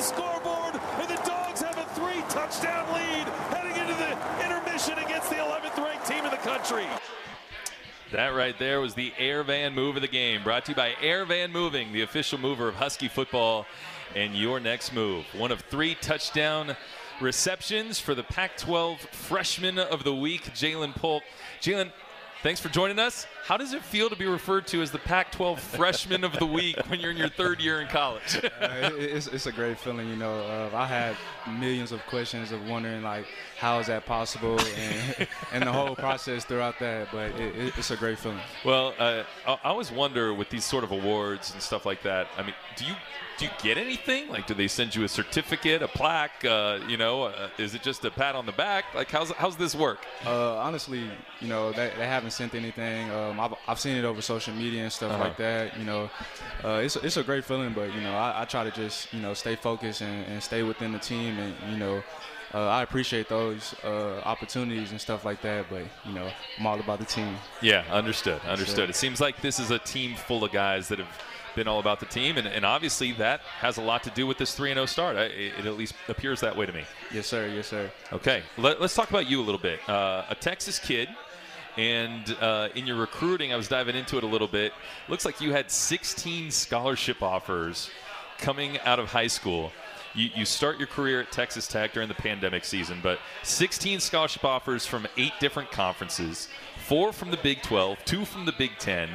The 0.01 0.07
scoreboard. 0.07 0.81
And 0.99 1.09
the 1.11 1.23
Dogs 1.27 1.61
have 1.61 1.77
a 1.77 1.85
three 1.91 2.23
touchdown 2.31 2.91
lead 2.95 3.29
heading 3.53 3.77
into 3.77 3.93
the 3.93 4.47
intermission 4.47 4.97
against 4.97 5.29
the 5.29 5.37
11th 5.37 5.77
ranked 5.77 6.07
team 6.07 6.25
in 6.25 6.31
the 6.31 6.39
country. 6.39 6.87
That 8.11 8.29
right 8.29 8.59
there 8.59 8.81
was 8.81 8.95
the 8.95 9.13
Air 9.19 9.43
Van 9.43 9.75
move 9.75 9.97
of 9.97 10.03
the 10.03 10.09
game, 10.09 10.43
brought 10.43 10.65
to 10.65 10.73
you 10.73 10.77
by 10.77 10.95
Air 11.03 11.27
Van 11.27 11.53
Moving, 11.53 11.93
the 11.93 12.01
official 12.01 12.39
mover 12.39 12.67
of 12.67 12.77
Husky 12.77 13.09
football. 13.09 13.67
And 14.17 14.35
your 14.35 14.59
next 14.59 14.95
move, 14.95 15.27
one 15.35 15.53
of 15.53 15.61
three 15.61 15.95
touchdown 15.97 16.79
receptions 17.21 18.01
for 18.01 18.15
the 18.15 18.23
Pac-12 18.23 19.01
Freshman 19.01 19.79
of 19.79 20.03
the 20.05 20.15
Week, 20.15 20.45
Ja'Lynn 20.55 20.95
Polk. 20.95 21.25
Ja'Lynn, 21.61 21.93
thanks 22.43 22.61
for 22.61 22.69
joining 22.69 22.99
us. 22.99 23.27
How 23.45 23.57
does 23.57 23.73
it 23.73 23.83
feel 23.83 24.09
to 24.09 24.17
be 24.17 24.27
referred 24.27 24.67
to 24.69 24.83
as 24.83 24.91
the 24.91 24.99
Pac-12 24.99 25.59
Freshman 25.59 26.25
of 26.25 26.39
the 26.39 26.47
Week 26.47 26.77
when 26.89 27.01
you're 27.01 27.11
in 27.11 27.17
your 27.17 27.29
third 27.29 27.61
year 27.61 27.81
in 27.81 27.89
college? 27.89 28.37
uh, 28.45 28.49
it, 28.71 28.93
it's, 28.95 29.27
it's 29.27 29.47
a 29.47 29.53
great 29.53 29.79
feeling, 29.79 30.09
you 30.09 30.17
know. 30.17 30.41
Uh, 30.41 30.71
I 30.77 30.87
had 30.87 31.17
millions 31.59 31.93
of 31.93 32.05
questions 32.07 32.53
of 32.53 32.67
wondering 32.69 33.03
like 33.03 33.27
how 33.59 33.79
is 33.79 33.89
that 33.89 34.07
possible 34.07 34.59
and 34.61 35.29
and 35.53 35.67
the 35.67 35.73
whole 35.73 35.95
process 35.95 36.45
throughout 36.45 36.79
that, 36.81 37.09
but 37.13 37.31
it, 37.33 37.57
it, 37.57 37.79
it's 37.79 37.91
a 37.91 37.97
great 37.97 38.19
feeling. 38.19 38.41
Well, 38.65 38.95
uh, 38.99 39.25
I, 39.47 39.53
I 39.53 39.69
always 39.71 39.91
wonder 39.91 40.33
with 40.33 40.51
these 40.51 40.65
sort 40.65 40.85
of 40.85 40.93
awards 40.93 41.53
and 41.53 41.63
stuff 41.63 41.85
like 41.87 42.03
that. 42.03 42.29
I 42.37 42.43
mean, 42.43 42.55
do 42.77 42.85
you 42.85 42.95
do 43.41 43.47
you 43.47 43.51
get 43.63 43.79
anything? 43.79 44.29
Like, 44.29 44.47
do 44.47 44.55
they 44.55 44.69
send 44.69 44.95
you 44.95 45.03
a 45.05 45.09
certificate, 45.09 45.83
a 45.83 45.89
plaque? 45.89 46.45
Uh, 46.45 46.79
you 46.87 46.97
know, 46.97 47.25
uh, 47.25 47.49
is 47.59 47.75
it 47.75 47.83
just 47.83 48.05
a 48.05 48.11
pat 48.11 48.35
on 48.35 48.45
the 48.47 48.53
back? 48.53 48.85
Like, 48.95 49.11
how's 49.11 49.31
how's 49.33 49.57
this 49.57 49.75
work? 49.75 50.05
Uh, 50.27 50.57
honestly, 50.59 51.03
you 51.41 51.49
know, 51.49 51.73
they, 51.73 51.91
they 51.97 52.07
haven't 52.07 52.33
sent 52.33 52.55
anything. 52.55 53.11
Um, 53.11 53.41
I've, 53.41 53.55
I've 53.67 53.81
seen 53.81 53.97
it 53.97 54.05
over 54.05 54.21
social 54.23 54.55
media 54.55 54.83
and 54.83 54.93
stuff 54.93 55.13
Uh-huh. 55.13 55.25
like 55.25 55.37
that. 55.39 55.77
You 55.79 55.85
know, 55.85 56.11
uh, 56.63 56.83
it's 56.85 56.97
it's 56.97 57.17
a 57.17 57.23
great 57.25 57.45
feeling, 57.45 57.73
but 57.73 57.93
you 57.95 58.01
know, 58.03 58.15
I, 58.15 58.43
I 58.43 58.45
try 58.45 58.63
to 58.65 58.71
just 58.71 59.13
you 59.15 59.21
know 59.21 59.35
stay 59.35 59.57
focused 59.57 60.03
and, 60.03 60.27
and 60.27 60.43
stay 60.43 60.63
within 60.63 60.93
the 60.93 60.99
team, 61.01 61.39
and 61.39 61.55
you 61.73 61.79
know. 61.79 62.03
Uh, 62.53 62.67
I 62.67 62.83
appreciate 62.83 63.29
those 63.29 63.77
uh, 63.85 64.21
opportunities 64.25 64.91
and 64.91 65.01
stuff 65.01 65.25
like 65.25 65.41
that, 65.43 65.67
but 65.71 65.83
you 66.05 66.13
know, 66.13 66.29
I'm 66.59 66.67
all 66.67 66.81
about 66.81 66.99
the 66.99 67.05
team. 67.05 67.37
Yeah, 67.63 67.85
understood. 67.93 68.41
Understood. 68.45 68.77
Sure. 68.77 68.91
It 68.91 68.97
seems 68.97 69.21
like 69.21 69.41
this 69.41 69.61
is 69.61 69.71
a 69.71 69.79
team 69.79 70.17
full 70.17 70.43
of 70.43 70.51
guys 70.51 70.89
that 70.89 70.99
have 70.99 71.07
been 71.55 71.69
all 71.69 71.81
about 71.81 72.01
the 72.01 72.07
team, 72.07 72.37
and, 72.37 72.47
and 72.47 72.65
obviously 72.65 73.13
that 73.13 73.41
has 73.41 73.77
a 73.79 73.83
lot 73.83 74.03
to 74.05 74.11
do 74.11 74.27
with 74.27 74.39
this 74.39 74.55
3 74.55 74.73
0 74.73 74.87
start. 74.87 75.17
I, 75.17 75.23
it, 75.25 75.67
at 75.67 75.77
least 75.77 75.95
appears 76.09 76.41
that 76.41 76.57
way 76.57 76.67
to 76.67 76.73
me. 76.73 76.85
Yes, 77.13 77.27
sir. 77.27 77.49
Yes, 77.49 77.67
sir. 77.67 77.91
Okay, 78.13 78.43
Let, 78.57 78.81
us 78.81 78.95
talk 78.95 79.11
about 79.11 79.29
you 79.29 79.41
a 79.41 79.45
little 79.45 79.61
bit. 79.61 79.87
Uh, 79.89 80.25
a 80.29 80.35
Texas 80.35 80.79
kid, 80.79 81.09
and 81.77 82.37
uh, 82.41 82.69
in 82.75 82.87
your 82.87 82.97
recruiting, 82.97 83.53
I 83.53 83.57
was 83.57 83.69
diving 83.69 83.97
into 83.97 84.17
it 84.19 84.25
a 84.25 84.27
little 84.27 84.49
bit. 84.49 84.73
Looks 85.09 85.25
like 85.25 85.41
you 85.41 85.53
had 85.53 85.71
16 85.71 86.51
scholarship 86.51 87.23
offers 87.23 87.91
coming 88.39 88.79
out 88.81 88.99
of 88.99 89.09
high 89.09 89.27
school. 89.27 89.73
You, 90.15 90.29
you 90.35 90.45
start 90.45 90.79
your 90.79 90.89
career 90.89 91.21
at 91.21 91.31
Texas 91.31 91.69
Tech 91.69 91.93
during 91.93 92.09
the 92.09 92.15
pandemic 92.15 92.65
season, 92.65 92.99
but 93.03 93.21
16 93.45 94.01
scholarship 94.01 94.45
offers 94.45 94.85
from 94.85 95.07
eight 95.17 95.33
different 95.39 95.71
conferences, 95.71 96.49
four 96.87 97.13
from 97.13 97.31
the 97.31 97.37
Big 97.37 97.63
12, 97.63 97.99
two 98.05 98.25
from 98.25 98.45
the 98.45 98.53
Big 98.53 98.73
10. 98.79 99.09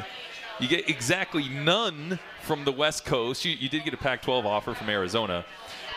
You 0.60 0.68
get 0.68 0.90
exactly 0.90 1.50
none 1.50 2.20
from 2.44 2.64
the 2.64 2.72
West 2.72 3.06
Coast. 3.06 3.44
You, 3.44 3.52
you 3.52 3.68
did 3.68 3.84
get 3.84 3.94
a 3.94 3.98
Pac 3.98 4.22
12 4.22 4.46
offer 4.46 4.74
from 4.74 4.90
Arizona. 4.90 5.46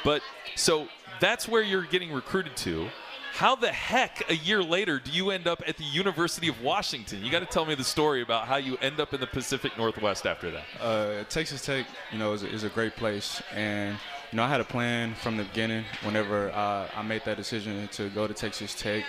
But 0.05 0.23
so 0.57 0.89
that's 1.21 1.49
where 1.49 1.63
you're 1.63 1.85
getting 1.85 2.13
recruited 2.13 2.57
to. 2.59 2.89
How 3.33 3.55
the 3.55 3.71
heck 3.71 4.29
a 4.29 4.35
year 4.35 4.65
later 4.65 4.99
do 4.99 5.13
you 5.13 5.31
end 5.31 5.47
up 5.47 5.63
at 5.65 5.77
the 5.77 5.85
University 5.85 6.49
of 6.49 6.61
Washington? 6.61 7.25
You 7.25 7.31
got 7.31 7.41
to 7.41 7.47
tell 7.47 7.65
me 7.65 7.77
the 7.77 7.85
story 7.85 8.21
about 8.21 8.49
how 8.49 8.57
you 8.57 8.77
end 8.79 8.99
up 8.99 9.15
in 9.15 9.21
the 9.21 9.29
Pacific 9.29 9.79
Northwest 9.79 10.27
after 10.27 10.51
that. 10.51 10.65
Uh, 10.81 11.23
Texas 11.29 11.65
Tech, 11.65 11.87
you 12.11 12.19
know, 12.19 12.33
is 12.33 12.43
a, 12.43 12.49
is 12.49 12.65
a 12.65 12.69
great 12.69 12.97
place, 12.97 13.41
and 13.55 13.97
you 14.33 14.37
know, 14.37 14.43
I 14.43 14.49
had 14.49 14.61
a 14.61 14.65
plan 14.65 15.15
from 15.15 15.37
the 15.37 15.45
beginning. 15.45 15.85
Whenever 16.03 16.51
uh, 16.51 16.89
I 16.97 17.03
made 17.03 17.25
that 17.27 17.37
decision 17.37 17.87
to 17.93 18.09
go 18.11 18.27
to 18.27 18.35
Texas 18.35 18.75
Tech, 18.75 19.05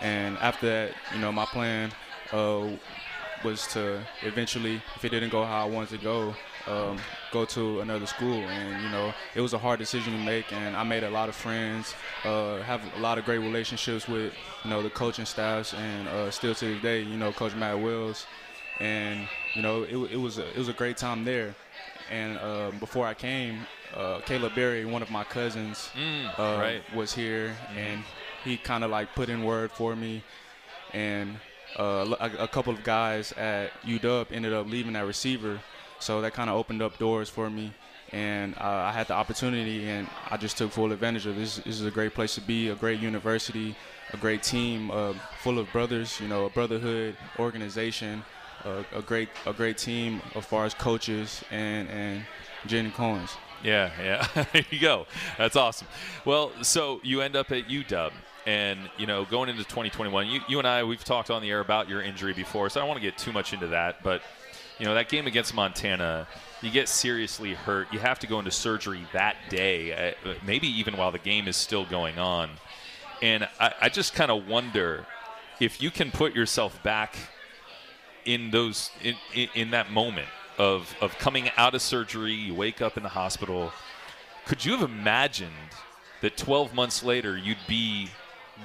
and 0.00 0.36
after 0.38 0.66
that, 0.66 0.94
you 1.14 1.20
know, 1.20 1.32
my 1.32 1.46
plan 1.46 1.90
uh, 2.32 2.68
was 3.44 3.66
to 3.68 4.00
eventually, 4.22 4.82
if 4.96 5.04
it 5.04 5.08
didn't 5.10 5.30
go 5.30 5.44
how 5.44 5.62
I 5.62 5.68
wanted 5.68 5.98
to 5.98 6.04
go, 6.04 6.34
um, 6.66 6.98
go 7.32 7.44
to 7.46 7.80
another 7.80 8.06
school. 8.06 8.34
And 8.42 8.82
you 8.82 8.90
know, 8.90 9.12
it 9.34 9.40
was 9.40 9.52
a 9.54 9.58
hard 9.58 9.78
decision 9.78 10.12
to 10.12 10.18
make, 10.24 10.52
and 10.52 10.76
I 10.76 10.82
made 10.82 11.04
a 11.04 11.10
lot 11.10 11.28
of 11.28 11.34
friends, 11.34 11.94
uh, 12.24 12.58
have 12.62 12.82
a 12.96 13.00
lot 13.00 13.18
of 13.18 13.24
great 13.24 13.38
relationships 13.38 14.06
with 14.08 14.32
you 14.64 14.70
know 14.70 14.82
the 14.82 14.90
coaching 14.90 15.24
staffs, 15.26 15.72
and 15.74 16.08
uh, 16.08 16.30
still 16.30 16.54
to 16.54 16.64
this 16.74 16.82
day, 16.82 17.00
you 17.02 17.16
know, 17.16 17.32
Coach 17.32 17.54
Matt 17.54 17.80
Wells, 17.80 18.26
and 18.78 19.26
you 19.54 19.62
know, 19.62 19.82
it, 19.84 19.96
it 20.12 20.16
was 20.16 20.38
a, 20.38 20.48
it 20.50 20.56
was 20.58 20.68
a 20.68 20.72
great 20.74 20.96
time 20.96 21.24
there. 21.24 21.54
And 22.10 22.38
um, 22.40 22.78
before 22.80 23.06
I 23.06 23.14
came, 23.14 23.60
uh, 23.96 24.18
Caleb 24.26 24.54
Berry, 24.56 24.84
one 24.84 25.00
of 25.00 25.10
my 25.12 25.22
cousins, 25.24 25.90
Mm, 25.96 26.26
uh, 26.38 26.60
right. 26.60 26.82
was 26.94 27.12
here, 27.14 27.56
and 27.76 28.02
he 28.44 28.56
kind 28.56 28.82
of 28.84 28.90
like 28.90 29.14
put 29.14 29.28
in 29.28 29.44
word 29.44 29.70
for 29.70 29.94
me, 29.94 30.22
and 30.92 31.36
uh, 31.78 32.14
a, 32.20 32.44
a 32.44 32.48
couple 32.48 32.72
of 32.72 32.82
guys 32.82 33.32
at 33.32 33.70
UW 33.82 34.26
ended 34.32 34.52
up 34.52 34.68
leaving 34.68 34.94
that 34.94 35.06
receiver, 35.06 35.60
so 35.98 36.20
that 36.20 36.32
kind 36.32 36.50
of 36.50 36.56
opened 36.56 36.82
up 36.82 36.98
doors 36.98 37.28
for 37.28 37.50
me, 37.50 37.72
and 38.12 38.54
uh, 38.56 38.88
I 38.88 38.92
had 38.92 39.08
the 39.08 39.14
opportunity, 39.14 39.88
and 39.88 40.08
I 40.30 40.36
just 40.36 40.58
took 40.58 40.72
full 40.72 40.92
advantage 40.92 41.26
of 41.26 41.36
this. 41.36 41.56
This 41.56 41.80
is 41.80 41.86
a 41.86 41.90
great 41.90 42.14
place 42.14 42.34
to 42.34 42.40
be, 42.40 42.68
a 42.68 42.74
great 42.74 43.00
university, 43.00 43.76
a 44.12 44.16
great 44.16 44.42
team 44.42 44.90
uh, 44.90 45.14
full 45.42 45.58
of 45.58 45.70
brothers, 45.72 46.20
you 46.20 46.28
know, 46.28 46.46
a 46.46 46.50
brotherhood 46.50 47.16
organization, 47.38 48.24
a 48.64 49.02
great 49.02 49.28
a 49.46 49.52
great 49.52 49.78
team 49.78 50.20
as 50.34 50.44
far 50.44 50.64
as 50.64 50.74
coaches 50.74 51.42
and 51.50 51.88
and 51.88 52.94
Cohen's. 52.94 53.36
Yeah, 53.62 53.90
yeah. 54.00 54.44
there 54.52 54.64
you 54.70 54.80
go. 54.80 55.06
That's 55.38 55.56
awesome. 55.56 55.86
Well, 56.24 56.52
so 56.62 57.00
you 57.02 57.20
end 57.20 57.36
up 57.36 57.50
at 57.52 57.68
UW. 57.68 58.12
And, 58.46 58.78
you 58.96 59.06
know, 59.06 59.24
going 59.24 59.48
into 59.48 59.64
2021, 59.64 60.26
you, 60.26 60.40
you 60.48 60.58
and 60.58 60.66
I, 60.66 60.84
we've 60.84 61.04
talked 61.04 61.30
on 61.30 61.42
the 61.42 61.50
air 61.50 61.60
about 61.60 61.88
your 61.88 62.02
injury 62.02 62.32
before, 62.32 62.70
so 62.70 62.80
I 62.80 62.82
don't 62.82 62.88
want 62.88 63.00
to 63.00 63.06
get 63.06 63.18
too 63.18 63.32
much 63.32 63.52
into 63.52 63.68
that. 63.68 64.02
But, 64.02 64.22
you 64.78 64.86
know, 64.86 64.94
that 64.94 65.08
game 65.08 65.26
against 65.26 65.54
Montana, 65.54 66.26
you 66.62 66.70
get 66.70 66.88
seriously 66.88 67.52
hurt. 67.52 67.92
You 67.92 67.98
have 67.98 68.18
to 68.20 68.26
go 68.26 68.38
into 68.38 68.50
surgery 68.50 69.06
that 69.12 69.36
day, 69.50 70.14
uh, 70.24 70.34
maybe 70.44 70.68
even 70.68 70.96
while 70.96 71.12
the 71.12 71.18
game 71.18 71.48
is 71.48 71.56
still 71.56 71.84
going 71.84 72.18
on. 72.18 72.50
And 73.22 73.46
I, 73.58 73.74
I 73.82 73.88
just 73.90 74.14
kind 74.14 74.30
of 74.30 74.48
wonder 74.48 75.06
if 75.60 75.82
you 75.82 75.90
can 75.90 76.10
put 76.10 76.34
yourself 76.34 76.82
back 76.82 77.16
in 78.24 78.50
those 78.50 78.90
in, 79.02 79.16
in, 79.34 79.48
in 79.54 79.70
that 79.70 79.90
moment 79.90 80.28
of 80.58 80.94
of 81.00 81.16
coming 81.18 81.50
out 81.56 81.74
of 81.74 81.82
surgery, 81.82 82.32
you 82.32 82.54
wake 82.54 82.80
up 82.82 82.96
in 82.96 83.02
the 83.02 83.10
hospital. 83.10 83.72
Could 84.46 84.64
you 84.64 84.72
have 84.72 84.82
imagined 84.82 85.50
that 86.22 86.36
12 86.36 86.74
months 86.74 87.02
later 87.02 87.36
you'd 87.36 87.56
be 87.68 88.08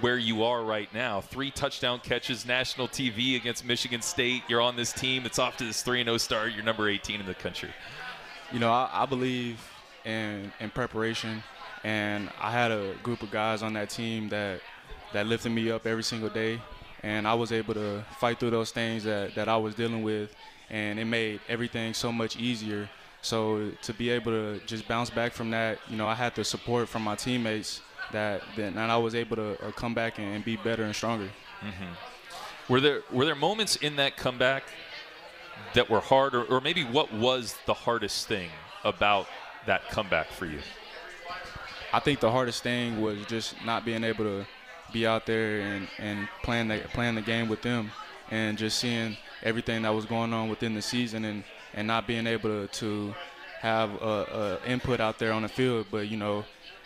where 0.01 0.17
you 0.17 0.43
are 0.43 0.63
right 0.63 0.91
now? 0.93 1.21
Three 1.21 1.51
touchdown 1.51 1.99
catches, 1.99 2.45
national 2.45 2.87
TV 2.87 3.35
against 3.35 3.65
Michigan 3.65 4.01
State. 4.01 4.43
You're 4.47 4.61
on 4.61 4.75
this 4.75 4.91
team 4.91 5.23
that's 5.23 5.39
off 5.39 5.57
to 5.57 5.63
this 5.65 5.81
3 5.81 6.03
0 6.03 6.17
start. 6.17 6.53
You're 6.53 6.63
number 6.63 6.89
18 6.89 7.19
in 7.19 7.25
the 7.25 7.33
country. 7.33 7.69
You 8.51 8.59
know, 8.59 8.71
I, 8.71 8.89
I 8.91 9.05
believe 9.05 9.59
in 10.03 10.51
in 10.59 10.69
preparation, 10.69 11.43
and 11.83 12.29
I 12.39 12.51
had 12.51 12.71
a 12.71 12.93
group 13.03 13.23
of 13.23 13.31
guys 13.31 13.63
on 13.63 13.73
that 13.73 13.89
team 13.89 14.29
that 14.29 14.61
that 15.13 15.27
lifted 15.27 15.49
me 15.49 15.71
up 15.71 15.85
every 15.87 16.03
single 16.03 16.29
day, 16.29 16.61
and 17.03 17.27
I 17.27 17.33
was 17.33 17.51
able 17.51 17.73
to 17.73 18.03
fight 18.19 18.39
through 18.39 18.51
those 18.51 18.71
things 18.71 19.03
that 19.05 19.35
that 19.35 19.47
I 19.47 19.57
was 19.57 19.75
dealing 19.75 20.03
with, 20.03 20.35
and 20.69 20.99
it 20.99 21.05
made 21.05 21.39
everything 21.47 21.93
so 21.93 22.11
much 22.11 22.37
easier. 22.37 22.89
So 23.21 23.71
to 23.81 23.93
be 23.93 24.11
able 24.11 24.31
to 24.31 24.59
just 24.67 24.87
bounce 24.87 25.09
back 25.09 25.33
from 25.33 25.49
that, 25.49 25.79
you 25.89 25.97
know, 25.97 26.07
I 26.07 26.13
had 26.13 26.35
the 26.35 26.43
support 26.43 26.87
from 26.87 27.01
my 27.01 27.15
teammates 27.15 27.81
that 28.11 28.41
then 28.55 28.77
and 28.77 28.91
I 28.91 28.97
was 28.97 29.15
able 29.15 29.35
to 29.35 29.65
uh, 29.65 29.71
come 29.71 29.93
back 29.93 30.19
and, 30.19 30.27
and 30.35 30.45
be 30.45 30.57
better 30.57 30.83
and 30.83 30.95
stronger. 30.95 31.29
Mm-hmm. 31.61 32.71
Were 32.71 32.81
there 32.81 33.01
were 33.11 33.25
there 33.25 33.35
moments 33.35 33.75
in 33.75 33.95
that 33.97 34.17
comeback 34.17 34.63
that 35.73 35.89
were 35.89 35.99
hard, 35.99 36.35
or, 36.35 36.43
or 36.45 36.61
maybe 36.61 36.83
what 36.83 37.13
was 37.13 37.55
the 37.65 37.73
hardest 37.73 38.27
thing 38.27 38.49
about 38.83 39.27
that 39.65 39.89
comeback 39.89 40.29
for 40.29 40.45
you? 40.45 40.59
I 41.93 41.99
think 41.99 42.19
the 42.19 42.31
hardest 42.31 42.63
thing 42.63 43.01
was 43.01 43.25
just 43.25 43.55
not 43.65 43.85
being 43.85 44.03
able 44.03 44.25
to 44.25 44.45
be 44.91 45.07
out 45.07 45.25
there 45.25 45.61
and, 45.61 45.87
and 45.97 46.27
playing 46.43 46.67
the 46.67 46.79
playing 46.93 47.15
the 47.15 47.21
game 47.21 47.47
with 47.47 47.61
them 47.61 47.91
and 48.31 48.57
just 48.57 48.79
seeing 48.79 49.17
everything 49.43 49.83
that 49.83 49.93
was 49.93 50.05
going 50.05 50.33
on 50.33 50.49
within 50.49 50.73
the 50.73 50.81
season 50.81 51.25
and, 51.25 51.43
and 51.73 51.87
not 51.87 52.07
being 52.07 52.25
able 52.25 52.49
to, 52.49 52.67
to 52.67 53.13
have 53.59 53.91
a, 54.01 54.59
a 54.63 54.69
input 54.69 54.99
out 54.99 55.19
there 55.19 55.31
on 55.31 55.43
the 55.43 55.47
field. 55.47 55.85
But 55.91 56.07
you 56.07 56.17
know, 56.17 56.43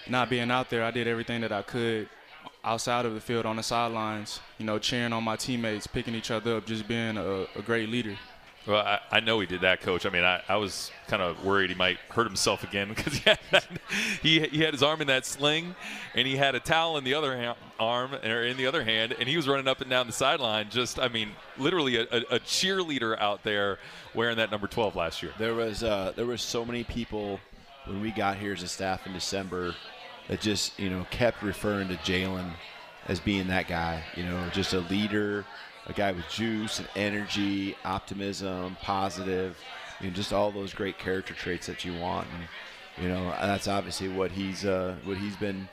not 0.07 0.29
being 0.29 0.51
out 0.51 0.69
there, 0.69 0.83
I 0.83 0.91
did 0.91 1.07
everything 1.07 1.41
that 1.41 1.51
I 1.51 1.61
could 1.61 2.09
outside 2.63 3.05
of 3.05 3.13
the 3.13 3.21
field 3.21 3.45
on 3.45 3.55
the 3.55 3.63
sidelines. 3.63 4.39
You 4.57 4.65
know, 4.65 4.79
cheering 4.79 5.13
on 5.13 5.23
my 5.23 5.35
teammates, 5.35 5.87
picking 5.87 6.15
each 6.15 6.31
other 6.31 6.57
up, 6.57 6.65
just 6.65 6.87
being 6.87 7.17
a, 7.17 7.45
a 7.55 7.61
great 7.63 7.89
leader. 7.89 8.17
Well, 8.67 8.85
I, 8.85 8.99
I, 9.09 9.19
know 9.21 9.39
he 9.39 9.47
did 9.47 9.61
that, 9.61 9.81
Coach. 9.81 10.05
I 10.05 10.09
mean, 10.09 10.23
I, 10.23 10.43
I 10.47 10.57
was 10.57 10.91
kind 11.07 11.23
of 11.23 11.43
worried 11.43 11.69
he 11.69 11.75
might 11.75 11.97
hurt 12.09 12.27
himself 12.27 12.63
again 12.63 12.89
because 12.95 13.13
he 13.13 13.29
had, 13.29 13.39
he, 14.21 14.39
he 14.41 14.61
had 14.61 14.73
his 14.73 14.83
arm 14.83 15.01
in 15.01 15.07
that 15.07 15.25
sling, 15.25 15.75
and 16.13 16.27
he 16.27 16.35
had 16.35 16.55
a 16.55 16.59
towel 16.59 16.97
in 16.97 17.03
the 17.03 17.13
other 17.13 17.41
ha- 17.41 17.55
arm 17.79 18.13
or 18.13 18.43
in 18.43 18.57
the 18.57 18.67
other 18.67 18.83
hand, 18.83 19.15
and 19.17 19.29
he 19.29 19.37
was 19.37 19.47
running 19.47 19.67
up 19.67 19.81
and 19.81 19.89
down 19.89 20.07
the 20.07 20.13
sideline. 20.13 20.69
Just, 20.69 20.99
I 20.99 21.07
mean, 21.07 21.29
literally 21.57 21.97
a, 21.97 22.03
a, 22.11 22.35
a 22.35 22.39
cheerleader 22.41 23.17
out 23.19 23.43
there 23.43 23.79
wearing 24.13 24.37
that 24.37 24.51
number 24.51 24.67
12 24.67 24.95
last 24.95 25.23
year. 25.23 25.31
There 25.39 25.55
was 25.55 25.81
uh, 25.81 26.13
there 26.15 26.25
was 26.25 26.41
so 26.41 26.65
many 26.65 26.83
people 26.83 27.39
when 27.89 28.01
we 28.01 28.11
got 28.11 28.37
here 28.37 28.53
as 28.53 28.63
a 28.63 28.67
staff 28.67 29.05
in 29.05 29.13
December 29.13 29.75
that 30.27 30.39
just 30.39 30.79
you 30.79 30.89
know 30.89 31.05
kept 31.09 31.43
referring 31.43 31.89
to 31.89 31.95
Ja'Lynn 31.95 32.51
as 33.07 33.19
being 33.19 33.47
that 33.47 33.67
guy. 33.67 34.03
You 34.15 34.23
know, 34.23 34.47
just 34.53 34.73
a 34.73 34.79
leader 34.79 35.45
a 35.89 35.93
guy 35.93 36.11
with 36.11 36.29
juice 36.29 36.79
and 36.79 36.87
energy, 36.95 37.75
optimism, 37.83 38.77
positive, 38.81 39.57
you 39.99 40.07
know, 40.07 40.13
just 40.13 40.31
all 40.31 40.51
those 40.51 40.73
great 40.73 40.97
character 40.99 41.33
traits 41.33 41.67
that 41.67 41.83
you 41.83 41.97
want. 41.99 42.27
And, 42.33 43.03
you 43.03 43.09
know, 43.09 43.31
that's 43.41 43.67
obviously 43.67 44.07
what 44.07 44.31
he's 44.31 44.65
uh, 44.65 44.95
what 45.03 45.17
he's 45.17 45.35
been, 45.35 45.67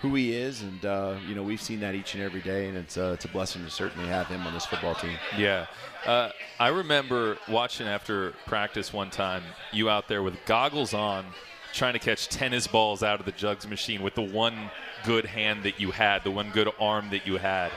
who 0.00 0.14
he 0.14 0.34
is, 0.34 0.62
and 0.62 0.84
uh, 0.84 1.16
you 1.26 1.34
know, 1.34 1.42
we've 1.42 1.60
seen 1.60 1.80
that 1.80 1.94
each 1.94 2.14
and 2.14 2.22
every 2.22 2.40
day, 2.40 2.68
and 2.68 2.76
it's 2.76 2.98
uh, 2.98 3.12
it's 3.14 3.24
a 3.24 3.28
blessing 3.28 3.64
to 3.64 3.70
certainly 3.70 4.08
have 4.08 4.26
him 4.26 4.46
on 4.46 4.52
this 4.52 4.66
football 4.66 4.94
team. 4.94 5.16
Yeah, 5.38 5.66
uh, 6.06 6.30
I 6.58 6.68
remember 6.68 7.38
watching 7.48 7.86
after 7.86 8.32
practice 8.46 8.92
one 8.92 9.10
time, 9.10 9.42
you 9.72 9.88
out 9.88 10.08
there 10.08 10.22
with 10.22 10.34
goggles 10.44 10.92
on, 10.92 11.24
trying 11.72 11.94
to 11.94 11.98
catch 11.98 12.28
tennis 12.28 12.66
balls 12.66 13.02
out 13.02 13.20
of 13.20 13.26
the 13.26 13.32
jugs 13.32 13.66
machine 13.66 14.02
with 14.02 14.14
the 14.14 14.22
one 14.22 14.70
good 15.04 15.26
hand 15.26 15.64
that 15.64 15.80
you 15.80 15.90
had, 15.90 16.24
the 16.24 16.30
one 16.30 16.50
good 16.50 16.68
arm 16.78 17.10
that 17.10 17.26
you 17.26 17.36
had, 17.38 17.72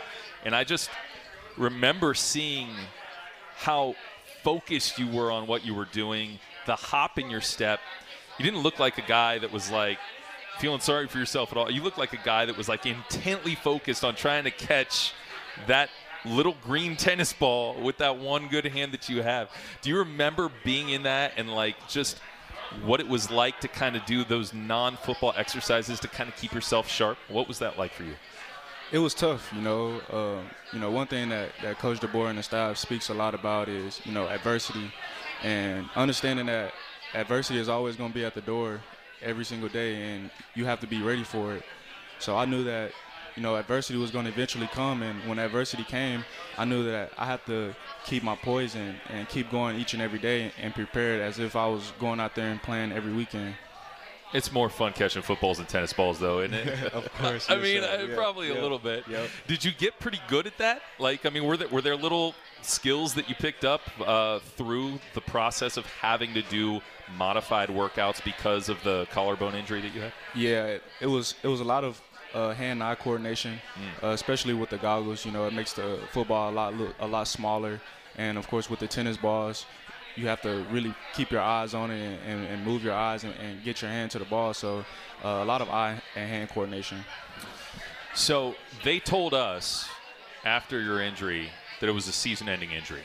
and 0.45 0.55
I 0.55 0.63
just 0.63 0.89
remember 1.57 2.13
seeing 2.13 2.69
how 3.55 3.95
focused 4.43 4.99
you 4.99 5.07
were 5.07 5.31
on 5.31 5.47
what 5.47 5.65
you 5.65 5.73
were 5.73 5.85
doing, 5.85 6.39
the 6.67 6.75
hop 6.75 7.17
in 7.17 7.29
your 7.29 7.41
step. 7.41 7.79
You 8.37 8.45
didn't 8.45 8.61
look 8.61 8.79
like 8.79 8.97
a 8.97 9.07
guy 9.07 9.39
that 9.39 9.51
was 9.51 9.71
like 9.71 9.97
feeling 10.59 10.81
sorry 10.81 11.07
for 11.07 11.17
yourself 11.17 11.51
at 11.51 11.57
all. 11.57 11.71
You 11.71 11.81
looked 11.81 11.97
like 11.97 12.13
a 12.13 12.23
guy 12.23 12.45
that 12.45 12.55
was 12.55 12.69
like 12.69 12.85
intently 12.85 13.55
focused 13.55 14.03
on 14.03 14.15
trying 14.15 14.43
to 14.43 14.51
catch 14.51 15.13
that 15.67 15.89
little 16.25 16.55
green 16.63 16.95
tennis 16.95 17.33
ball 17.33 17.75
with 17.81 17.97
that 17.97 18.17
one 18.17 18.47
good 18.47 18.65
hand 18.65 18.91
that 18.91 19.09
you 19.09 19.21
have. 19.21 19.49
Do 19.81 19.89
you 19.89 19.99
remember 19.99 20.51
being 20.63 20.89
in 20.89 21.03
that 21.03 21.33
and 21.37 21.53
like 21.53 21.75
just 21.87 22.19
what 22.83 22.99
it 22.99 23.07
was 23.07 23.31
like 23.31 23.59
to 23.61 23.67
kind 23.67 23.95
of 23.95 24.05
do 24.05 24.23
those 24.23 24.53
non-football 24.53 25.33
exercises 25.37 25.99
to 26.01 26.07
kind 26.07 26.29
of 26.29 26.35
keep 26.35 26.53
yourself 26.53 26.87
sharp? 26.89 27.17
What 27.29 27.47
was 27.47 27.59
that 27.59 27.77
like 27.77 27.93
for 27.93 28.03
you? 28.03 28.15
it 28.91 28.99
was 28.99 29.13
tough, 29.13 29.51
you 29.53 29.61
know. 29.61 29.99
Uh, 30.11 30.41
you 30.71 30.79
know, 30.79 30.91
one 30.91 31.07
thing 31.07 31.29
that, 31.29 31.49
that 31.61 31.79
Coach 31.79 31.99
DeBoer 31.99 32.29
and 32.29 32.37
the 32.37 32.43
staff 32.43 32.77
speaks 32.77 33.09
a 33.09 33.13
lot 33.13 33.33
about 33.33 33.67
is, 33.67 34.01
you 34.05 34.11
know, 34.11 34.27
adversity 34.27 34.91
and 35.43 35.89
understanding 35.95 36.45
that 36.47 36.73
adversity 37.13 37.59
is 37.59 37.69
always 37.69 37.95
going 37.95 38.11
to 38.11 38.15
be 38.15 38.25
at 38.25 38.33
the 38.33 38.41
door 38.41 38.81
every 39.21 39.45
single 39.45 39.69
day 39.69 40.11
and 40.11 40.29
you 40.53 40.65
have 40.65 40.79
to 40.81 40.87
be 40.87 41.01
ready 41.01 41.23
for 41.23 41.55
it. 41.55 41.63
So 42.19 42.37
I 42.37 42.45
knew 42.45 42.63
that, 42.63 42.91
you 43.35 43.43
know, 43.43 43.55
adversity 43.55 43.99
was 43.99 44.11
going 44.11 44.25
to 44.25 44.31
eventually 44.31 44.67
come. 44.67 45.03
And 45.03 45.27
when 45.27 45.39
adversity 45.39 45.83
came, 45.83 46.23
I 46.57 46.65
knew 46.65 46.83
that 46.85 47.11
I 47.17 47.25
had 47.25 47.45
to 47.47 47.75
keep 48.05 48.23
my 48.23 48.35
poise 48.35 48.75
and, 48.75 48.95
and 49.09 49.27
keep 49.27 49.51
going 49.51 49.77
each 49.77 49.93
and 49.93 50.01
every 50.01 50.19
day 50.19 50.51
and 50.61 50.73
prepared 50.73 51.21
as 51.21 51.39
if 51.39 51.55
I 51.55 51.67
was 51.67 51.91
going 51.99 52.19
out 52.19 52.35
there 52.35 52.49
and 52.49 52.61
playing 52.61 52.91
every 52.91 53.13
weekend. 53.13 53.55
It's 54.33 54.51
more 54.51 54.69
fun 54.69 54.91
catching 54.91 55.21
footballs 55.21 55.57
than 55.57 55.67
tennis 55.67 55.93
balls, 55.93 56.19
though, 56.19 56.41
isn't 56.41 56.53
it? 56.53 56.93
of 56.93 57.09
course. 57.13 57.45
I 57.49 57.57
mean, 57.57 57.83
uh, 57.83 58.07
probably 58.15 58.49
a 58.49 58.61
little 58.61 58.79
bit. 58.79 59.05
Yep. 59.07 59.29
Did 59.47 59.63
you 59.63 59.71
get 59.71 59.99
pretty 59.99 60.19
good 60.27 60.47
at 60.47 60.57
that? 60.57 60.81
Like, 60.99 61.25
I 61.25 61.29
mean, 61.29 61.45
were 61.45 61.55
there 61.55 61.69
were 61.69 61.81
there 61.81 61.95
little 61.95 62.35
skills 62.61 63.13
that 63.13 63.29
you 63.29 63.35
picked 63.35 63.63
up 63.63 63.81
uh, 64.05 64.39
through 64.39 64.99
the 65.13 65.21
process 65.21 65.77
of 65.77 65.85
having 65.85 66.33
to 66.33 66.41
do 66.43 66.81
modified 67.17 67.69
workouts 67.69 68.21
because 68.23 68.67
of 68.67 68.81
the 68.83 69.07
collarbone 69.11 69.55
injury 69.55 69.79
that 69.81 69.93
you 69.93 70.01
had? 70.01 70.13
Yeah, 70.33 70.65
it, 70.65 70.83
it 70.99 71.07
was 71.07 71.35
it 71.43 71.47
was 71.47 71.61
a 71.61 71.65
lot 71.65 71.83
of 71.83 72.01
uh, 72.35 72.53
hand-eye 72.53 72.95
coordination, 72.95 73.59
mm. 73.75 74.03
uh, 74.03 74.11
especially 74.11 74.53
with 74.53 74.69
the 74.69 74.77
goggles. 74.77 75.25
You 75.25 75.31
know, 75.31 75.47
it 75.47 75.53
makes 75.53 75.73
the 75.73 75.99
football 76.11 76.51
a 76.51 76.53
lot 76.53 76.75
look 76.75 76.93
a 76.99 77.07
lot 77.07 77.27
smaller, 77.27 77.81
and 78.17 78.37
of 78.37 78.47
course 78.47 78.69
with 78.69 78.79
the 78.79 78.87
tennis 78.87 79.17
balls, 79.17 79.65
you 80.15 80.27
have 80.27 80.41
to 80.41 80.65
really 80.71 80.93
keep 81.13 81.31
your 81.31 81.41
eyes 81.41 81.73
on 81.73 81.91
it 81.91 82.01
and, 82.01 82.19
and, 82.39 82.47
and 82.47 82.65
move 82.65 82.83
your 82.83 82.93
eyes 82.93 83.23
and, 83.23 83.33
and, 83.35 83.63
get 83.63 83.81
your 83.81 83.91
hand 83.91 84.11
to 84.11 84.19
the 84.19 84.25
ball. 84.25 84.53
So 84.53 84.85
uh, 85.23 85.27
a 85.27 85.45
lot 85.45 85.61
of 85.61 85.69
eye 85.69 86.01
and 86.15 86.29
hand 86.29 86.49
coordination. 86.49 87.03
So 88.13 88.55
they 88.83 88.99
told 88.99 89.33
us 89.33 89.87
after 90.45 90.79
your 90.79 91.01
injury 91.01 91.49
that 91.79 91.89
it 91.89 91.91
was 91.91 92.07
a 92.07 92.13
season-ending 92.13 92.71
injury. 92.71 93.03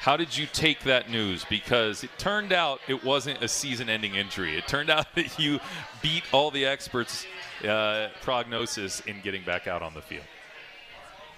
How 0.00 0.16
did 0.16 0.36
you 0.36 0.46
take 0.52 0.80
that 0.80 1.08
news? 1.08 1.46
Because 1.48 2.02
it 2.02 2.10
turned 2.18 2.52
out 2.52 2.80
it 2.88 3.04
wasn't 3.04 3.40
a 3.40 3.48
season-ending 3.48 4.16
injury. 4.16 4.58
It 4.58 4.66
turned 4.66 4.90
out 4.96 5.14
that 5.14 5.38
you 5.38 5.60
beat 6.02 6.24
all 6.32 6.50
the 6.50 6.66
experts' 6.66 7.24
uh, 7.64 8.08
prognosis 8.22 9.00
in 9.00 9.20
getting 9.22 9.44
back 9.44 9.66
out 9.66 9.82
on 9.82 9.94
the 9.94 10.02
field 10.02 10.24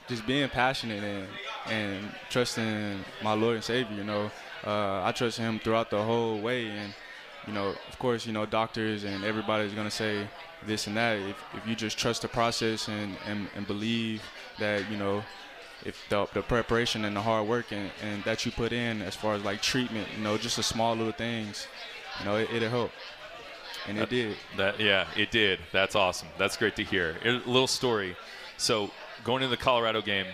just 0.06 0.26
being 0.26 0.48
passionate 0.50 1.02
and 1.02 1.26
and 1.66 2.10
trusting 2.28 3.02
my 3.22 3.32
Lord 3.32 3.56
and 3.56 3.64
Savior. 3.64 3.96
You 3.96 4.04
know, 4.04 4.30
uh, 4.66 5.02
I 5.02 5.12
trust 5.12 5.38
him 5.38 5.58
throughout 5.58 5.90
the 5.90 6.02
whole 6.02 6.40
way. 6.40 6.68
And, 6.68 6.94
you 7.46 7.52
know, 7.52 7.74
of 7.88 7.98
course, 7.98 8.26
you 8.26 8.32
know, 8.32 8.46
doctors 8.46 9.04
and 9.04 9.24
everybody's 9.24 9.72
to 9.72 9.90
say 9.90 10.26
this 10.66 10.86
and 10.86 10.96
that. 10.96 11.18
If, 11.18 11.36
if 11.54 11.66
you 11.66 11.74
just 11.74 11.98
trust 11.98 12.22
the 12.22 12.28
process 12.28 12.88
and, 12.88 13.16
and, 13.26 13.48
and 13.54 13.66
believe 13.66 14.22
that, 14.58 14.90
you 14.90 14.96
know, 14.96 15.22
if 15.84 15.98
the, 16.08 16.26
the 16.32 16.42
preparation 16.42 17.04
and 17.04 17.14
the 17.14 17.20
hard 17.20 17.46
work 17.46 17.72
and, 17.72 17.90
and 18.02 18.24
that 18.24 18.46
you 18.46 18.52
put 18.52 18.72
in 18.72 19.02
as 19.02 19.14
far 19.14 19.34
as 19.34 19.44
like 19.44 19.60
treatment, 19.60 20.08
you 20.16 20.24
know, 20.24 20.38
just 20.38 20.56
the 20.56 20.62
small 20.62 20.94
little 20.94 21.12
things, 21.12 21.66
you 22.18 22.24
know, 22.24 22.36
it, 22.36 22.48
it'll 22.52 22.70
help. 22.70 22.90
And 23.88 23.98
it 23.98 24.08
did. 24.08 24.36
That 24.56 24.80
yeah, 24.80 25.06
it 25.16 25.30
did. 25.30 25.60
That's 25.72 25.94
awesome. 25.94 26.28
That's 26.38 26.56
great 26.56 26.76
to 26.76 26.84
hear. 26.84 27.16
A 27.24 27.30
little 27.30 27.66
story. 27.66 28.16
So 28.56 28.90
going 29.24 29.42
into 29.42 29.54
the 29.54 29.62
Colorado 29.62 30.00
game, 30.00 30.26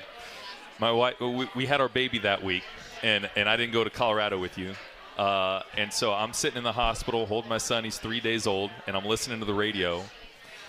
my 0.79 0.93
wife 0.93 1.21
we, 1.21 1.49
we 1.55 1.67
had 1.67 1.81
our 1.81 1.89
baby 1.89 2.19
that 2.21 2.43
week, 2.43 2.63
and 3.03 3.29
and 3.37 3.49
I 3.49 3.57
didn't 3.57 3.73
go 3.73 3.85
to 3.85 3.91
Colorado 3.91 4.39
with 4.39 4.57
you. 4.57 4.75
Uh, 5.19 5.63
and 5.77 5.93
so 5.93 6.13
I'm 6.13 6.33
sitting 6.33 6.57
in 6.57 6.65
the 6.65 6.73
hospital 6.73 7.27
holding 7.27 7.49
my 7.49 7.59
son. 7.59 7.85
He's 7.85 7.99
three 7.99 8.21
days 8.21 8.47
old, 8.47 8.71
and 8.87 8.97
I'm 8.97 9.05
listening 9.05 9.41
to 9.41 9.45
the 9.45 9.55
radio. 9.55 10.03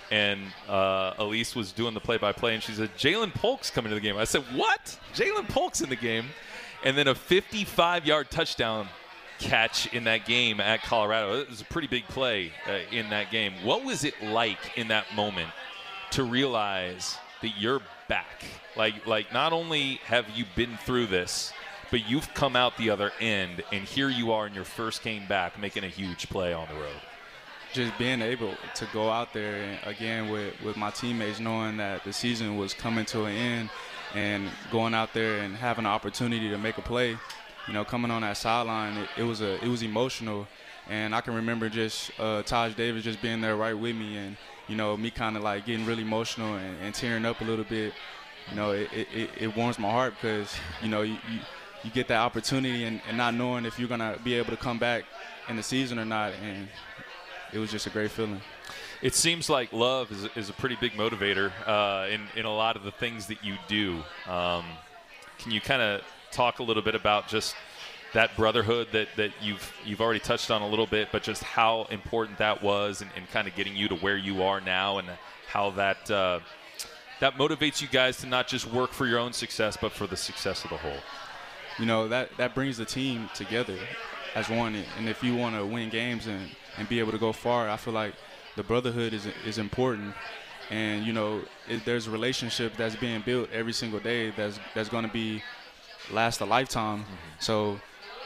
And 0.10 0.42
uh, 0.68 1.14
Elise 1.20 1.56
was 1.56 1.72
doing 1.72 1.94
the 1.94 2.02
play-by-play, 2.02 2.56
and 2.56 2.62
she 2.62 2.74
said, 2.74 2.94
"Ja'Lynn 2.98 3.34
Polk's 3.34 3.70
coming 3.70 3.92
to 3.92 3.96
the 3.96 4.02
game." 4.02 4.18
I 4.18 4.26
said, 4.26 4.44
"What? 4.54 5.00
Ja'Lynn 5.14 5.48
Polk's 5.48 5.80
in 5.80 5.90
the 5.90 5.96
game?" 5.96 6.26
And 6.84 6.98
then 6.98 7.08
a 7.08 7.16
55-yard 7.16 8.30
touchdown 8.30 8.90
catch 9.42 9.92
in 9.94 10.06
that 10.06 10.26
game 10.26 10.60
at 10.62 10.84
Colorado. 10.84 11.40
It 11.40 11.50
was 11.50 11.62
a 11.62 11.66
pretty 11.66 11.88
big 11.88 12.08
play 12.08 12.52
uh, 12.68 12.80
in 12.92 13.10
that 13.10 13.32
game. 13.32 13.54
What 13.64 13.84
was 13.84 14.04
it 14.04 14.14
like 14.24 14.78
in 14.78 14.88
that 14.90 15.14
moment 15.16 15.50
to 16.12 16.24
realize 16.24 17.18
that 17.42 17.58
you're 17.58 17.82
back? 18.08 18.46
Like, 18.78 19.06
like 19.06 19.34
not 19.34 19.52
only 19.52 19.96
have 20.06 20.30
you 20.36 20.46
been 20.56 20.78
through 20.78 21.08
this, 21.08 21.52
but 21.90 22.10
you've 22.10 22.34
come 22.34 22.56
out 22.56 22.78
the 22.78 22.90
other 22.90 23.12
end, 23.20 23.64
and 23.74 23.84
here 23.84 24.10
you 24.10 24.32
are 24.32 24.48
in 24.48 24.54
your 24.54 24.64
first 24.64 25.04
game 25.04 25.28
back 25.28 25.60
making 25.60 25.84
a 25.84 25.90
huge 25.90 26.30
play 26.30 26.54
on 26.54 26.68
the 26.70 26.76
road. 26.76 27.02
Just 27.74 27.98
being 27.98 28.22
able 28.22 28.54
to 28.76 28.88
go 28.94 29.10
out 29.10 29.34
there 29.34 29.80
again 29.86 30.30
with, 30.30 30.54
with 30.62 30.78
my 30.78 30.92
teammates, 30.92 31.40
knowing 31.40 31.78
that 31.78 32.04
the 32.04 32.14
season 32.14 32.58
was 32.58 32.74
coming 32.74 33.06
to 33.06 33.26
an 33.26 33.36
end, 33.36 33.70
and 34.14 34.50
going 34.72 34.94
out 34.94 35.14
there 35.14 35.40
and 35.40 35.56
having 35.56 35.86
an 35.86 35.92
opportunity 35.92 36.50
to 36.50 36.58
make 36.58 36.78
a 36.78 36.82
play, 36.82 37.18
you 37.68 37.74
know, 37.74 37.86
coming 37.86 38.12
on 38.12 38.22
that 38.22 38.38
sideline, 38.38 38.98
it, 38.98 39.10
it 39.18 39.24
was 39.24 39.42
a 39.42 39.64
it 39.64 39.68
was 39.68 39.84
emotional, 39.84 40.48
and 40.90 41.14
I 41.14 41.22
can 41.22 41.36
remember 41.36 41.70
just 41.70 42.12
uh, 42.20 42.42
Taj 42.44 42.74
Davis 42.74 43.04
just 43.04 43.22
being 43.22 43.42
there 43.42 43.56
right 43.56 43.78
with 43.78 43.96
me, 43.96 44.18
and 44.18 44.38
you 44.68 44.76
know, 44.76 44.96
me 44.98 45.12
kind 45.12 45.38
of 45.38 45.44
like 45.44 45.66
getting 45.66 45.86
really 45.86 46.04
emotional 46.04 46.56
and, 46.56 46.78
and, 46.82 46.96
tearing 46.96 47.26
up 47.26 47.42
a 47.42 47.44
little 47.44 47.66
bit. 47.66 47.94
You 48.50 48.56
know, 48.56 48.72
it, 48.72 48.90
it, 48.94 49.30
it 49.38 49.56
warms 49.56 49.78
my 49.78 49.90
heart 49.90 50.14
because 50.20 50.54
you 50.82 50.90
know 50.90 51.02
you, 51.02 51.18
you 51.32 51.40
you 51.84 51.92
get 51.92 52.08
that 52.08 52.20
opportunity 52.20 52.84
and, 52.84 53.02
and 53.08 53.18
not 53.18 53.34
knowing 53.34 53.66
if 53.66 53.80
you're 53.80 53.90
gonna 53.90 54.18
be 54.24 54.36
able 54.36 54.52
to 54.52 54.58
come 54.58 54.78
back 54.78 55.04
in 55.50 55.56
the 55.56 55.64
season 55.64 56.00
or 56.00 56.06
not, 56.06 56.34
and 56.44 56.68
it 57.54 57.60
was 57.60 57.72
just 57.72 57.88
a 57.88 57.90
great 57.90 58.12
feeling. 58.12 58.42
It 59.02 59.16
seems 59.16 59.50
like 59.50 59.74
love 59.74 60.12
is, 60.12 60.28
is 60.36 60.50
a 60.50 60.54
pretty 60.54 60.78
big 60.80 60.94
motivator 60.94 61.52
uh, 61.66 62.08
in 62.08 62.22
in 62.36 62.46
a 62.46 62.54
lot 62.54 62.76
of 62.76 62.84
the 62.84 62.92
things 62.92 63.28
that 63.28 63.44
you 63.44 63.56
do. 63.68 64.04
Um, 64.28 64.66
can 65.38 65.52
you 65.52 65.62
kind 65.62 65.82
of 65.82 66.02
talk 66.32 66.60
a 66.60 66.64
little 66.64 66.84
bit 66.84 66.96
about 66.96 67.28
just 67.28 67.56
that 68.14 68.36
brotherhood 68.36 68.88
that, 68.92 69.08
that 69.16 69.32
you've 69.42 69.74
you've 69.86 70.02
already 70.02 70.20
touched 70.20 70.52
on 70.52 70.62
a 70.62 70.68
little 70.68 70.88
bit, 70.88 71.10
but 71.12 71.24
just 71.24 71.44
how 71.44 71.88
important 71.92 72.38
that 72.40 72.62
was 72.62 73.02
and, 73.02 73.10
and 73.16 73.30
kind 73.32 73.48
of 73.48 73.56
getting 73.56 73.76
you 73.76 73.88
to 73.88 73.96
where 73.96 74.18
you 74.18 74.44
are 74.44 74.60
now, 74.60 74.98
and 74.98 75.08
how 75.48 75.72
that 75.72 76.10
uh, 76.12 76.40
that 77.20 77.36
motivates 77.36 77.82
you 77.82 77.88
guys 77.88 78.18
to 78.18 78.28
not 78.28 78.48
just 78.48 78.66
work 78.72 78.92
for 78.92 79.06
your 79.06 79.20
own 79.20 79.34
success, 79.34 79.78
but 79.80 79.92
for 79.92 80.08
the 80.08 80.18
success 80.18 80.64
of 80.64 80.70
the 80.70 80.78
whole 80.78 81.00
you 81.80 81.86
know 81.86 82.08
that 82.08 82.30
that 82.38 82.54
brings 82.54 82.78
the 82.78 82.86
team 82.86 83.30
together 83.34 83.78
as 84.36 84.50
one. 84.50 84.76
And 84.98 85.10
if 85.10 85.24
you 85.24 85.36
want 85.36 85.56
to 85.56 85.66
win 85.66 85.90
games 85.90 86.28
and, 86.28 86.50
and 86.78 86.88
be 86.88 87.00
able 87.00 87.12
to 87.12 87.18
go 87.18 87.34
far, 87.34 87.70
I 87.70 87.78
feel 87.78 87.94
like 87.94 88.14
the 88.56 88.64
brotherhood 88.64 89.14
is 89.14 89.28
is 89.46 89.58
important. 89.58 90.14
And 90.70 91.06
you 91.06 91.12
know, 91.12 91.42
it, 91.68 91.84
there's 91.86 92.08
a 92.08 92.12
relationship 92.12 92.78
that's 92.78 92.96
being 92.96 93.22
built 93.22 93.50
every 93.52 93.74
single 93.74 94.00
day 94.00 94.32
that's 94.32 94.60
that's 94.74 94.90
going 94.90 95.06
to 95.06 95.12
be 95.12 95.44
last 96.14 96.42
a 96.42 96.46
lifetime. 96.46 97.00
Mm-hmm. 97.00 97.14
So 97.40 97.80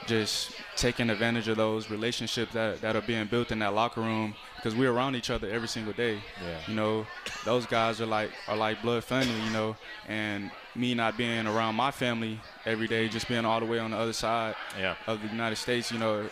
just 0.07 0.51
taking 0.75 1.09
advantage 1.09 1.47
of 1.47 1.57
those 1.57 1.89
relationships 1.89 2.53
that, 2.53 2.81
that 2.81 2.95
are 2.95 3.01
being 3.01 3.25
built 3.27 3.51
in 3.51 3.59
that 3.59 3.73
locker 3.73 4.01
room 4.01 4.35
because 4.55 4.75
we're 4.75 4.91
around 4.91 5.15
each 5.15 5.29
other 5.29 5.49
every 5.49 5.67
single 5.67 5.93
day. 5.93 6.19
Yeah. 6.43 6.59
You 6.67 6.75
know, 6.75 7.07
those 7.43 7.65
guys 7.65 8.01
are 8.01 8.05
like 8.05 8.31
are 8.47 8.57
like 8.57 8.81
blood 8.81 9.03
family, 9.03 9.39
you 9.45 9.51
know, 9.51 9.75
and 10.07 10.51
me 10.75 10.93
not 10.93 11.17
being 11.17 11.47
around 11.47 11.75
my 11.75 11.91
family 11.91 12.39
every 12.65 12.87
day, 12.87 13.07
just 13.07 13.27
being 13.27 13.45
all 13.45 13.59
the 13.59 13.65
way 13.65 13.79
on 13.79 13.91
the 13.91 13.97
other 13.97 14.13
side 14.13 14.55
yeah. 14.79 14.95
of 15.07 15.21
the 15.21 15.27
United 15.27 15.55
States, 15.55 15.91
you 15.91 15.99
know, 15.99 16.27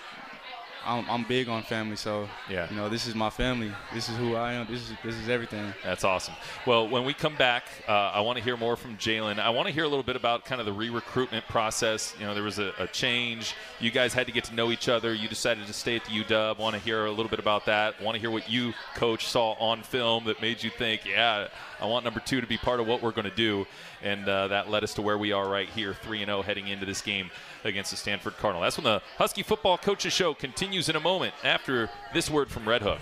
I'm, 0.85 1.09
I'm 1.09 1.23
big 1.23 1.49
on 1.49 1.63
family, 1.63 1.95
so 1.95 2.27
yeah, 2.49 2.69
you 2.69 2.75
know, 2.75 2.89
this 2.89 3.07
is 3.07 3.15
my 3.15 3.29
family. 3.29 3.71
This 3.93 4.09
is 4.09 4.17
who 4.17 4.35
I 4.35 4.53
am. 4.53 4.67
This 4.67 4.81
is 4.81 4.95
this 5.03 5.15
is 5.15 5.29
everything. 5.29 5.73
That's 5.83 6.03
awesome. 6.03 6.33
Well, 6.65 6.87
when 6.87 7.05
we 7.05 7.13
come 7.13 7.35
back, 7.35 7.63
uh, 7.87 7.91
I 7.91 8.21
want 8.21 8.37
to 8.37 8.43
hear 8.43 8.57
more 8.57 8.75
from 8.75 8.97
Ja'Lynn. 8.97 9.39
I 9.39 9.49
want 9.49 9.67
to 9.67 9.73
hear 9.73 9.83
a 9.83 9.87
little 9.87 10.03
bit 10.03 10.15
about 10.15 10.45
kind 10.45 10.59
of 10.59 10.65
the 10.65 10.73
re-recruitment 10.73 11.47
process. 11.47 12.13
You 12.19 12.25
know, 12.25 12.33
there 12.33 12.43
was 12.43 12.59
a, 12.59 12.73
a, 12.79 12.87
change. 12.87 13.55
You 13.79 13.91
guys 13.91 14.13
had 14.13 14.27
to 14.27 14.33
get 14.33 14.43
to 14.45 14.55
know 14.55 14.71
each 14.71 14.89
other. 14.89 15.13
You 15.13 15.27
decided 15.27 15.67
to 15.67 15.73
stay 15.73 15.95
at 15.95 16.05
the 16.05 16.11
UW. 16.11 16.57
Want 16.57 16.75
to 16.75 16.81
hear 16.81 17.05
a 17.05 17.11
little 17.11 17.29
bit 17.29 17.39
about 17.39 17.65
that. 17.65 18.01
Want 18.01 18.15
to 18.15 18.21
hear 18.21 18.31
what 18.31 18.49
you, 18.49 18.73
coach, 18.95 19.27
saw 19.27 19.53
on 19.53 19.83
film 19.83 20.25
that 20.25 20.41
made 20.41 20.61
you 20.61 20.69
think, 20.69 21.05
yeah, 21.05 21.47
I 21.83 21.85
want 21.85 22.05
number 22.05 22.21
two 22.21 22.39
to 22.39 22.47
be 22.47 22.57
part 22.57 22.79
of 22.79 22.87
what 22.87 23.03
we're 23.03 23.11
going 23.11 23.29
to 23.29 23.35
do. 23.35 23.67
And 24.01 24.25
uh, 24.27 24.47
that 24.47 24.69
led 24.69 24.85
us 24.85 24.93
to 24.93 25.01
where 25.01 25.17
we 25.17 25.33
are 25.33 25.49
right 25.49 25.67
here, 25.67 25.93
3 25.93 26.23
0 26.23 26.41
heading 26.41 26.69
into 26.69 26.85
this 26.85 27.01
game 27.01 27.29
against 27.65 27.91
the 27.91 27.97
Stanford 27.97 28.37
Cardinal. 28.37 28.61
That's 28.61 28.77
when 28.77 28.85
the 28.85 29.01
Husky 29.17 29.43
Football 29.43 29.77
Coaches 29.77 30.13
Show 30.13 30.33
continues 30.33 30.87
in 30.87 30.95
a 30.95 31.01
moment 31.01 31.33
after 31.43 31.89
this 32.13 32.29
word 32.29 32.49
from 32.49 32.67
Red 32.67 32.83
Hook. 32.83 33.01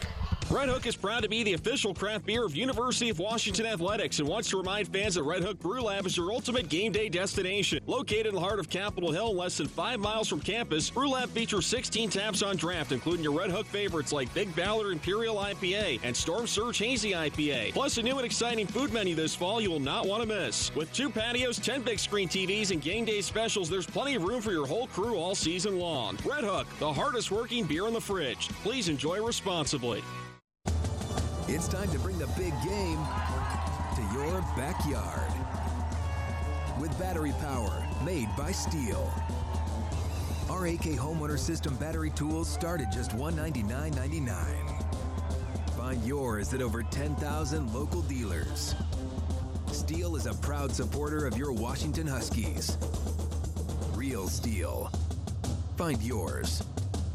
Red 0.51 0.67
Hook 0.67 0.85
is 0.85 0.97
proud 0.97 1.23
to 1.23 1.29
be 1.29 1.43
the 1.43 1.53
official 1.53 1.93
craft 1.93 2.25
beer 2.25 2.43
of 2.43 2.53
University 2.57 3.09
of 3.09 3.19
Washington 3.19 3.65
Athletics 3.65 4.19
and 4.19 4.27
wants 4.27 4.49
to 4.49 4.57
remind 4.57 4.89
fans 4.89 5.15
that 5.15 5.23
Red 5.23 5.43
Hook 5.43 5.57
Brew 5.59 5.81
Lab 5.81 6.05
is 6.05 6.17
your 6.17 6.29
ultimate 6.33 6.67
game 6.67 6.91
day 6.91 7.07
destination. 7.07 7.79
Located 7.87 8.27
in 8.27 8.35
the 8.35 8.41
heart 8.41 8.59
of 8.59 8.69
Capitol 8.69 9.13
Hill, 9.13 9.33
less 9.33 9.57
than 9.57 9.69
five 9.69 10.01
miles 10.01 10.27
from 10.27 10.41
campus, 10.41 10.89
Brew 10.89 11.11
Lab 11.11 11.29
features 11.29 11.65
16 11.67 12.09
taps 12.09 12.43
on 12.43 12.57
draft, 12.57 12.91
including 12.91 13.23
your 13.23 13.31
Red 13.31 13.49
Hook 13.49 13.65
favorites 13.65 14.11
like 14.11 14.31
Big 14.33 14.53
Ballard 14.53 14.91
Imperial 14.91 15.37
IPA 15.37 16.01
and 16.03 16.15
Storm 16.15 16.45
Surge 16.45 16.79
Hazy 16.79 17.13
IPA. 17.13 17.71
Plus, 17.71 17.97
a 17.97 18.03
new 18.03 18.17
and 18.17 18.25
exciting 18.25 18.67
food 18.67 18.91
menu 18.91 19.15
this 19.15 19.33
fall 19.33 19.61
you 19.61 19.71
will 19.71 19.79
not 19.79 20.05
want 20.05 20.21
to 20.21 20.27
miss. 20.27 20.75
With 20.75 20.91
two 20.91 21.09
patios, 21.09 21.59
10 21.59 21.81
big 21.81 21.97
screen 21.97 22.27
TVs, 22.27 22.71
and 22.71 22.81
game 22.81 23.05
day 23.05 23.21
specials, 23.21 23.69
there's 23.69 23.87
plenty 23.87 24.15
of 24.15 24.23
room 24.23 24.41
for 24.41 24.51
your 24.51 24.67
whole 24.67 24.87
crew 24.87 25.15
all 25.15 25.33
season 25.33 25.79
long. 25.79 26.17
Red 26.25 26.43
Hook, 26.43 26.67
the 26.79 26.91
hardest 26.91 27.31
working 27.31 27.63
beer 27.63 27.87
in 27.87 27.93
the 27.93 28.01
fridge. 28.01 28.49
Please 28.63 28.89
enjoy 28.89 29.25
responsibly. 29.25 30.03
It's 31.47 31.67
time 31.67 31.89
to 31.91 31.99
bring 31.99 32.17
the 32.17 32.27
big 32.27 32.53
game 32.63 32.99
to 33.95 34.01
your 34.13 34.41
backyard. 34.55 35.31
With 36.79 36.97
battery 36.97 37.33
power 37.41 37.85
made 38.05 38.29
by 38.37 38.51
STIHL. 38.51 39.11
RAK 40.49 40.97
Homeowner 40.97 41.39
System 41.39 41.75
battery 41.75 42.11
tools 42.11 42.47
start 42.47 42.79
at 42.79 42.91
just 42.91 43.11
$199.99. 43.11 45.75
Find 45.75 46.03
yours 46.03 46.53
at 46.53 46.61
over 46.61 46.83
10,000 46.83 47.73
local 47.73 48.01
dealers. 48.03 48.75
STIHL 49.67 50.15
is 50.15 50.27
a 50.27 50.33
proud 50.35 50.71
supporter 50.71 51.25
of 51.25 51.37
your 51.37 51.51
Washington 51.51 52.07
Huskies. 52.07 52.77
Real 53.93 54.27
STIHL. 54.27 54.89
Find 55.75 56.01
yours. 56.01 56.63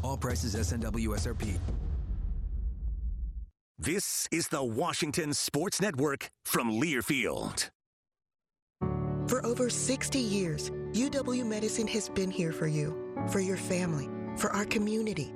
All 0.03 0.17
prices 0.17 0.55
SNW 0.55 1.15
SRP. 1.15 1.57
This 3.79 4.27
is 4.31 4.47
the 4.47 4.63
Washington 4.63 5.35
Sports 5.35 5.79
Network 5.79 6.31
from 6.45 6.71
Learfield. 6.71 7.69
For 9.27 9.45
over 9.45 9.69
60 9.69 10.17
years, 10.17 10.71
UW 10.93 11.45
Medicine 11.45 11.85
has 11.89 12.09
been 12.09 12.31
here 12.31 12.51
for 12.51 12.65
you, 12.65 12.97
for 13.29 13.39
your 13.39 13.55
family, 13.55 14.09
for 14.35 14.51
our 14.51 14.65
community. 14.65 15.31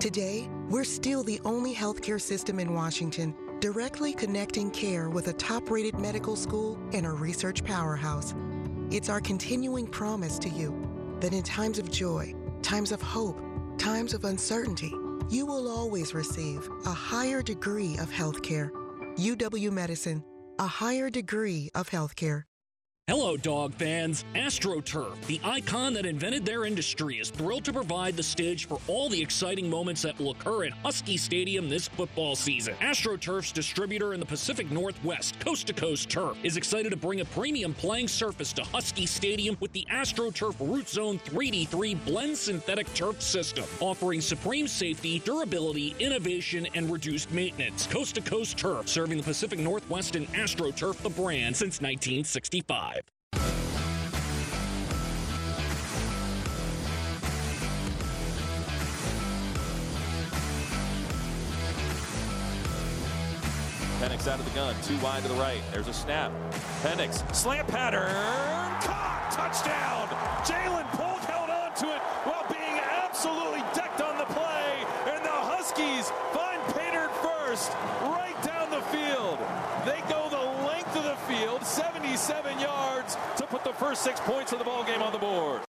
Today, 0.00 0.48
we're 0.70 0.84
still 0.84 1.22
the 1.22 1.38
only 1.44 1.74
healthcare 1.74 2.18
system 2.18 2.58
in 2.58 2.72
Washington 2.72 3.34
directly 3.60 4.14
connecting 4.14 4.70
care 4.70 5.10
with 5.10 5.28
a 5.28 5.34
top 5.34 5.70
rated 5.70 5.98
medical 5.98 6.36
school 6.36 6.78
and 6.94 7.04
a 7.04 7.10
research 7.10 7.62
powerhouse. 7.64 8.34
It's 8.90 9.10
our 9.10 9.20
continuing 9.20 9.86
promise 9.86 10.38
to 10.38 10.48
you 10.48 10.74
that 11.20 11.34
in 11.34 11.42
times 11.42 11.78
of 11.78 11.90
joy, 11.90 12.34
times 12.62 12.92
of 12.92 13.02
hope, 13.02 13.38
times 13.76 14.14
of 14.14 14.24
uncertainty, 14.24 14.94
you 15.30 15.46
will 15.46 15.68
always 15.68 16.14
receive 16.14 16.68
a 16.86 16.92
higher 16.92 17.42
degree 17.42 17.96
of 17.98 18.10
healthcare. 18.10 18.70
UW 19.16 19.70
Medicine, 19.70 20.22
a 20.58 20.66
higher 20.66 21.10
degree 21.10 21.70
of 21.74 21.88
healthcare. 21.88 22.44
Hello, 23.06 23.36
dog 23.36 23.74
fans. 23.74 24.24
AstroTurf, 24.34 25.26
the 25.26 25.38
icon 25.44 25.92
that 25.92 26.06
invented 26.06 26.46
their 26.46 26.64
industry, 26.64 27.18
is 27.20 27.28
thrilled 27.28 27.64
to 27.64 27.72
provide 27.72 28.16
the 28.16 28.22
stage 28.22 28.66
for 28.66 28.80
all 28.88 29.10
the 29.10 29.20
exciting 29.20 29.68
moments 29.68 30.00
that 30.02 30.18
will 30.18 30.30
occur 30.30 30.64
at 30.64 30.72
Husky 30.72 31.18
Stadium 31.18 31.68
this 31.68 31.86
football 31.86 32.34
season. 32.34 32.74
AstroTurf's 32.80 33.52
distributor 33.52 34.14
in 34.14 34.20
the 34.20 34.26
Pacific 34.26 34.70
Northwest, 34.70 35.38
Coast 35.38 35.66
to 35.66 35.74
Coast 35.74 36.08
Turf, 36.08 36.38
is 36.42 36.56
excited 36.56 36.90
to 36.90 36.96
bring 36.96 37.20
a 37.20 37.24
premium 37.26 37.74
playing 37.74 38.08
surface 38.08 38.54
to 38.54 38.64
Husky 38.64 39.04
Stadium 39.04 39.56
with 39.60 39.72
the 39.72 39.86
AstroTurf 39.90 40.56
Root 40.58 40.88
Zone 40.88 41.18
3D3 41.26 42.04
blend 42.06 42.36
synthetic 42.36 42.92
turf 42.94 43.20
system, 43.20 43.64
offering 43.80 44.22
supreme 44.22 44.66
safety, 44.66 45.18
durability, 45.20 45.94
innovation, 45.98 46.66
and 46.74 46.90
reduced 46.90 47.30
maintenance. 47.32 47.86
Coast 47.86 48.14
to 48.14 48.22
Coast 48.22 48.56
Turf, 48.56 48.88
serving 48.88 49.18
the 49.18 49.24
Pacific 49.24 49.58
Northwest 49.58 50.16
and 50.16 50.26
AstroTurf, 50.32 50.96
the 51.02 51.10
brand 51.10 51.54
since 51.54 51.82
1965. 51.82 52.93
Penix 64.04 64.28
out 64.28 64.38
of 64.38 64.44
the 64.44 64.50
gun, 64.50 64.74
too 64.82 64.98
wide 64.98 65.22
to 65.22 65.28
the 65.28 65.34
right. 65.36 65.62
There's 65.72 65.88
a 65.88 65.94
snap. 65.94 66.30
Penix, 66.82 67.24
slant 67.34 67.66
pattern, 67.68 68.12
caught, 68.84 69.30
touchdown. 69.32 70.08
Ja'Lynn 70.44 70.84
Polk 70.92 71.20
held 71.20 71.48
on 71.48 71.72
to 71.76 71.86
it 71.86 72.02
while 72.28 72.44
being 72.52 72.80
absolutely 72.84 73.60
decked 73.72 74.02
on 74.02 74.18
the 74.18 74.26
play, 74.26 74.84
and 75.08 75.24
the 75.24 75.30
Huskies 75.30 76.12
find 76.36 76.60
Painter 76.76 77.08
first, 77.24 77.72
right 78.12 78.36
down 78.44 78.68
the 78.68 78.82
field. 78.92 79.38
They 79.88 80.04
go 80.12 80.28
the 80.28 80.66
length 80.66 80.94
of 80.96 81.04
the 81.04 81.16
field, 81.24 81.64
77 81.64 82.60
yards, 82.60 83.16
to 83.38 83.46
put 83.46 83.64
the 83.64 83.72
first 83.72 84.02
six 84.02 84.20
points 84.20 84.52
of 84.52 84.58
the 84.58 84.66
ball 84.66 84.84
game 84.84 85.00
on 85.00 85.14
the 85.14 85.18
board. 85.18 85.62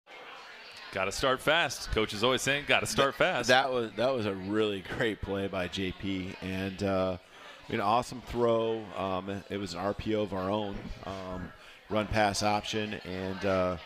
Got 0.90 1.04
to 1.04 1.12
start 1.12 1.40
fast. 1.40 1.92
Coach 1.92 2.12
is 2.12 2.24
always 2.24 2.42
saying, 2.42 2.64
got 2.66 2.80
to 2.80 2.86
start 2.86 3.14
fast. 3.14 3.46
That 3.46 3.72
was 3.72 3.92
that 3.92 4.12
was 4.12 4.26
a 4.26 4.34
really 4.34 4.82
great 4.96 5.22
play 5.22 5.46
by 5.46 5.68
JP, 5.68 6.34
and 6.42 6.82
uh, 6.82 7.18
an 7.68 7.80
awesome 7.80 8.20
throw. 8.26 8.82
Um, 8.96 9.42
it 9.50 9.56
was 9.58 9.74
an 9.74 9.80
RPO 9.80 10.22
of 10.22 10.32
our 10.32 10.50
own, 10.50 10.76
um, 11.06 11.52
run 11.90 12.06
pass 12.06 12.42
option, 12.42 12.94
and 13.04 13.44
uh, 13.44 13.76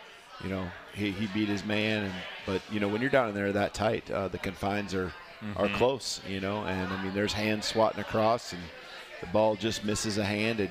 you 0.42 0.50
know 0.50 0.66
he, 0.94 1.10
he 1.10 1.26
beat 1.28 1.48
his 1.48 1.64
man. 1.64 2.04
And 2.04 2.14
but 2.46 2.62
you 2.70 2.80
know 2.80 2.88
when 2.88 3.00
you're 3.00 3.10
down 3.10 3.28
in 3.28 3.34
there 3.34 3.52
that 3.52 3.74
tight, 3.74 4.10
uh, 4.10 4.28
the 4.28 4.38
confines 4.38 4.94
are 4.94 5.12
are 5.56 5.68
Mhm. 5.68 5.74
close. 5.74 6.20
You 6.28 6.40
know, 6.40 6.64
and 6.64 6.92
I 6.92 7.02
mean 7.02 7.14
there's 7.14 7.32
hands 7.32 7.66
swatting 7.66 8.00
across, 8.00 8.52
and 8.52 8.62
the 9.20 9.26
ball 9.28 9.54
just 9.56 9.84
misses 9.84 10.18
a 10.18 10.24
hand, 10.24 10.60
and 10.60 10.70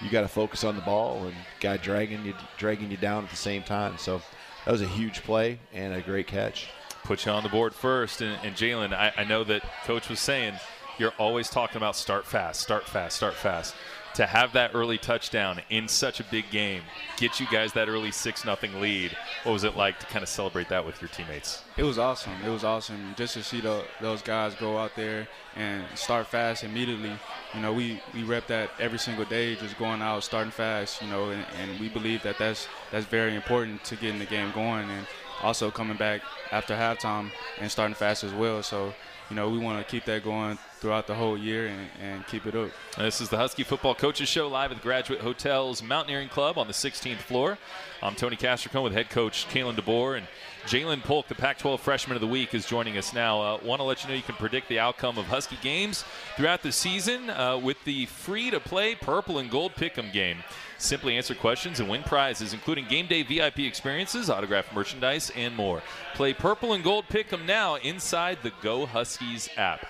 you 0.00 0.10
got 0.10 0.22
to 0.22 0.28
focus 0.28 0.64
on 0.64 0.74
the 0.76 0.82
ball, 0.82 1.24
and 1.24 1.34
guy 1.60 1.76
dragging 1.76 2.24
you 2.24 2.34
dragging 2.58 2.90
you 2.90 2.96
down 2.96 3.24
at 3.24 3.30
the 3.30 3.36
same 3.36 3.62
time. 3.62 3.98
So 3.98 4.22
that 4.64 4.72
was 4.72 4.82
a 4.82 4.86
huge 4.88 5.22
play 5.22 5.58
and 5.72 5.94
a 5.94 6.00
great 6.00 6.26
catch. 6.26 6.68
put 7.04 7.24
you 7.24 7.30
on 7.30 7.44
the 7.44 7.48
board 7.48 7.72
first. 7.72 8.20
And, 8.20 8.36
and 8.42 8.56
Ja'Lynn, 8.56 8.92
I, 8.92 9.12
I 9.18 9.22
know 9.22 9.44
that 9.44 9.62
Coach 9.84 10.08
was 10.08 10.18
saying 10.18 10.54
you're 10.98 11.14
always 11.18 11.48
talking 11.48 11.76
about 11.76 11.96
start 11.96 12.26
fast, 12.26 12.60
start 12.60 12.86
fast, 12.86 13.16
start 13.16 13.34
fast. 13.34 13.74
To 14.14 14.24
have 14.24 14.54
that 14.54 14.70
early 14.72 14.96
touchdown 14.96 15.60
in 15.68 15.88
such 15.88 16.20
a 16.20 16.24
big 16.24 16.48
game, 16.50 16.80
get 17.18 17.38
you 17.38 17.46
guys 17.52 17.74
that 17.74 17.86
early 17.86 18.10
six 18.10 18.46
nothing 18.46 18.80
lead. 18.80 19.14
What 19.42 19.52
was 19.52 19.62
it 19.62 19.76
like 19.76 19.98
to 20.00 20.06
kind 20.06 20.22
of 20.22 20.30
celebrate 20.30 20.70
that 20.70 20.86
with 20.86 21.02
your 21.02 21.10
teammates? 21.10 21.62
It 21.76 21.82
was 21.82 21.98
awesome. 21.98 22.32
It 22.42 22.48
was 22.48 22.64
awesome 22.64 23.14
just 23.18 23.34
to 23.34 23.42
see 23.42 23.60
the, 23.60 23.84
those 24.00 24.22
guys 24.22 24.54
go 24.54 24.78
out 24.78 24.96
there 24.96 25.28
and 25.54 25.84
start 25.94 26.28
fast 26.28 26.64
immediately. 26.64 27.12
You 27.52 27.60
know, 27.60 27.74
we, 27.74 28.00
we 28.14 28.22
rep 28.22 28.46
that 28.46 28.70
every 28.80 28.98
single 28.98 29.26
day, 29.26 29.54
just 29.54 29.78
going 29.78 30.00
out, 30.00 30.24
starting 30.24 30.50
fast. 30.50 31.02
You 31.02 31.08
know, 31.08 31.28
and, 31.28 31.44
and 31.60 31.78
we 31.78 31.90
believe 31.90 32.22
that 32.22 32.38
that's 32.38 32.68
that's 32.90 33.04
very 33.04 33.34
important 33.34 33.84
to 33.84 33.96
getting 33.96 34.18
the 34.18 34.24
game 34.24 34.50
going, 34.52 34.88
and 34.88 35.06
also 35.42 35.70
coming 35.70 35.98
back 35.98 36.22
after 36.52 36.74
halftime 36.74 37.30
and 37.60 37.70
starting 37.70 37.94
fast 37.94 38.24
as 38.24 38.32
well. 38.32 38.62
So, 38.62 38.94
you 39.30 39.36
know, 39.36 39.48
we 39.48 39.58
want 39.58 39.84
to 39.84 39.90
keep 39.90 40.04
that 40.04 40.22
going 40.22 40.58
throughout 40.78 41.06
the 41.06 41.14
whole 41.14 41.36
year 41.36 41.66
and, 41.66 41.88
and 42.00 42.26
keep 42.26 42.46
it 42.46 42.54
up. 42.54 42.70
This 42.96 43.20
is 43.20 43.28
the 43.28 43.36
Husky 43.36 43.64
Football 43.64 43.94
Coaches 43.94 44.28
Show 44.28 44.48
live 44.48 44.70
at 44.70 44.76
the 44.76 44.82
Graduate 44.82 45.20
Hotel's 45.20 45.82
Mountaineering 45.82 46.28
Club 46.28 46.58
on 46.58 46.66
the 46.66 46.72
16th 46.72 47.18
floor. 47.18 47.58
I'm 48.02 48.14
Tony 48.14 48.36
Castricone 48.36 48.84
with 48.84 48.92
head 48.92 49.10
coach 49.10 49.46
Kalen 49.48 49.74
DeBoer 49.74 50.18
and 50.18 50.26
Ja'Lynn 50.66 51.02
Polk, 51.02 51.28
the 51.28 51.34
Pac-12 51.34 51.78
Freshman 51.80 52.16
of 52.16 52.20
the 52.20 52.26
Week, 52.26 52.52
is 52.54 52.66
joining 52.66 52.98
us 52.98 53.12
now. 53.14 53.40
Uh, 53.40 53.58
Want 53.62 53.80
to 53.80 53.84
let 53.84 54.02
you 54.02 54.10
know 54.10 54.16
you 54.16 54.22
can 54.22 54.34
predict 54.34 54.68
the 54.68 54.78
outcome 54.78 55.16
of 55.16 55.24
Husky 55.26 55.56
games 55.62 56.04
throughout 56.36 56.62
the 56.62 56.72
season 56.72 57.30
uh, 57.30 57.56
with 57.56 57.82
the 57.84 58.06
free-to-play 58.06 58.96
Purple 58.96 59.38
and 59.38 59.50
Gold 59.50 59.74
Pick'em 59.74 60.12
game. 60.12 60.38
Simply 60.78 61.16
answer 61.16 61.34
questions 61.34 61.80
and 61.80 61.88
win 61.88 62.02
prizes, 62.02 62.52
including 62.52 62.86
game 62.86 63.06
day 63.06 63.22
VIP 63.22 63.60
experiences, 63.60 64.28
autographed 64.28 64.74
merchandise, 64.74 65.30
and 65.34 65.56
more. 65.56 65.82
Play 66.14 66.34
Purple 66.34 66.74
and 66.74 66.84
Gold 66.84 67.06
Pick'em 67.08 67.46
now 67.46 67.76
inside 67.76 68.38
the 68.42 68.52
Go 68.62 68.84
Huskies 68.84 69.48
app. 69.56 69.86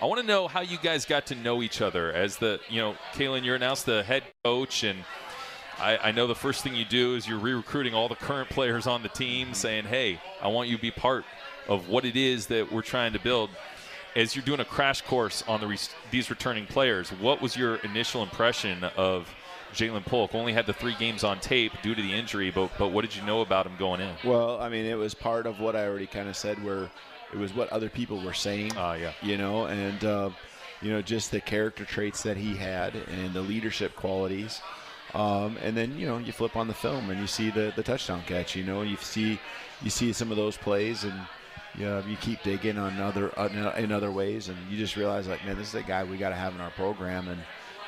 I 0.00 0.04
want 0.04 0.20
to 0.20 0.26
know 0.26 0.46
how 0.46 0.60
you 0.60 0.78
guys 0.80 1.04
got 1.04 1.26
to 1.26 1.34
know 1.34 1.60
each 1.60 1.82
other 1.82 2.12
as 2.12 2.36
the, 2.36 2.60
you 2.68 2.80
know, 2.80 2.94
Kalen, 3.14 3.44
you're 3.44 3.56
announced 3.56 3.84
the 3.84 4.04
head 4.04 4.22
coach, 4.44 4.84
and 4.84 5.00
I, 5.80 5.96
I 5.98 6.12
know 6.12 6.28
the 6.28 6.36
first 6.36 6.62
thing 6.62 6.76
you 6.76 6.84
do 6.84 7.16
is 7.16 7.26
you're 7.26 7.38
re-recruiting 7.38 7.94
all 7.94 8.08
the 8.08 8.14
current 8.14 8.48
players 8.48 8.86
on 8.86 9.02
the 9.02 9.08
team, 9.08 9.54
saying, 9.54 9.84
"Hey, 9.84 10.20
I 10.40 10.48
want 10.48 10.68
you 10.68 10.76
to 10.76 10.82
be 10.82 10.92
part 10.92 11.24
of 11.66 11.88
what 11.88 12.04
it 12.04 12.16
is 12.16 12.46
that 12.46 12.70
we're 12.70 12.82
trying 12.82 13.12
to 13.14 13.18
build." 13.18 13.50
As 14.14 14.34
you're 14.34 14.44
doing 14.44 14.60
a 14.60 14.64
crash 14.64 15.02
course 15.02 15.44
on 15.46 15.60
the 15.60 15.66
re- 15.66 15.78
these 16.10 16.30
returning 16.30 16.66
players, 16.66 17.10
what 17.10 17.42
was 17.42 17.56
your 17.56 17.76
initial 17.76 18.22
impression 18.22 18.84
of 18.96 19.28
Ja'Lynn 19.72 20.04
Polk? 20.04 20.34
Only 20.34 20.52
had 20.52 20.66
the 20.66 20.72
three 20.72 20.94
games 20.98 21.24
on 21.24 21.40
tape 21.40 21.72
due 21.82 21.94
to 21.94 22.02
the 22.02 22.12
injury, 22.12 22.50
but 22.50 22.70
but 22.78 22.88
what 22.88 23.02
did 23.02 23.14
you 23.14 23.22
know 23.22 23.40
about 23.40 23.66
him 23.66 23.76
going 23.78 24.00
in? 24.00 24.14
Well, 24.24 24.60
I 24.60 24.68
mean, 24.68 24.84
it 24.84 24.96
was 24.96 25.14
part 25.14 25.46
of 25.46 25.60
what 25.60 25.76
I 25.76 25.86
already 25.86 26.06
kind 26.06 26.28
of 26.28 26.36
said, 26.36 26.62
where 26.64 26.90
it 27.32 27.38
was 27.38 27.54
what 27.54 27.68
other 27.70 27.88
people 27.88 28.20
were 28.22 28.34
saying. 28.34 28.72
Ah, 28.76 28.94
yeah. 28.94 29.12
You 29.22 29.36
know, 29.36 29.66
and 29.66 30.04
uh, 30.04 30.30
you 30.80 30.90
know, 30.90 31.02
just 31.02 31.30
the 31.30 31.40
character 31.40 31.84
traits 31.84 32.22
that 32.22 32.36
he 32.36 32.54
had 32.54 32.94
and 32.94 33.32
the 33.34 33.42
leadership 33.42 33.94
qualities. 33.96 34.60
Um, 35.14 35.56
and 35.62 35.76
then 35.76 35.98
you 35.98 36.06
know 36.06 36.18
you 36.18 36.32
flip 36.32 36.56
on 36.56 36.68
the 36.68 36.74
film 36.74 37.08
and 37.10 37.18
you 37.18 37.26
see 37.26 37.50
the, 37.50 37.72
the 37.74 37.82
touchdown 37.82 38.22
catch. 38.26 38.54
You 38.54 38.64
know 38.64 38.82
you 38.82 38.96
see 38.96 39.40
you 39.82 39.90
see 39.90 40.12
some 40.12 40.30
of 40.30 40.36
those 40.36 40.56
plays 40.56 41.04
and 41.04 41.14
you, 41.76 41.84
know, 41.84 42.02
you 42.06 42.16
keep 42.16 42.42
digging 42.42 42.76
on 42.76 42.98
other 43.00 43.28
in 43.76 43.92
other 43.92 44.10
ways 44.10 44.48
and 44.48 44.58
you 44.70 44.76
just 44.76 44.96
realize 44.96 45.28
like 45.28 45.44
man 45.46 45.56
this 45.56 45.68
is 45.68 45.74
a 45.74 45.82
guy 45.82 46.02
we 46.02 46.16
got 46.16 46.30
to 46.30 46.34
have 46.34 46.54
in 46.54 46.60
our 46.60 46.70
program 46.70 47.28
and 47.28 47.40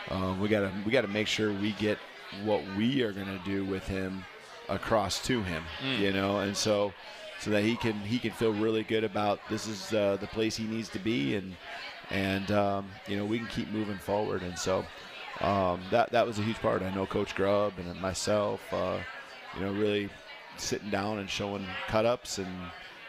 uh, 0.08 0.34
we 0.40 0.48
got 0.48 0.60
to 0.60 0.72
we 0.84 0.92
got 0.92 1.02
to 1.02 1.08
make 1.08 1.26
sure 1.26 1.52
we 1.52 1.72
get 1.72 1.98
what 2.44 2.62
we 2.76 3.02
are 3.02 3.12
going 3.12 3.26
to 3.26 3.40
do 3.44 3.64
with 3.64 3.86
him 3.86 4.24
across 4.68 5.20
to 5.26 5.42
him. 5.42 5.62
Mm. 5.84 5.98
You 5.98 6.12
know 6.12 6.38
and 6.40 6.56
so 6.56 6.92
so 7.40 7.50
that 7.50 7.62
he 7.62 7.76
can 7.76 7.94
he 8.00 8.18
can 8.18 8.30
feel 8.32 8.52
really 8.52 8.82
good 8.82 9.04
about 9.04 9.40
this 9.48 9.66
is 9.66 9.92
uh, 9.92 10.16
the 10.20 10.26
place 10.28 10.56
he 10.56 10.64
needs 10.64 10.88
to 10.90 10.98
be 10.98 11.36
and 11.36 11.56
and 12.10 12.50
um, 12.50 12.88
you 13.06 13.16
know 13.16 13.24
we 13.24 13.38
can 13.38 13.46
keep 13.48 13.68
moving 13.70 13.98
forward 13.98 14.42
and 14.42 14.58
so 14.58 14.84
um, 15.40 15.80
that 15.90 16.10
that 16.12 16.26
was 16.26 16.38
a 16.38 16.42
huge 16.42 16.58
part. 16.58 16.82
I 16.82 16.94
know 16.94 17.06
Coach 17.06 17.34
Grubb 17.34 17.72
and 17.78 18.00
myself, 18.00 18.60
uh, 18.72 18.98
you 19.56 19.64
know, 19.64 19.72
really 19.72 20.10
sitting 20.58 20.90
down 20.90 21.18
and 21.18 21.30
showing 21.30 21.64
cut 21.88 22.04
ups 22.04 22.36
and 22.38 22.48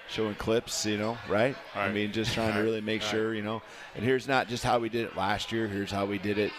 showing 0.07 0.35
clips, 0.35 0.85
you 0.85 0.97
know, 0.97 1.17
right? 1.27 1.55
I 1.75 1.89
mean, 1.89 2.13
just 2.13 2.33
trying 2.33 2.53
to 2.53 2.59
really 2.63 2.79
make 2.79 3.01
Right. 3.01 3.11
sure, 3.11 3.33
you 3.35 3.41
know, 3.41 3.61
and 3.95 4.03
here's 4.05 4.27
not 4.29 4.47
just 4.47 4.63
how 4.63 4.79
we 4.79 4.87
did 4.87 5.05
it 5.05 5.17
last 5.17 5.51
year. 5.51 5.67
Here's 5.67 5.91
how 5.91 6.05
we 6.05 6.19
did 6.19 6.37
it 6.37 6.53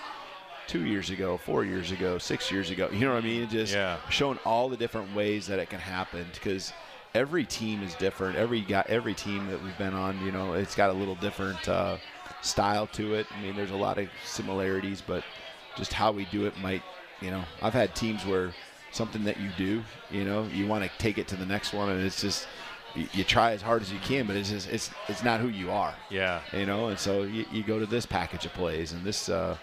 two 0.66 0.84
years 0.84 1.10
ago, 1.10 1.36
four 1.36 1.64
years 1.64 1.90
ago, 1.90 2.18
six 2.18 2.50
years 2.50 2.70
ago. 2.70 2.88
You 2.92 3.00
know 3.00 3.14
what 3.14 3.24
I 3.24 3.26
mean? 3.26 3.48
Just 3.48 3.74
Yeah. 3.74 3.98
showing 4.10 4.38
all 4.44 4.68
the 4.68 4.76
different 4.76 5.14
ways 5.14 5.46
that 5.48 5.58
it 5.58 5.68
can 5.70 5.80
happen 5.80 6.26
because 6.34 6.72
every 7.14 7.44
team 7.44 7.82
is 7.82 7.94
different. 7.96 8.36
Every 8.36 8.60
got 8.62 8.86
every 8.88 9.14
team 9.14 9.48
that 9.48 9.62
we've 9.62 9.76
been 9.78 9.94
on, 9.94 10.24
you 10.24 10.32
know, 10.32 10.54
it's 10.54 10.74
got 10.74 10.90
a 10.90 10.92
little 10.94 11.16
different 11.16 11.68
uh, 11.68 11.96
style 12.42 12.86
to 12.88 13.14
it. 13.14 13.26
I 13.36 13.42
mean, 13.42 13.54
there's 13.56 13.70
a 13.70 13.76
lot 13.76 13.98
of 13.98 14.08
similarities, 14.24 15.02
but 15.06 15.22
just 15.76 15.92
how 15.92 16.12
we 16.12 16.24
do 16.26 16.46
it 16.46 16.56
might, 16.58 16.82
you 17.20 17.30
know, 17.30 17.42
I've 17.60 17.74
had 17.74 17.94
teams 17.94 18.24
where 18.26 18.52
something 18.92 19.24
that 19.24 19.38
you 19.40 19.50
do, 19.56 19.82
you 20.10 20.24
know, 20.24 20.44
you 20.52 20.66
want 20.66 20.84
to 20.84 20.90
take 20.98 21.18
it 21.18 21.26
to 21.28 21.36
the 21.36 21.46
next 21.46 21.72
one, 21.72 21.88
and 21.90 22.02
it's 22.04 22.20
just 22.20 22.46
you, 22.94 23.06
you 23.14 23.24
try 23.24 23.52
as 23.52 23.62
hard 23.62 23.80
as 23.82 23.90
you 23.92 23.98
can, 24.00 24.26
but 24.26 24.36
it's 24.36 24.50
just 24.50 24.68
it's 24.70 24.90
it's 25.08 25.22
not 25.24 25.40
who 25.40 25.48
you 25.48 25.70
are. 25.70 25.94
Yeah. 26.10 26.40
You 26.52 26.66
know, 26.66 26.88
and 26.88 26.98
so 26.98 27.22
you, 27.22 27.46
you 27.52 27.62
go 27.62 27.78
to 27.78 27.86
this 27.86 28.04
package 28.06 28.44
of 28.46 28.52
plays 28.54 28.92
and 28.92 29.02
this 29.04 29.28
uh, 29.28 29.56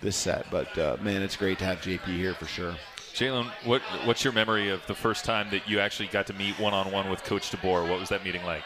this 0.00 0.16
set, 0.16 0.46
but 0.50 0.76
uh, 0.78 0.96
man, 1.00 1.22
it's 1.22 1.36
great 1.36 1.58
to 1.60 1.64
have 1.64 1.80
JP 1.80 2.04
here 2.04 2.34
for 2.34 2.46
sure. 2.46 2.74
Ja'Lynn, 3.14 3.50
what 3.64 3.80
what's 4.04 4.24
your 4.24 4.32
memory 4.32 4.70
of 4.70 4.84
the 4.86 4.94
first 4.94 5.24
time 5.24 5.50
that 5.50 5.68
you 5.68 5.78
actually 5.78 6.08
got 6.08 6.26
to 6.26 6.32
meet 6.32 6.58
one 6.58 6.74
on 6.74 6.90
one 6.90 7.08
with 7.10 7.22
Coach 7.24 7.50
DeBoer? 7.50 7.88
What 7.88 8.00
was 8.00 8.08
that 8.08 8.24
meeting 8.24 8.44
like? 8.44 8.64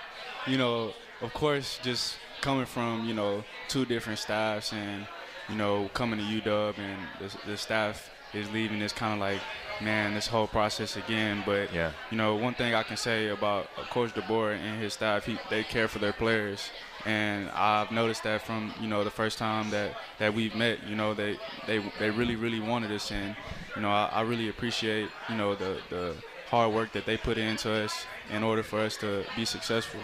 you 0.48 0.56
know, 0.56 0.92
of 1.20 1.32
course, 1.34 1.78
just 1.82 2.16
coming 2.40 2.66
from 2.66 3.04
you 3.04 3.14
know 3.14 3.44
two 3.68 3.84
different 3.84 4.18
staffs 4.18 4.72
and 4.72 5.06
you 5.48 5.54
know 5.54 5.90
coming 5.94 6.18
to 6.18 6.24
UW 6.24 6.78
and 6.78 7.00
the, 7.20 7.36
the 7.46 7.56
staff 7.56 8.10
is 8.34 8.50
leaving. 8.52 8.80
It's 8.82 8.92
kind 8.92 9.12
of 9.14 9.18
like, 9.20 9.40
man, 9.80 10.14
this 10.14 10.26
whole 10.26 10.46
process 10.46 10.96
again. 10.96 11.42
But 11.46 11.72
Yeah. 11.72 11.92
you 12.10 12.16
know, 12.16 12.34
one 12.36 12.54
thing 12.54 12.74
I 12.74 12.82
can 12.82 12.96
say 12.96 13.28
about 13.28 13.68
uh, 13.78 13.82
Coach 13.84 14.12
DeBoer 14.14 14.56
and 14.56 14.80
his 14.80 14.94
staff, 14.94 15.24
he, 15.26 15.38
they 15.50 15.62
care 15.64 15.88
for 15.88 15.98
their 15.98 16.12
players. 16.12 16.70
And 17.06 17.48
I've 17.50 17.90
noticed 17.92 18.24
that 18.24 18.42
from 18.42 18.72
you 18.80 18.88
know 18.88 19.04
the 19.04 19.10
first 19.10 19.38
time 19.38 19.70
that, 19.70 19.96
that 20.18 20.34
we've 20.34 20.54
met, 20.54 20.82
you 20.86 20.96
know 20.96 21.14
they, 21.14 21.38
they 21.66 21.78
they 21.98 22.10
really 22.10 22.34
really 22.34 22.58
wanted 22.60 22.90
us, 22.90 23.12
and 23.12 23.36
you 23.76 23.82
know 23.82 23.90
I, 23.90 24.10
I 24.12 24.20
really 24.22 24.48
appreciate 24.48 25.08
you 25.28 25.36
know 25.36 25.54
the 25.54 25.80
the 25.90 26.14
hard 26.50 26.74
work 26.74 26.92
that 26.92 27.06
they 27.06 27.16
put 27.16 27.38
into 27.38 27.70
us 27.72 28.04
in 28.34 28.42
order 28.42 28.64
for 28.64 28.80
us 28.80 28.96
to 28.98 29.24
be 29.36 29.44
successful. 29.44 30.00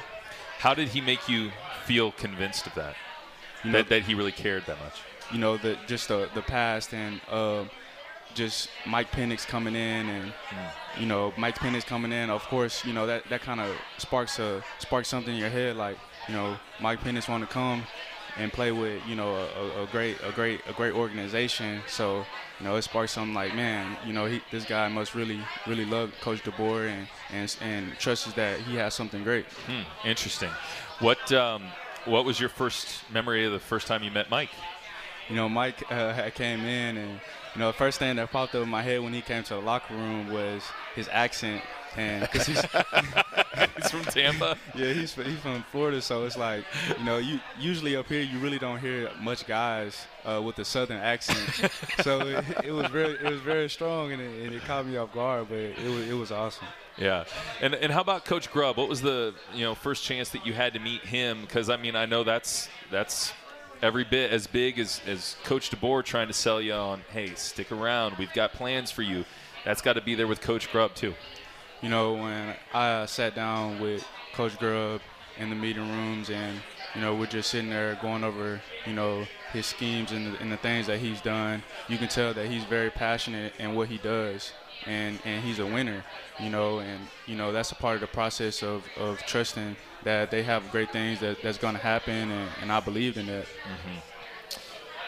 How 0.58 0.72
did 0.72 0.88
he 0.88 1.00
make 1.00 1.28
you 1.28 1.50
feel 1.84 2.12
convinced 2.12 2.66
of 2.68 2.74
that? 2.76 2.94
You 3.64 3.72
know- 3.72 3.78
that, 3.78 3.88
that 3.88 4.02
he 4.04 4.14
really 4.14 4.32
cared 4.32 4.64
that 4.66 4.78
much? 4.80 5.00
you 5.32 5.38
know 5.38 5.56
the 5.56 5.76
just 5.88 6.08
the 6.08 6.28
the 6.34 6.42
past 6.42 6.94
and 6.94 7.20
uh, 7.30 7.64
just 8.34 8.68
Mike 8.86 9.10
Penix 9.12 9.46
coming 9.46 9.74
in 9.74 10.08
and 10.08 10.32
you 10.98 11.06
know 11.06 11.32
Mike 11.36 11.58
Penix 11.58 11.84
coming 11.84 12.12
in. 12.12 12.30
Of 12.30 12.42
course, 12.44 12.84
you 12.84 12.92
know 12.92 13.06
that 13.06 13.28
that 13.30 13.42
kind 13.42 13.60
of 13.60 13.74
sparks 13.98 14.38
a 14.38 14.62
sparks 14.78 15.08
something 15.08 15.34
in 15.34 15.40
your 15.40 15.50
head 15.50 15.76
like 15.76 15.98
you 16.28 16.34
know 16.34 16.56
Mike 16.80 17.00
Penix 17.00 17.28
want 17.28 17.42
to 17.46 17.52
come 17.52 17.84
and 18.36 18.52
play 18.52 18.72
with 18.72 19.00
you 19.06 19.14
know 19.14 19.34
a, 19.34 19.44
a, 19.44 19.82
a 19.84 19.86
great 19.86 20.16
a 20.26 20.32
great 20.32 20.60
a 20.68 20.72
great 20.72 20.94
organization. 20.94 21.80
So 21.86 22.24
you 22.58 22.66
know 22.66 22.76
it 22.76 22.82
sparks 22.82 23.12
something 23.12 23.34
like 23.34 23.54
man 23.54 23.96
you 24.06 24.12
know 24.12 24.26
he, 24.26 24.40
this 24.50 24.64
guy 24.64 24.88
must 24.88 25.14
really 25.14 25.40
really 25.66 25.84
love 25.84 26.12
Coach 26.20 26.42
DeBoer 26.42 26.88
and 26.88 27.08
and 27.32 27.56
and 27.60 27.98
trusts 27.98 28.32
that 28.34 28.60
he 28.60 28.76
has 28.76 28.94
something 28.94 29.22
great. 29.22 29.46
Hmm, 29.66 29.82
interesting. 30.06 30.50
What 31.00 31.32
um, 31.32 31.64
what 32.04 32.24
was 32.24 32.38
your 32.38 32.48
first 32.48 33.10
memory 33.12 33.44
of 33.44 33.52
the 33.52 33.58
first 33.58 33.86
time 33.86 34.02
you 34.02 34.10
met 34.10 34.30
Mike? 34.30 34.50
You 35.28 35.36
know, 35.36 35.48
Mike 35.48 35.90
uh, 35.90 36.12
had 36.12 36.34
came 36.34 36.60
in, 36.60 36.96
and 36.96 37.20
you 37.54 37.60
know, 37.60 37.68
the 37.68 37.76
first 37.76 37.98
thing 37.98 38.16
that 38.16 38.30
popped 38.30 38.54
up 38.54 38.62
in 38.62 38.68
my 38.68 38.82
head 38.82 39.00
when 39.02 39.12
he 39.12 39.20
came 39.20 39.42
to 39.44 39.54
the 39.54 39.60
locker 39.60 39.94
room 39.94 40.30
was 40.30 40.62
his 40.94 41.08
accent, 41.10 41.62
and 41.96 42.22
because 42.32 42.46
he's 42.46 42.60
he's 43.76 43.90
from 43.90 44.04
Tampa. 44.04 44.56
yeah, 44.74 44.92
he's 44.92 45.14
he's 45.14 45.38
from 45.38 45.62
Florida, 45.70 46.02
so 46.02 46.24
it's 46.24 46.36
like 46.36 46.64
you 46.98 47.04
know, 47.04 47.18
you 47.18 47.40
usually 47.58 47.96
up 47.96 48.06
here 48.06 48.22
you 48.22 48.38
really 48.38 48.58
don't 48.58 48.78
hear 48.78 49.10
much 49.20 49.46
guys 49.46 50.06
uh, 50.24 50.40
with 50.42 50.58
a 50.58 50.64
southern 50.64 50.98
accent, 50.98 51.70
so 52.02 52.20
it, 52.20 52.44
it 52.64 52.72
was 52.72 52.86
very 52.88 53.14
it 53.14 53.30
was 53.30 53.40
very 53.40 53.70
strong, 53.70 54.12
and 54.12 54.20
it, 54.20 54.46
and 54.46 54.54
it 54.54 54.62
caught 54.62 54.86
me 54.86 54.96
off 54.96 55.12
guard, 55.12 55.46
but 55.48 55.58
it 55.58 55.90
was 55.90 56.08
it 56.08 56.14
was 56.14 56.32
awesome. 56.32 56.66
Yeah, 56.96 57.24
and 57.60 57.74
and 57.74 57.92
how 57.92 58.00
about 58.00 58.24
Coach 58.24 58.50
Grubb? 58.52 58.76
What 58.76 58.88
was 58.88 59.02
the 59.02 59.34
you 59.52 59.64
know 59.64 59.74
first 59.74 60.04
chance 60.04 60.28
that 60.30 60.46
you 60.46 60.52
had 60.52 60.74
to 60.74 60.78
meet 60.78 61.00
him? 61.00 61.40
Because 61.40 61.68
I 61.68 61.76
mean, 61.76 61.96
I 61.96 62.06
know 62.06 62.22
that's 62.22 62.68
that's 62.90 63.32
every 63.82 64.04
bit 64.04 64.30
as 64.30 64.46
big 64.46 64.78
as 64.78 65.00
as 65.06 65.36
Coach 65.44 65.70
DeBoer 65.70 66.04
trying 66.04 66.28
to 66.28 66.34
sell 66.34 66.60
you 66.60 66.72
on. 66.74 67.02
Hey, 67.12 67.34
stick 67.34 67.70
around. 67.72 68.16
We've 68.18 68.32
got 68.32 68.52
plans 68.52 68.90
for 68.90 69.02
you. 69.02 69.24
That's 69.64 69.80
got 69.82 69.94
to 69.94 70.00
be 70.02 70.14
there 70.14 70.26
with 70.26 70.40
Coach 70.40 70.70
Grubb 70.70 70.94
too. 70.94 71.14
you 71.84 71.90
know, 71.90 72.14
when 72.14 72.54
I 72.72 72.90
uh, 72.90 73.06
sat 73.06 73.34
down 73.34 73.78
with 73.78 74.06
Coach 74.32 74.58
Grubb 74.58 75.02
in 75.38 75.50
the 75.50 75.56
meeting 75.56 75.86
rooms 75.90 76.30
and, 76.30 76.58
you 76.94 77.00
know, 77.02 77.14
we're 77.14 77.26
just 77.26 77.50
sitting 77.50 77.68
there 77.68 77.98
going 78.00 78.24
over, 78.24 78.60
you 78.86 78.94
know, 78.94 79.26
his 79.52 79.66
schemes 79.66 80.10
and 80.10 80.26
the, 80.32 80.38
and 80.40 80.50
the 80.50 80.56
things 80.56 80.86
that 80.86 80.98
he's 80.98 81.20
done, 81.20 81.62
you 81.88 81.98
can 81.98 82.08
tell 82.08 82.32
that 82.32 82.46
he's 82.46 82.64
very 82.64 82.90
passionate 82.90 83.52
in 83.58 83.74
what 83.74 83.88
he 83.88 83.98
does. 83.98 84.52
And, 84.86 85.18
and 85.24 85.44
he's 85.44 85.58
a 85.58 85.66
winner, 85.66 86.04
you 86.38 86.50
know, 86.50 86.78
and 86.80 87.00
you 87.26 87.36
know 87.36 87.52
that's 87.52 87.72
a 87.72 87.74
part 87.74 87.94
of 87.94 88.00
the 88.02 88.06
process 88.06 88.62
of, 88.62 88.84
of 88.98 89.18
trusting 89.20 89.76
that 90.04 90.30
they 90.30 90.42
have 90.42 90.70
great 90.70 90.92
things 90.92 91.20
that, 91.20 91.42
that's 91.42 91.58
going 91.58 91.74
to 91.74 91.80
happen, 91.80 92.30
and, 92.30 92.50
and 92.62 92.72
I 92.72 92.80
believed 92.80 93.16
in 93.16 93.26
that. 93.26 93.46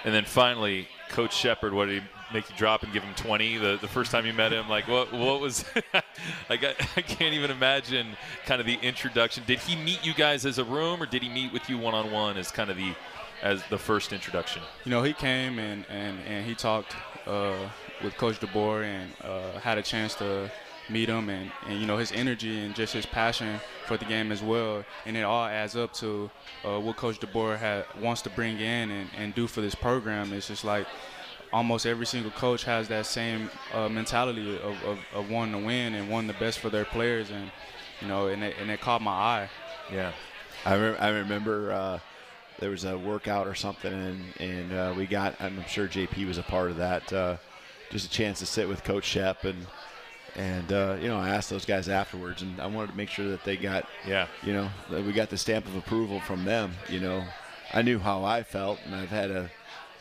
And 0.04 0.14
then 0.14 0.24
finally, 0.24 0.88
Coach 1.10 1.34
Shepard, 1.34 1.72
what 1.74 1.86
did 1.86 2.02
he 2.02 2.08
make 2.32 2.48
you 2.48 2.56
drop 2.56 2.82
and 2.82 2.92
give 2.92 3.02
him 3.02 3.14
20 3.14 3.58
the, 3.58 3.78
the 3.80 3.88
first 3.88 4.10
time 4.10 4.26
you 4.26 4.32
met 4.32 4.52
him? 4.52 4.68
Like, 4.68 4.88
what 4.88 5.12
what 5.12 5.40
was, 5.40 5.64
like, 6.48 6.64
I, 6.64 6.74
I 6.96 7.02
can't 7.02 7.34
even 7.34 7.50
imagine 7.50 8.08
kind 8.44 8.60
of 8.60 8.66
the 8.66 8.78
introduction. 8.82 9.44
Did 9.46 9.58
he 9.58 9.76
meet 9.76 10.04
you 10.04 10.14
guys 10.14 10.46
as 10.46 10.58
a 10.58 10.64
room 10.64 11.02
or 11.02 11.06
did 11.06 11.22
he 11.22 11.28
meet 11.28 11.52
with 11.52 11.68
you 11.68 11.78
one 11.78 11.94
on 11.94 12.10
one 12.10 12.36
as 12.36 12.50
kind 12.50 12.70
of 12.70 12.76
the, 12.76 12.94
as 13.42 13.62
the 13.68 13.78
first 13.78 14.12
introduction? 14.12 14.62
You 14.84 14.90
know, 14.90 15.02
he 15.02 15.12
came 15.12 15.58
and, 15.58 15.84
and, 15.88 16.18
and 16.26 16.46
he 16.46 16.54
talked 16.54 16.94
uh, 17.26 17.56
with 18.02 18.16
Coach 18.16 18.40
DeBoer 18.40 18.84
and 18.84 19.10
uh, 19.24 19.58
had 19.60 19.78
a 19.78 19.82
chance 19.82 20.14
to 20.16 20.50
meet 20.88 21.08
him 21.08 21.28
and, 21.28 21.50
and 21.66 21.80
you 21.80 21.86
know 21.86 21.96
his 21.96 22.12
energy 22.12 22.60
and 22.60 22.74
just 22.74 22.92
his 22.92 23.06
passion 23.06 23.60
for 23.86 23.96
the 23.96 24.04
game 24.04 24.30
as 24.32 24.42
well. 24.42 24.84
And 25.04 25.16
it 25.16 25.22
all 25.22 25.44
adds 25.44 25.76
up 25.76 25.92
to 25.94 26.30
uh, 26.64 26.78
what 26.80 26.96
Coach 26.96 27.20
DeBoer 27.20 27.58
ha- 27.58 28.00
wants 28.00 28.22
to 28.22 28.30
bring 28.30 28.58
in 28.58 28.90
and, 28.90 29.10
and 29.16 29.34
do 29.34 29.46
for 29.46 29.60
this 29.60 29.74
program. 29.74 30.32
It's 30.32 30.48
just 30.48 30.64
like 30.64 30.86
almost 31.52 31.86
every 31.86 32.06
single 32.06 32.30
coach 32.32 32.64
has 32.64 32.88
that 32.88 33.06
same 33.06 33.50
uh, 33.72 33.88
mentality 33.88 34.56
of, 34.56 34.82
of, 34.84 34.98
of 35.14 35.30
wanting 35.30 35.60
to 35.60 35.66
win 35.66 35.94
and 35.94 36.10
wanting 36.10 36.28
the 36.28 36.34
best 36.34 36.58
for 36.58 36.70
their 36.70 36.84
players. 36.84 37.30
And 37.30 37.50
you 38.00 38.08
know, 38.08 38.28
and 38.28 38.42
it, 38.42 38.56
and 38.60 38.70
it 38.70 38.80
caught 38.80 39.02
my 39.02 39.10
eye. 39.10 39.50
Yeah, 39.92 40.12
I, 40.64 40.74
re- 40.74 40.96
I 40.98 41.08
remember 41.08 41.72
uh, 41.72 41.98
there 42.58 42.70
was 42.70 42.84
a 42.84 42.98
workout 42.98 43.46
or 43.46 43.54
something, 43.54 43.92
and 43.92 44.40
and 44.40 44.72
uh, 44.72 44.94
we 44.96 45.06
got. 45.06 45.34
I'm 45.40 45.64
sure 45.66 45.88
JP 45.88 46.26
was 46.26 46.38
a 46.38 46.42
part 46.42 46.70
of 46.70 46.76
that. 46.76 47.12
Uh, 47.12 47.36
just 47.90 48.06
a 48.06 48.10
chance 48.10 48.40
to 48.40 48.46
sit 48.46 48.68
with 48.68 48.82
Coach 48.84 49.04
Shep 49.04 49.44
and 49.44 49.66
and 50.36 50.72
uh, 50.72 50.96
you 51.00 51.08
know 51.08 51.16
I 51.16 51.30
asked 51.30 51.50
those 51.50 51.64
guys 51.64 51.88
afterwards, 51.88 52.42
and 52.42 52.60
I 52.60 52.66
wanted 52.66 52.92
to 52.92 52.96
make 52.96 53.08
sure 53.08 53.28
that 53.28 53.44
they 53.44 53.56
got 53.56 53.86
yeah 54.06 54.28
you 54.42 54.52
know 54.52 54.68
that 54.90 55.04
we 55.04 55.12
got 55.12 55.30
the 55.30 55.38
stamp 55.38 55.66
of 55.66 55.76
approval 55.76 56.20
from 56.20 56.44
them. 56.44 56.72
You 56.88 57.00
know, 57.00 57.24
I 57.72 57.82
knew 57.82 57.98
how 57.98 58.24
I 58.24 58.42
felt, 58.42 58.78
and 58.84 58.94
I've 58.94 59.08
had 59.08 59.30
a 59.30 59.50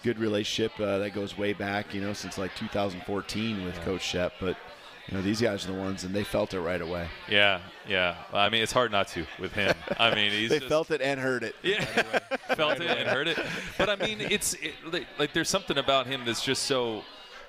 good 0.03 0.19
relationship 0.19 0.79
uh, 0.79 0.99
that 0.99 1.11
goes 1.11 1.37
way 1.37 1.53
back. 1.53 1.93
You 1.93 2.01
know, 2.01 2.13
since 2.13 2.37
like 2.37 2.53
2014 2.55 3.65
with 3.65 3.79
Coach 3.81 4.01
Shep, 4.01 4.33
but 4.39 4.57
you 5.07 5.15
know 5.15 5.21
these 5.21 5.39
guys 5.39 5.63
are 5.65 5.71
the 5.71 5.79
ones, 5.79 6.03
and 6.03 6.13
they 6.13 6.23
felt 6.23 6.53
it 6.53 6.59
right 6.59 6.81
away. 6.81 7.07
Yeah, 7.29 7.61
yeah. 7.87 8.15
I 8.33 8.49
mean, 8.49 8.61
it's 8.61 8.73
hard 8.73 8.91
not 8.91 9.07
to 9.09 9.25
with 9.39 9.53
him. 9.53 9.73
I 9.97 10.13
mean, 10.13 10.31
he's 10.31 10.49
they 10.51 10.59
just, 10.59 10.69
felt 10.69 10.91
it 10.91 11.01
and 11.01 11.19
heard 11.19 11.43
it. 11.43 11.55
Yeah, 11.63 11.83
felt 12.55 12.81
it 12.81 12.89
and 12.89 13.07
heard 13.07 13.27
it. 13.27 13.39
But 13.77 13.89
I 13.89 13.95
mean, 13.95 14.19
it's 14.19 14.53
it, 14.55 14.73
like, 14.91 15.07
like 15.17 15.33
there's 15.33 15.49
something 15.49 15.77
about 15.77 16.07
him 16.07 16.23
that's 16.25 16.43
just 16.43 16.63
so 16.63 17.03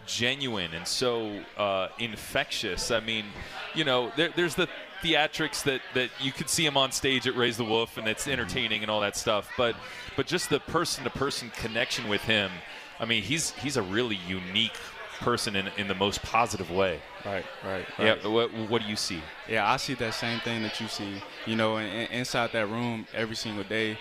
genuine 0.06 0.72
and 0.74 0.86
so 0.86 1.40
uh, 1.56 1.88
infectious. 1.98 2.90
I 2.90 3.00
mean, 3.00 3.26
you 3.74 3.84
know, 3.84 4.12
there, 4.16 4.30
there's 4.34 4.54
the 4.54 4.68
theatrics 5.02 5.62
that, 5.64 5.80
that 5.94 6.10
you 6.20 6.32
could 6.32 6.48
see 6.48 6.64
him 6.64 6.76
on 6.76 6.90
stage 6.92 7.26
at 7.26 7.36
Raise 7.36 7.56
the 7.56 7.64
Wolf 7.64 7.98
and 7.98 8.08
it's 8.08 8.26
entertaining 8.26 8.82
and 8.82 8.90
all 8.90 9.00
that 9.00 9.16
stuff. 9.16 9.50
But 9.56 9.76
but 10.16 10.26
just 10.26 10.48
the 10.48 10.60
person 10.60 11.04
to 11.04 11.10
person 11.10 11.50
connection 11.56 12.08
with 12.08 12.22
him. 12.22 12.50
I 12.98 13.04
mean, 13.04 13.22
he's 13.22 13.50
he's 13.50 13.76
a 13.76 13.82
really 13.82 14.18
unique 14.26 14.76
person 15.20 15.56
in, 15.56 15.68
in 15.76 15.88
the 15.88 15.94
most 15.94 16.22
positive 16.22 16.70
way. 16.70 17.00
Right, 17.24 17.44
right, 17.64 17.86
Yeah. 17.98 18.26
What, 18.28 18.52
what 18.70 18.82
do 18.82 18.88
you 18.88 18.96
see? 18.96 19.22
Yeah, 19.48 19.70
I 19.70 19.76
see 19.78 19.94
that 19.94 20.14
same 20.14 20.40
thing 20.40 20.62
that 20.62 20.80
you 20.80 20.88
see. 20.88 21.22
You 21.46 21.56
know, 21.56 21.78
in, 21.78 21.86
in- 21.86 22.10
inside 22.12 22.52
that 22.52 22.68
room 22.68 23.06
every 23.14 23.36
single 23.36 23.64
day, 23.64 23.98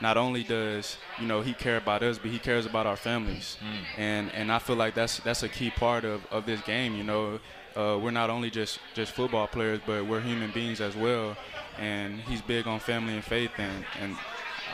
not 0.00 0.16
only 0.16 0.42
does 0.42 0.96
you 1.20 1.26
know 1.26 1.40
he 1.42 1.52
care 1.52 1.76
about 1.76 2.02
us, 2.02 2.18
but 2.18 2.30
he 2.30 2.38
cares 2.38 2.66
about 2.66 2.86
our 2.86 2.96
families. 2.96 3.56
And 3.96 4.32
and 4.32 4.52
I 4.52 4.58
feel 4.58 4.76
like 4.76 4.94
that's 4.94 5.18
that's 5.20 5.42
a 5.42 5.48
key 5.48 5.70
part 5.70 6.04
of, 6.04 6.24
of 6.30 6.46
this 6.46 6.60
game. 6.62 6.96
You 6.96 7.04
know, 7.04 7.40
uh, 7.76 7.98
we're 7.98 8.10
not 8.10 8.30
only 8.30 8.50
just 8.50 8.78
just 8.94 9.12
football 9.12 9.46
players, 9.46 9.80
but 9.86 10.06
we're 10.06 10.20
human 10.20 10.50
beings 10.50 10.80
as 10.80 10.96
well. 10.96 11.36
And 11.78 12.20
he's 12.20 12.40
big 12.40 12.66
on 12.66 12.80
family 12.80 13.14
and 13.14 13.24
faith, 13.24 13.52
and 13.58 13.84
and 14.00 14.16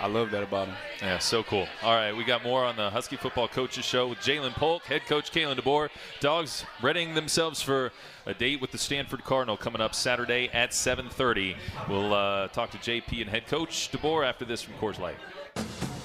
I 0.03 0.09
love 0.09 0.33
that 0.33 0.43
about 0.43 0.67
him. 0.67 0.77
Yeah, 1.01 1.19
so 1.19 1.45
cool. 1.45 1.69
All 1.81 1.95
right, 1.95 2.11
we 2.15 2.25
got 2.25 2.43
more 2.43 2.65
on 2.65 2.75
the 2.75 2.91
Husky 2.91 3.17
Football 3.17 3.47
Coaches 3.47 3.85
Show 3.85 4.09
with 4.09 4.19
Ja'Lynn 4.19 4.53
Polk, 4.53 4.83
head 4.83 5.07
coach 5.07 5.31
Kalen 5.31 5.57
DeBoer. 5.57 5.91
Dogs 6.19 6.65
readying 6.83 7.15
themselves 7.15 7.63
for 7.63 7.93
a 8.27 8.35
date 8.35 8.61
with 8.61 8.73
the 8.73 8.79
Stanford 8.79 9.23
Cardinal 9.23 9.57
coming 9.57 9.81
up 9.81 9.95
Saturday 9.95 10.51
at 10.53 10.71
7:30. 10.71 11.55
We'll 11.89 12.13
uh, 12.13 12.49
talk 12.49 12.71
to 12.73 12.79
JP 12.79 13.21
and 13.21 13.31
head 13.31 13.47
coach 13.47 13.91
DeBoer 13.93 14.27
after 14.27 14.45
this 14.45 14.61
from 14.61 14.75
Coors 14.75 14.99
Light. 14.99 15.17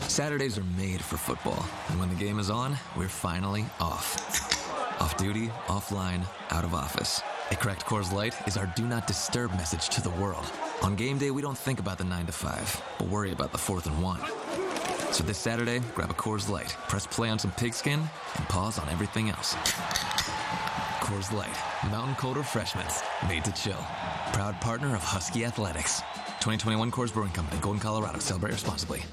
Saturdays 0.01 0.59
are 0.59 0.65
made 0.77 1.01
for 1.01 1.17
football, 1.17 1.65
and 1.89 1.99
when 1.99 2.09
the 2.09 2.15
game 2.15 2.37
is 2.37 2.51
on, 2.51 2.77
we're 2.95 3.07
finally 3.07 3.65
off. 3.79 4.53
Off 5.01 5.17
duty, 5.17 5.47
offline, 5.65 6.23
out 6.51 6.63
of 6.63 6.75
office. 6.75 7.21
A 7.49 7.55
cracked 7.55 7.85
Coors 7.85 8.13
Light 8.13 8.35
is 8.47 8.57
our 8.57 8.71
do 8.75 8.85
not 8.85 9.07
disturb 9.07 9.51
message 9.53 9.89
to 9.89 10.01
the 10.01 10.11
world. 10.11 10.45
On 10.83 10.95
game 10.95 11.17
day, 11.17 11.31
we 11.31 11.41
don't 11.41 11.57
think 11.57 11.79
about 11.79 11.97
the 11.97 12.03
9 12.03 12.25
to 12.27 12.31
5, 12.31 12.83
but 12.99 13.07
worry 13.07 13.31
about 13.31 13.51
the 13.51 13.57
4th 13.57 13.87
and 13.87 14.01
1. 14.01 14.21
So 15.11 15.23
this 15.23 15.37
Saturday, 15.37 15.81
grab 15.95 16.11
a 16.11 16.13
Coors 16.13 16.49
Light, 16.49 16.75
press 16.87 17.07
play 17.07 17.29
on 17.29 17.39
some 17.39 17.51
pigskin, 17.51 17.99
and 17.99 18.49
pause 18.49 18.77
on 18.79 18.87
everything 18.89 19.29
else. 19.29 19.55
Coors 21.01 21.31
Light, 21.31 21.55
mountain 21.91 22.15
cold 22.15 22.37
refreshments, 22.37 23.01
made 23.27 23.43
to 23.45 23.51
chill. 23.53 23.83
Proud 24.33 24.59
partner 24.61 24.95
of 24.95 25.01
Husky 25.03 25.45
Athletics. 25.45 26.01
2021 26.39 26.91
Coors 26.91 27.13
Brewing 27.13 27.31
Company, 27.31 27.59
Golden, 27.61 27.79
Colorado. 27.79 28.19
Celebrate 28.19 28.51
responsibly. 28.51 29.03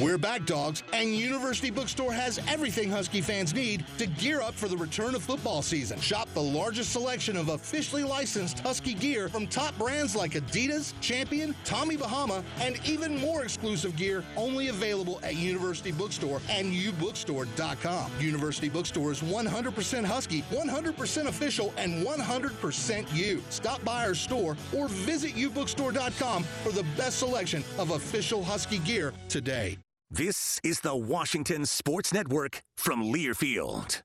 We're 0.00 0.18
back, 0.18 0.46
dogs, 0.46 0.82
and 0.92 1.14
University 1.14 1.70
Bookstore 1.70 2.12
has 2.12 2.40
everything 2.48 2.90
Husky 2.90 3.20
fans 3.20 3.54
need 3.54 3.84
to 3.98 4.06
gear 4.06 4.40
up 4.40 4.54
for 4.54 4.66
the 4.66 4.76
return 4.76 5.14
of 5.14 5.22
football 5.22 5.62
season. 5.62 6.00
Shop 6.00 6.28
the 6.34 6.42
largest 6.42 6.92
selection 6.92 7.36
of 7.36 7.50
officially 7.50 8.02
licensed 8.02 8.58
Husky 8.60 8.94
gear 8.94 9.28
from 9.28 9.46
top 9.46 9.78
brands 9.78 10.16
like 10.16 10.32
Adidas, 10.32 10.92
Champion, 11.00 11.54
Tommy 11.64 11.98
Bahama, 11.98 12.42
and 12.58 12.80
even 12.84 13.20
more 13.20 13.44
exclusive 13.44 13.94
gear 13.94 14.24
only 14.36 14.68
available 14.68 15.20
at 15.22 15.36
University 15.36 15.92
Bookstore 15.92 16.40
and 16.48 16.72
ubookstore.com. 16.72 18.10
University 18.18 18.70
Bookstore 18.70 19.12
is 19.12 19.20
100% 19.20 20.04
Husky, 20.04 20.42
100% 20.50 21.26
official, 21.26 21.72
and 21.76 22.04
100% 22.04 23.14
you. 23.14 23.42
Stop 23.50 23.84
by 23.84 24.06
our 24.06 24.14
store 24.14 24.56
or 24.74 24.88
visit 24.88 25.34
ubookstore.com 25.34 26.42
for 26.64 26.72
the 26.72 26.84
best 26.96 27.18
selection 27.18 27.62
of 27.78 27.90
official 27.90 28.42
Husky 28.42 28.78
gear 28.78 29.12
today. 29.28 29.78
This 30.14 30.60
is 30.62 30.80
the 30.80 30.94
Washington 30.94 31.64
Sports 31.64 32.12
Network 32.12 32.62
from 32.76 33.02
Learfield. 33.02 34.02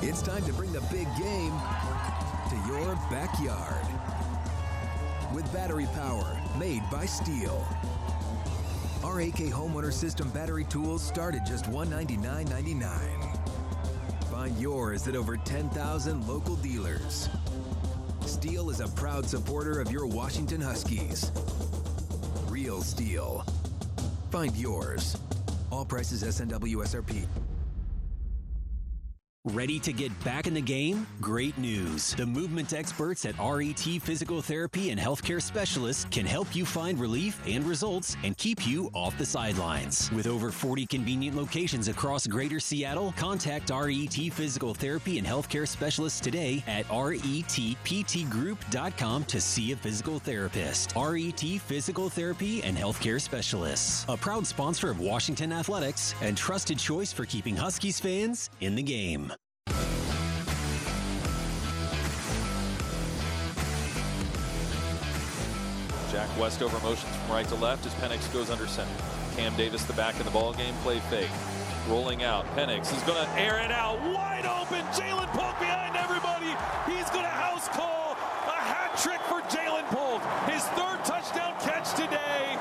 It's 0.00 0.22
time 0.22 0.42
to 0.46 0.52
bring 0.54 0.72
the 0.72 0.80
big 0.90 1.06
game 1.18 1.52
to 2.48 2.56
your 2.66 2.94
backyard. 3.10 3.84
With 5.34 5.52
battery 5.52 5.84
power 5.92 6.40
made 6.58 6.80
by 6.90 7.04
STIHL. 7.04 7.66
Our 9.04 9.20
AK 9.20 9.52
homeowner 9.52 9.92
system 9.92 10.30
battery 10.30 10.64
tools 10.64 11.06
start 11.06 11.34
at 11.34 11.44
just 11.44 11.66
$199.99. 11.66 14.30
Find 14.30 14.58
yours 14.58 15.06
at 15.06 15.16
over 15.16 15.36
10,000 15.36 16.26
local 16.26 16.56
dealers. 16.56 17.28
STIHL 18.22 18.70
is 18.70 18.80
a 18.80 18.88
proud 18.88 19.26
supporter 19.26 19.82
of 19.82 19.90
your 19.90 20.06
Washington 20.06 20.62
Huskies. 20.62 21.30
Real 22.48 22.80
STIHL. 22.80 23.44
Find 24.34 24.56
yours. 24.56 25.16
All 25.70 25.84
prices 25.84 26.24
SNW 26.24 26.82
SRP. 26.82 27.24
Ready 29.52 29.78
to 29.80 29.92
get 29.92 30.10
back 30.24 30.46
in 30.46 30.54
the 30.54 30.62
game? 30.62 31.06
Great 31.20 31.58
news. 31.58 32.14
The 32.14 32.24
movement 32.24 32.72
experts 32.72 33.26
at 33.26 33.34
RET 33.38 33.78
Physical 34.00 34.40
Therapy 34.40 34.88
and 34.88 34.98
Healthcare 34.98 35.42
Specialists 35.42 36.06
can 36.10 36.24
help 36.24 36.56
you 36.56 36.64
find 36.64 36.98
relief 36.98 37.38
and 37.46 37.62
results 37.66 38.16
and 38.24 38.34
keep 38.38 38.66
you 38.66 38.90
off 38.94 39.18
the 39.18 39.26
sidelines. 39.26 40.10
With 40.12 40.26
over 40.26 40.50
40 40.50 40.86
convenient 40.86 41.36
locations 41.36 41.88
across 41.88 42.26
greater 42.26 42.58
Seattle, 42.58 43.12
contact 43.18 43.68
RET 43.68 44.14
Physical 44.32 44.72
Therapy 44.72 45.18
and 45.18 45.26
Healthcare 45.26 45.68
Specialists 45.68 46.20
today 46.20 46.64
at 46.66 46.86
retptgroup.com 46.86 49.24
to 49.24 49.40
see 49.42 49.72
a 49.72 49.76
physical 49.76 50.18
therapist. 50.20 50.94
RET 50.96 51.40
Physical 51.40 52.08
Therapy 52.08 52.62
and 52.62 52.78
Healthcare 52.78 53.20
Specialists, 53.20 54.06
a 54.08 54.16
proud 54.16 54.46
sponsor 54.46 54.88
of 54.88 55.00
Washington 55.00 55.52
Athletics 55.52 56.14
and 56.22 56.34
trusted 56.34 56.78
choice 56.78 57.12
for 57.12 57.26
keeping 57.26 57.54
Huskies 57.54 58.00
fans 58.00 58.48
in 58.62 58.74
the 58.74 58.82
game. 58.82 59.33
Westover 66.38 66.80
motions 66.80 67.14
from 67.14 67.30
right 67.30 67.46
to 67.48 67.54
left 67.54 67.86
as 67.86 67.94
Penix 67.94 68.32
goes 68.32 68.50
under 68.50 68.66
center. 68.66 68.90
Cam 69.36 69.54
Davis, 69.56 69.84
the 69.84 69.92
back 69.92 70.18
of 70.18 70.24
the 70.24 70.30
ball 70.30 70.52
game, 70.52 70.74
play 70.82 70.98
fake. 71.10 71.30
Rolling 71.88 72.24
out. 72.24 72.44
Penix 72.56 72.94
is 72.96 73.02
going 73.02 73.24
to 73.24 73.30
air 73.40 73.58
it 73.58 73.70
out. 73.70 74.00
Wide 74.12 74.46
open. 74.46 74.84
Ja'Lynn 74.86 75.28
Polk 75.28 75.58
behind 75.60 75.96
everybody. 75.96 76.50
He's 76.90 77.08
going 77.10 77.24
to 77.24 77.30
house 77.30 77.68
call 77.68 78.16
a 78.46 78.58
hat 78.58 78.96
trick 78.98 79.20
for 79.22 79.42
Ja'Lynn 79.54 79.86
Polk. 79.88 80.22
His 80.48 80.64
third 80.74 81.04
touchdown 81.04 81.54
catch 81.60 81.90
today. 81.92 82.56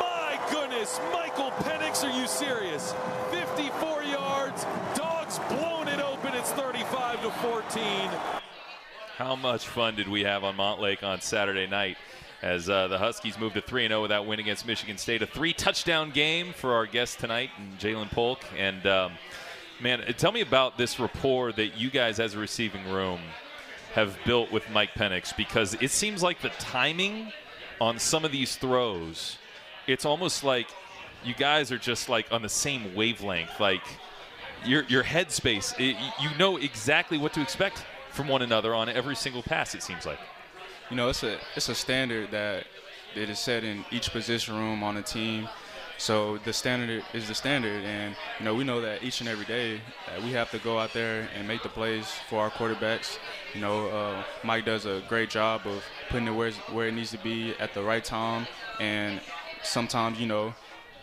My 0.00 0.40
goodness. 0.50 0.98
Michael 1.12 1.50
Penix, 1.62 2.02
are 2.02 2.18
you 2.18 2.26
serious? 2.26 2.94
54 3.30 4.02
yards. 4.02 4.66
Dogs 4.94 5.38
blown 5.48 5.88
it 5.88 6.00
open. 6.00 6.34
It's 6.34 6.50
35 6.52 7.22
to 7.22 7.30
14. 7.30 8.10
How 9.18 9.36
much 9.36 9.68
fun 9.68 9.94
did 9.94 10.08
we 10.08 10.22
have 10.22 10.42
on 10.42 10.56
Montlake 10.56 11.02
on 11.02 11.20
Saturday 11.20 11.66
night 11.66 11.96
as 12.42 12.68
uh, 12.68 12.88
the 12.88 12.98
Huskies 12.98 13.38
move 13.38 13.54
to 13.54 13.60
3 13.60 13.88
0 13.88 14.02
with 14.02 14.08
that 14.10 14.26
win 14.26 14.40
against 14.40 14.66
Michigan 14.66 14.98
State? 14.98 15.22
A 15.22 15.26
three 15.26 15.52
touchdown 15.52 16.10
game 16.10 16.52
for 16.52 16.74
our 16.74 16.86
guest 16.86 17.20
tonight, 17.20 17.50
Ja'Lynn 17.78 18.10
Polk. 18.10 18.44
And 18.58 18.86
um, 18.86 19.12
man, 19.80 20.00
uh, 20.00 20.12
tell 20.12 20.32
me 20.32 20.40
about 20.40 20.76
this 20.76 20.98
rapport 20.98 21.52
that 21.52 21.78
you 21.78 21.90
guys, 21.90 22.18
as 22.18 22.34
a 22.34 22.38
receiving 22.38 22.84
room, 22.90 23.20
have 23.94 24.18
built 24.24 24.50
with 24.50 24.68
Mike 24.70 24.94
Penix 24.94 25.36
because 25.36 25.74
it 25.80 25.90
seems 25.90 26.22
like 26.22 26.40
the 26.40 26.48
timing 26.58 27.32
on 27.80 27.98
some 27.98 28.24
of 28.24 28.32
these 28.32 28.56
throws, 28.56 29.38
it's 29.86 30.04
almost 30.04 30.44
like 30.44 30.68
you 31.24 31.34
guys 31.34 31.70
are 31.70 31.78
just 31.78 32.08
like 32.08 32.26
on 32.32 32.42
the 32.42 32.48
same 32.48 32.94
wavelength. 32.94 33.60
Like 33.60 33.82
your 34.64 34.84
your 34.84 35.04
headspace, 35.04 35.78
it, 35.78 35.96
you 36.20 36.30
know 36.38 36.56
exactly 36.56 37.18
what 37.18 37.32
to 37.34 37.40
expect 37.40 37.84
from 38.10 38.28
one 38.28 38.42
another 38.42 38.74
on 38.74 38.88
every 38.88 39.16
single 39.16 39.42
pass. 39.42 39.74
It 39.74 39.82
seems 39.82 40.06
like. 40.06 40.18
You 40.92 40.96
know, 40.96 41.08
it's 41.08 41.22
a 41.22 41.38
it's 41.56 41.70
a 41.70 41.74
standard 41.74 42.32
that 42.32 42.66
that 43.14 43.30
is 43.30 43.38
set 43.38 43.64
in 43.64 43.82
each 43.90 44.10
position 44.12 44.54
room 44.54 44.82
on 44.82 44.98
a 44.98 45.02
team. 45.02 45.48
So 45.96 46.36
the 46.44 46.52
standard 46.52 47.02
is 47.14 47.28
the 47.28 47.34
standard, 47.34 47.82
and 47.82 48.14
you 48.38 48.44
know 48.44 48.54
we 48.54 48.62
know 48.62 48.82
that 48.82 49.02
each 49.02 49.20
and 49.20 49.28
every 49.30 49.46
day 49.46 49.80
we 50.22 50.32
have 50.32 50.50
to 50.50 50.58
go 50.58 50.78
out 50.78 50.92
there 50.92 51.30
and 51.34 51.48
make 51.48 51.62
the 51.62 51.70
plays 51.70 52.12
for 52.28 52.40
our 52.40 52.50
quarterbacks. 52.50 53.16
You 53.54 53.62
know, 53.62 53.88
uh, 53.88 54.22
Mike 54.44 54.66
does 54.66 54.84
a 54.84 55.02
great 55.08 55.30
job 55.30 55.62
of 55.64 55.82
putting 56.10 56.28
it 56.28 56.32
where 56.32 56.50
where 56.72 56.88
it 56.88 56.92
needs 56.92 57.10
to 57.12 57.18
be 57.18 57.54
at 57.58 57.72
the 57.72 57.82
right 57.82 58.04
time, 58.04 58.46
and 58.78 59.18
sometimes 59.62 60.20
you 60.20 60.26
know 60.26 60.52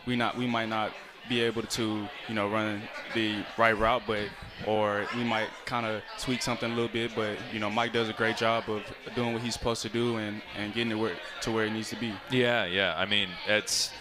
we 0.05 0.15
not 0.15 0.37
we 0.37 0.45
might 0.45 0.69
not 0.69 0.91
be 1.29 1.41
able 1.41 1.61
to 1.61 2.07
you 2.27 2.35
know 2.35 2.49
run 2.49 2.81
the 3.13 3.43
right 3.57 3.77
route, 3.77 4.03
but 4.07 4.27
or 4.67 5.05
we 5.15 5.23
might 5.23 5.47
kind 5.65 5.85
of 5.85 6.01
tweak 6.19 6.41
something 6.41 6.71
a 6.71 6.75
little 6.75 6.91
bit. 6.91 7.11
But 7.15 7.37
you 7.53 7.59
know 7.59 7.69
Mike 7.69 7.93
does 7.93 8.09
a 8.09 8.13
great 8.13 8.37
job 8.37 8.63
of 8.67 8.83
doing 9.15 9.33
what 9.33 9.41
he's 9.41 9.53
supposed 9.53 9.81
to 9.83 9.89
do 9.89 10.17
and 10.17 10.41
and 10.57 10.73
getting 10.73 10.91
it 10.91 10.95
where, 10.95 11.15
to 11.41 11.51
where 11.51 11.65
it 11.65 11.71
needs 11.71 11.89
to 11.89 11.95
be. 11.95 12.13
Yeah, 12.31 12.65
yeah. 12.65 12.95
I 12.97 13.05
mean, 13.05 13.29
it's 13.47 13.91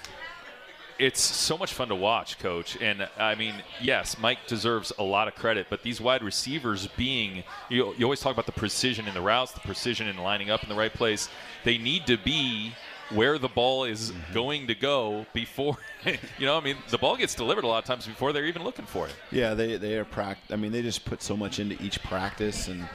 it's 0.99 1.21
so 1.21 1.57
much 1.57 1.73
fun 1.73 1.89
to 1.89 1.95
watch, 1.95 2.39
coach. 2.39 2.77
And 2.81 3.09
I 3.17 3.35
mean, 3.35 3.55
yes, 3.81 4.19
Mike 4.19 4.47
deserves 4.47 4.93
a 4.99 5.03
lot 5.03 5.29
of 5.29 5.35
credit, 5.35 5.69
but 5.71 5.83
these 5.83 6.01
wide 6.01 6.23
receivers 6.23 6.89
being, 6.89 7.45
you, 7.69 7.95
you 7.97 8.05
always 8.05 8.21
talk 8.21 8.33
about 8.33 8.47
the 8.47 8.53
precision 8.53 9.07
in 9.07 9.15
the 9.15 9.21
routes, 9.21 9.53
the 9.53 9.61
precision 9.61 10.09
in 10.09 10.19
lining 10.19 10.51
up 10.51 10.63
in 10.63 10.69
the 10.69 10.75
right 10.75 10.93
place. 10.93 11.29
They 11.65 11.79
need 11.79 12.07
to 12.07 12.17
be 12.17 12.75
where 13.11 13.39
the 13.39 13.49
ball 13.49 13.85
is 13.85 14.11
Mm-hmm. 14.13 14.33
going 14.35 14.67
to 14.69 14.75
go 14.75 15.27
before, 15.33 15.77
you 16.39 16.47
know, 16.47 16.57
I 16.57 16.61
mean, 16.61 16.77
the 16.91 16.99
ball 16.99 17.17
gets 17.17 17.35
delivered 17.35 17.65
a 17.65 17.67
lot 17.67 17.79
of 17.79 17.85
times 17.85 18.07
before 18.07 18.33
they're 18.33 18.45
even 18.47 18.65
looking 18.65 18.85
for 18.87 19.07
it. 19.07 19.15
Yeah, 19.31 19.55
they 19.55 19.77
they 19.77 19.97
are 19.99 20.05
pract. 20.05 20.37
I 20.51 20.57
mean, 20.57 20.73
they 20.73 20.83
just 20.83 21.05
put 21.05 21.23
so 21.23 21.37
much 21.37 21.59
into 21.59 21.81
each 21.83 22.03
practice, 22.03 22.69
and 22.69 22.89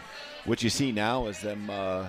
what 0.45 0.61
you 0.63 0.69
see 0.69 0.91
now 0.91 1.27
is 1.27 1.39
them 1.41 1.69
uh, 1.69 2.07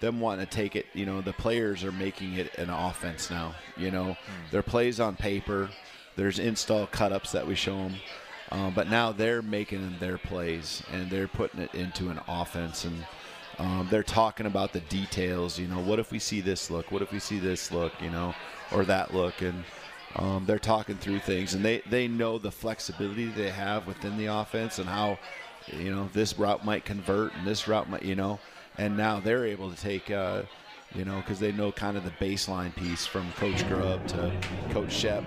them 0.00 0.20
wanting 0.20 0.46
to 0.46 0.50
take 0.50 0.74
it. 0.76 0.86
You 0.94 1.06
know, 1.06 1.20
the 1.20 1.32
players 1.32 1.84
are 1.84 1.92
making 1.92 2.34
it 2.34 2.56
an 2.58 2.70
offense 2.70 3.30
now. 3.30 3.54
You 3.76 3.90
know, 3.90 4.16
their 4.50 4.62
plays 4.62 4.98
on 5.00 5.16
paper. 5.16 5.70
There's 6.16 6.38
install 6.38 6.86
cut 6.86 7.12
ups 7.12 7.32
that 7.32 7.46
we 7.46 7.54
show 7.56 7.76
them, 7.76 7.94
uh, 8.52 8.70
but 8.70 8.88
now 8.88 9.10
they're 9.12 9.42
making 9.42 9.96
their 9.98 10.16
plays 10.18 10.82
and 10.92 11.10
they're 11.10 11.26
putting 11.28 11.60
it 11.60 11.74
into 11.74 12.10
an 12.10 12.20
offense 12.28 12.84
and. 12.84 13.06
Um, 13.58 13.86
they're 13.90 14.02
talking 14.02 14.46
about 14.46 14.72
the 14.72 14.80
details. 14.80 15.58
You 15.58 15.68
know, 15.68 15.80
what 15.80 15.98
if 15.98 16.10
we 16.10 16.18
see 16.18 16.40
this 16.40 16.70
look? 16.70 16.90
What 16.90 17.02
if 17.02 17.12
we 17.12 17.18
see 17.18 17.38
this 17.38 17.70
look? 17.70 17.92
You 18.00 18.10
know, 18.10 18.34
or 18.72 18.84
that 18.84 19.14
look, 19.14 19.40
and 19.42 19.64
um, 20.16 20.44
they're 20.46 20.58
talking 20.58 20.96
through 20.96 21.20
things, 21.20 21.54
and 21.54 21.64
they 21.64 21.82
they 21.88 22.08
know 22.08 22.38
the 22.38 22.50
flexibility 22.50 23.26
they 23.26 23.50
have 23.50 23.86
within 23.86 24.16
the 24.16 24.26
offense 24.26 24.78
and 24.78 24.88
how 24.88 25.18
you 25.66 25.90
know 25.90 26.08
this 26.12 26.38
route 26.38 26.64
might 26.64 26.84
convert 26.84 27.34
and 27.34 27.46
this 27.46 27.68
route 27.68 27.88
might 27.88 28.02
you 28.02 28.14
know, 28.14 28.40
and 28.78 28.96
now 28.96 29.20
they're 29.20 29.46
able 29.46 29.70
to 29.70 29.80
take. 29.80 30.10
Uh, 30.10 30.42
you 30.94 31.04
know, 31.04 31.16
because 31.16 31.40
they 31.40 31.50
know 31.50 31.72
kind 31.72 31.96
of 31.96 32.04
the 32.04 32.10
baseline 32.24 32.74
piece 32.76 33.04
from 33.04 33.30
Coach 33.32 33.66
Grubb 33.68 34.06
to 34.08 34.32
Coach 34.70 34.92
Shep, 34.92 35.24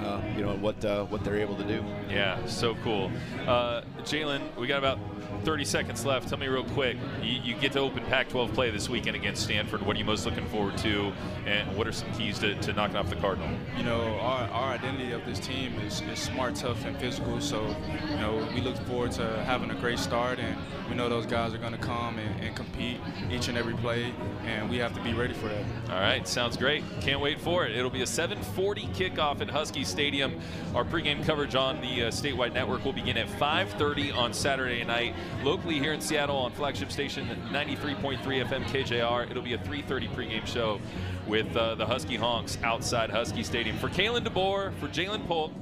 uh, 0.00 0.20
you 0.36 0.44
know, 0.44 0.54
what 0.56 0.84
uh, 0.84 1.04
what 1.06 1.24
they're 1.24 1.38
able 1.38 1.56
to 1.56 1.64
do. 1.64 1.84
Yeah, 2.08 2.44
so 2.46 2.74
cool. 2.82 3.10
Uh, 3.46 3.82
Ja'Lynn, 4.02 4.56
we 4.56 4.66
got 4.66 4.78
about 4.78 4.98
30 5.44 5.64
seconds 5.64 6.04
left. 6.04 6.28
Tell 6.28 6.38
me 6.38 6.46
real 6.46 6.64
quick. 6.64 6.96
You, 7.22 7.40
you 7.42 7.54
get 7.54 7.72
to 7.72 7.80
open 7.80 8.04
Pac-12 8.06 8.54
play 8.54 8.70
this 8.70 8.88
weekend 8.88 9.16
against 9.16 9.42
Stanford. 9.42 9.82
What 9.82 9.96
are 9.96 9.98
you 9.98 10.04
most 10.04 10.26
looking 10.26 10.46
forward 10.46 10.76
to, 10.78 11.12
and 11.46 11.76
what 11.76 11.86
are 11.86 11.92
some 11.92 12.10
keys 12.12 12.38
to, 12.40 12.54
to 12.54 12.72
knocking 12.72 12.96
off 12.96 13.10
the 13.10 13.16
Cardinal? 13.16 13.48
You 13.76 13.84
know, 13.84 14.00
our, 14.20 14.48
our 14.48 14.72
identity 14.74 15.12
of 15.12 15.24
this 15.24 15.38
team 15.38 15.78
is, 15.80 16.00
is 16.02 16.18
smart, 16.18 16.54
tough, 16.56 16.84
and 16.84 16.96
physical. 16.98 17.40
So, 17.40 17.74
you 18.10 18.16
know, 18.16 18.48
we 18.54 18.60
look 18.60 18.76
forward 18.86 19.12
to 19.12 19.42
having 19.44 19.70
a 19.70 19.74
great 19.74 19.98
start, 19.98 20.38
and 20.38 20.56
we 20.88 20.94
know 20.94 21.08
those 21.08 21.26
guys 21.26 21.54
are 21.54 21.58
going 21.58 21.72
to 21.72 21.78
come 21.78 22.18
and, 22.18 22.40
and 22.40 22.56
compete 22.56 22.98
each 23.30 23.48
and 23.48 23.58
every 23.58 23.74
play, 23.74 24.12
and 24.44 24.68
we 24.68 24.78
have 24.78 24.94
to 24.94 25.02
be 25.02 25.12
ready 25.12 25.34
for 25.34 25.48
that. 25.48 25.64
All 25.90 26.00
right, 26.00 26.26
sounds 26.26 26.56
great. 26.56 26.84
Can't 27.00 27.20
wait 27.20 27.40
for 27.40 27.66
it. 27.66 27.76
It'll 27.76 27.90
be 27.90 28.02
a 28.02 28.06
7:40 28.06 28.88
kickoff 28.94 29.40
at 29.40 29.50
Husky 29.50 29.84
Stadium. 29.88 30.38
Our 30.74 30.84
pregame 30.84 31.24
coverage 31.24 31.54
on 31.54 31.80
the 31.80 32.04
uh, 32.04 32.10
statewide 32.10 32.52
network 32.52 32.84
will 32.84 32.92
begin 32.92 33.16
at 33.16 33.28
5:30 33.28 34.14
on 34.16 34.32
Saturday 34.32 34.84
night. 34.84 35.14
Locally 35.42 35.78
here 35.78 35.92
in 35.92 36.00
Seattle 36.00 36.36
on 36.36 36.52
flagship 36.52 36.92
station 36.92 37.26
93.3 37.50 38.20
FM 38.22 38.64
KJR. 38.64 39.30
It'll 39.30 39.42
be 39.42 39.54
a 39.54 39.58
3:30 39.58 40.08
pregame 40.10 40.46
show 40.46 40.80
with 41.26 41.54
uh, 41.56 41.74
the 41.74 41.86
Husky 41.86 42.16
Honks 42.16 42.58
outside 42.62 43.10
Husky 43.10 43.42
Stadium. 43.42 43.76
For 43.78 43.88
Kalen 43.88 44.26
DeBoer, 44.26 44.74
for 44.78 44.88
Ja'Lynn 44.88 45.26
Polk, 45.26 45.52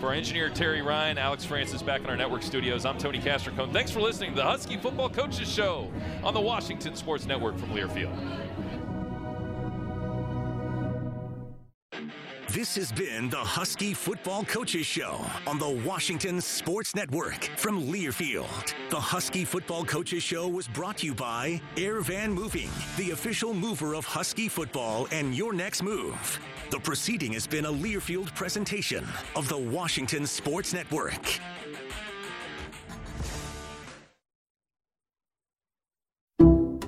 for 0.00 0.08
our 0.08 0.12
engineer 0.12 0.50
Terry 0.50 0.82
Ryan, 0.82 1.18
Alex 1.18 1.44
Francis 1.44 1.82
back 1.82 2.02
in 2.02 2.06
our 2.06 2.16
network 2.16 2.42
studios. 2.42 2.84
I'm 2.84 2.98
Tony 2.98 3.18
Castricone. 3.18 3.72
Thanks 3.72 3.90
for 3.90 4.00
listening 4.00 4.30
to 4.30 4.36
the 4.36 4.44
Husky 4.44 4.76
Football 4.76 5.08
Coaches 5.10 5.50
Show 5.50 5.90
on 6.22 6.34
the 6.34 6.40
Washington 6.40 6.94
Sports 6.94 7.26
Network 7.26 7.58
from 7.58 7.70
Learfield. 7.70 8.14
This 12.56 12.74
has 12.76 12.90
been 12.90 13.28
the 13.28 13.36
Husky 13.36 13.92
Football 13.92 14.42
Coaches 14.46 14.86
Show 14.86 15.20
on 15.46 15.58
the 15.58 15.68
Washington 15.68 16.40
Sports 16.40 16.94
Network 16.94 17.50
from 17.58 17.92
Learfield. 17.92 18.72
The 18.88 18.98
Husky 18.98 19.44
Football 19.44 19.84
Coaches 19.84 20.22
Show 20.22 20.48
was 20.48 20.66
brought 20.66 20.96
to 20.96 21.06
you 21.06 21.14
by 21.14 21.60
Air 21.76 22.00
Van 22.00 22.32
Moving, 22.32 22.70
the 22.96 23.10
official 23.10 23.52
mover 23.52 23.94
of 23.94 24.06
Husky 24.06 24.48
football 24.48 25.06
and 25.12 25.34
your 25.34 25.52
next 25.52 25.82
move. 25.82 26.40
The 26.70 26.80
proceeding 26.80 27.34
has 27.34 27.46
been 27.46 27.66
a 27.66 27.70
Learfield 27.70 28.34
presentation 28.34 29.06
of 29.36 29.50
the 29.50 29.58
Washington 29.58 30.26
Sports 30.26 30.72
Network. 30.72 31.38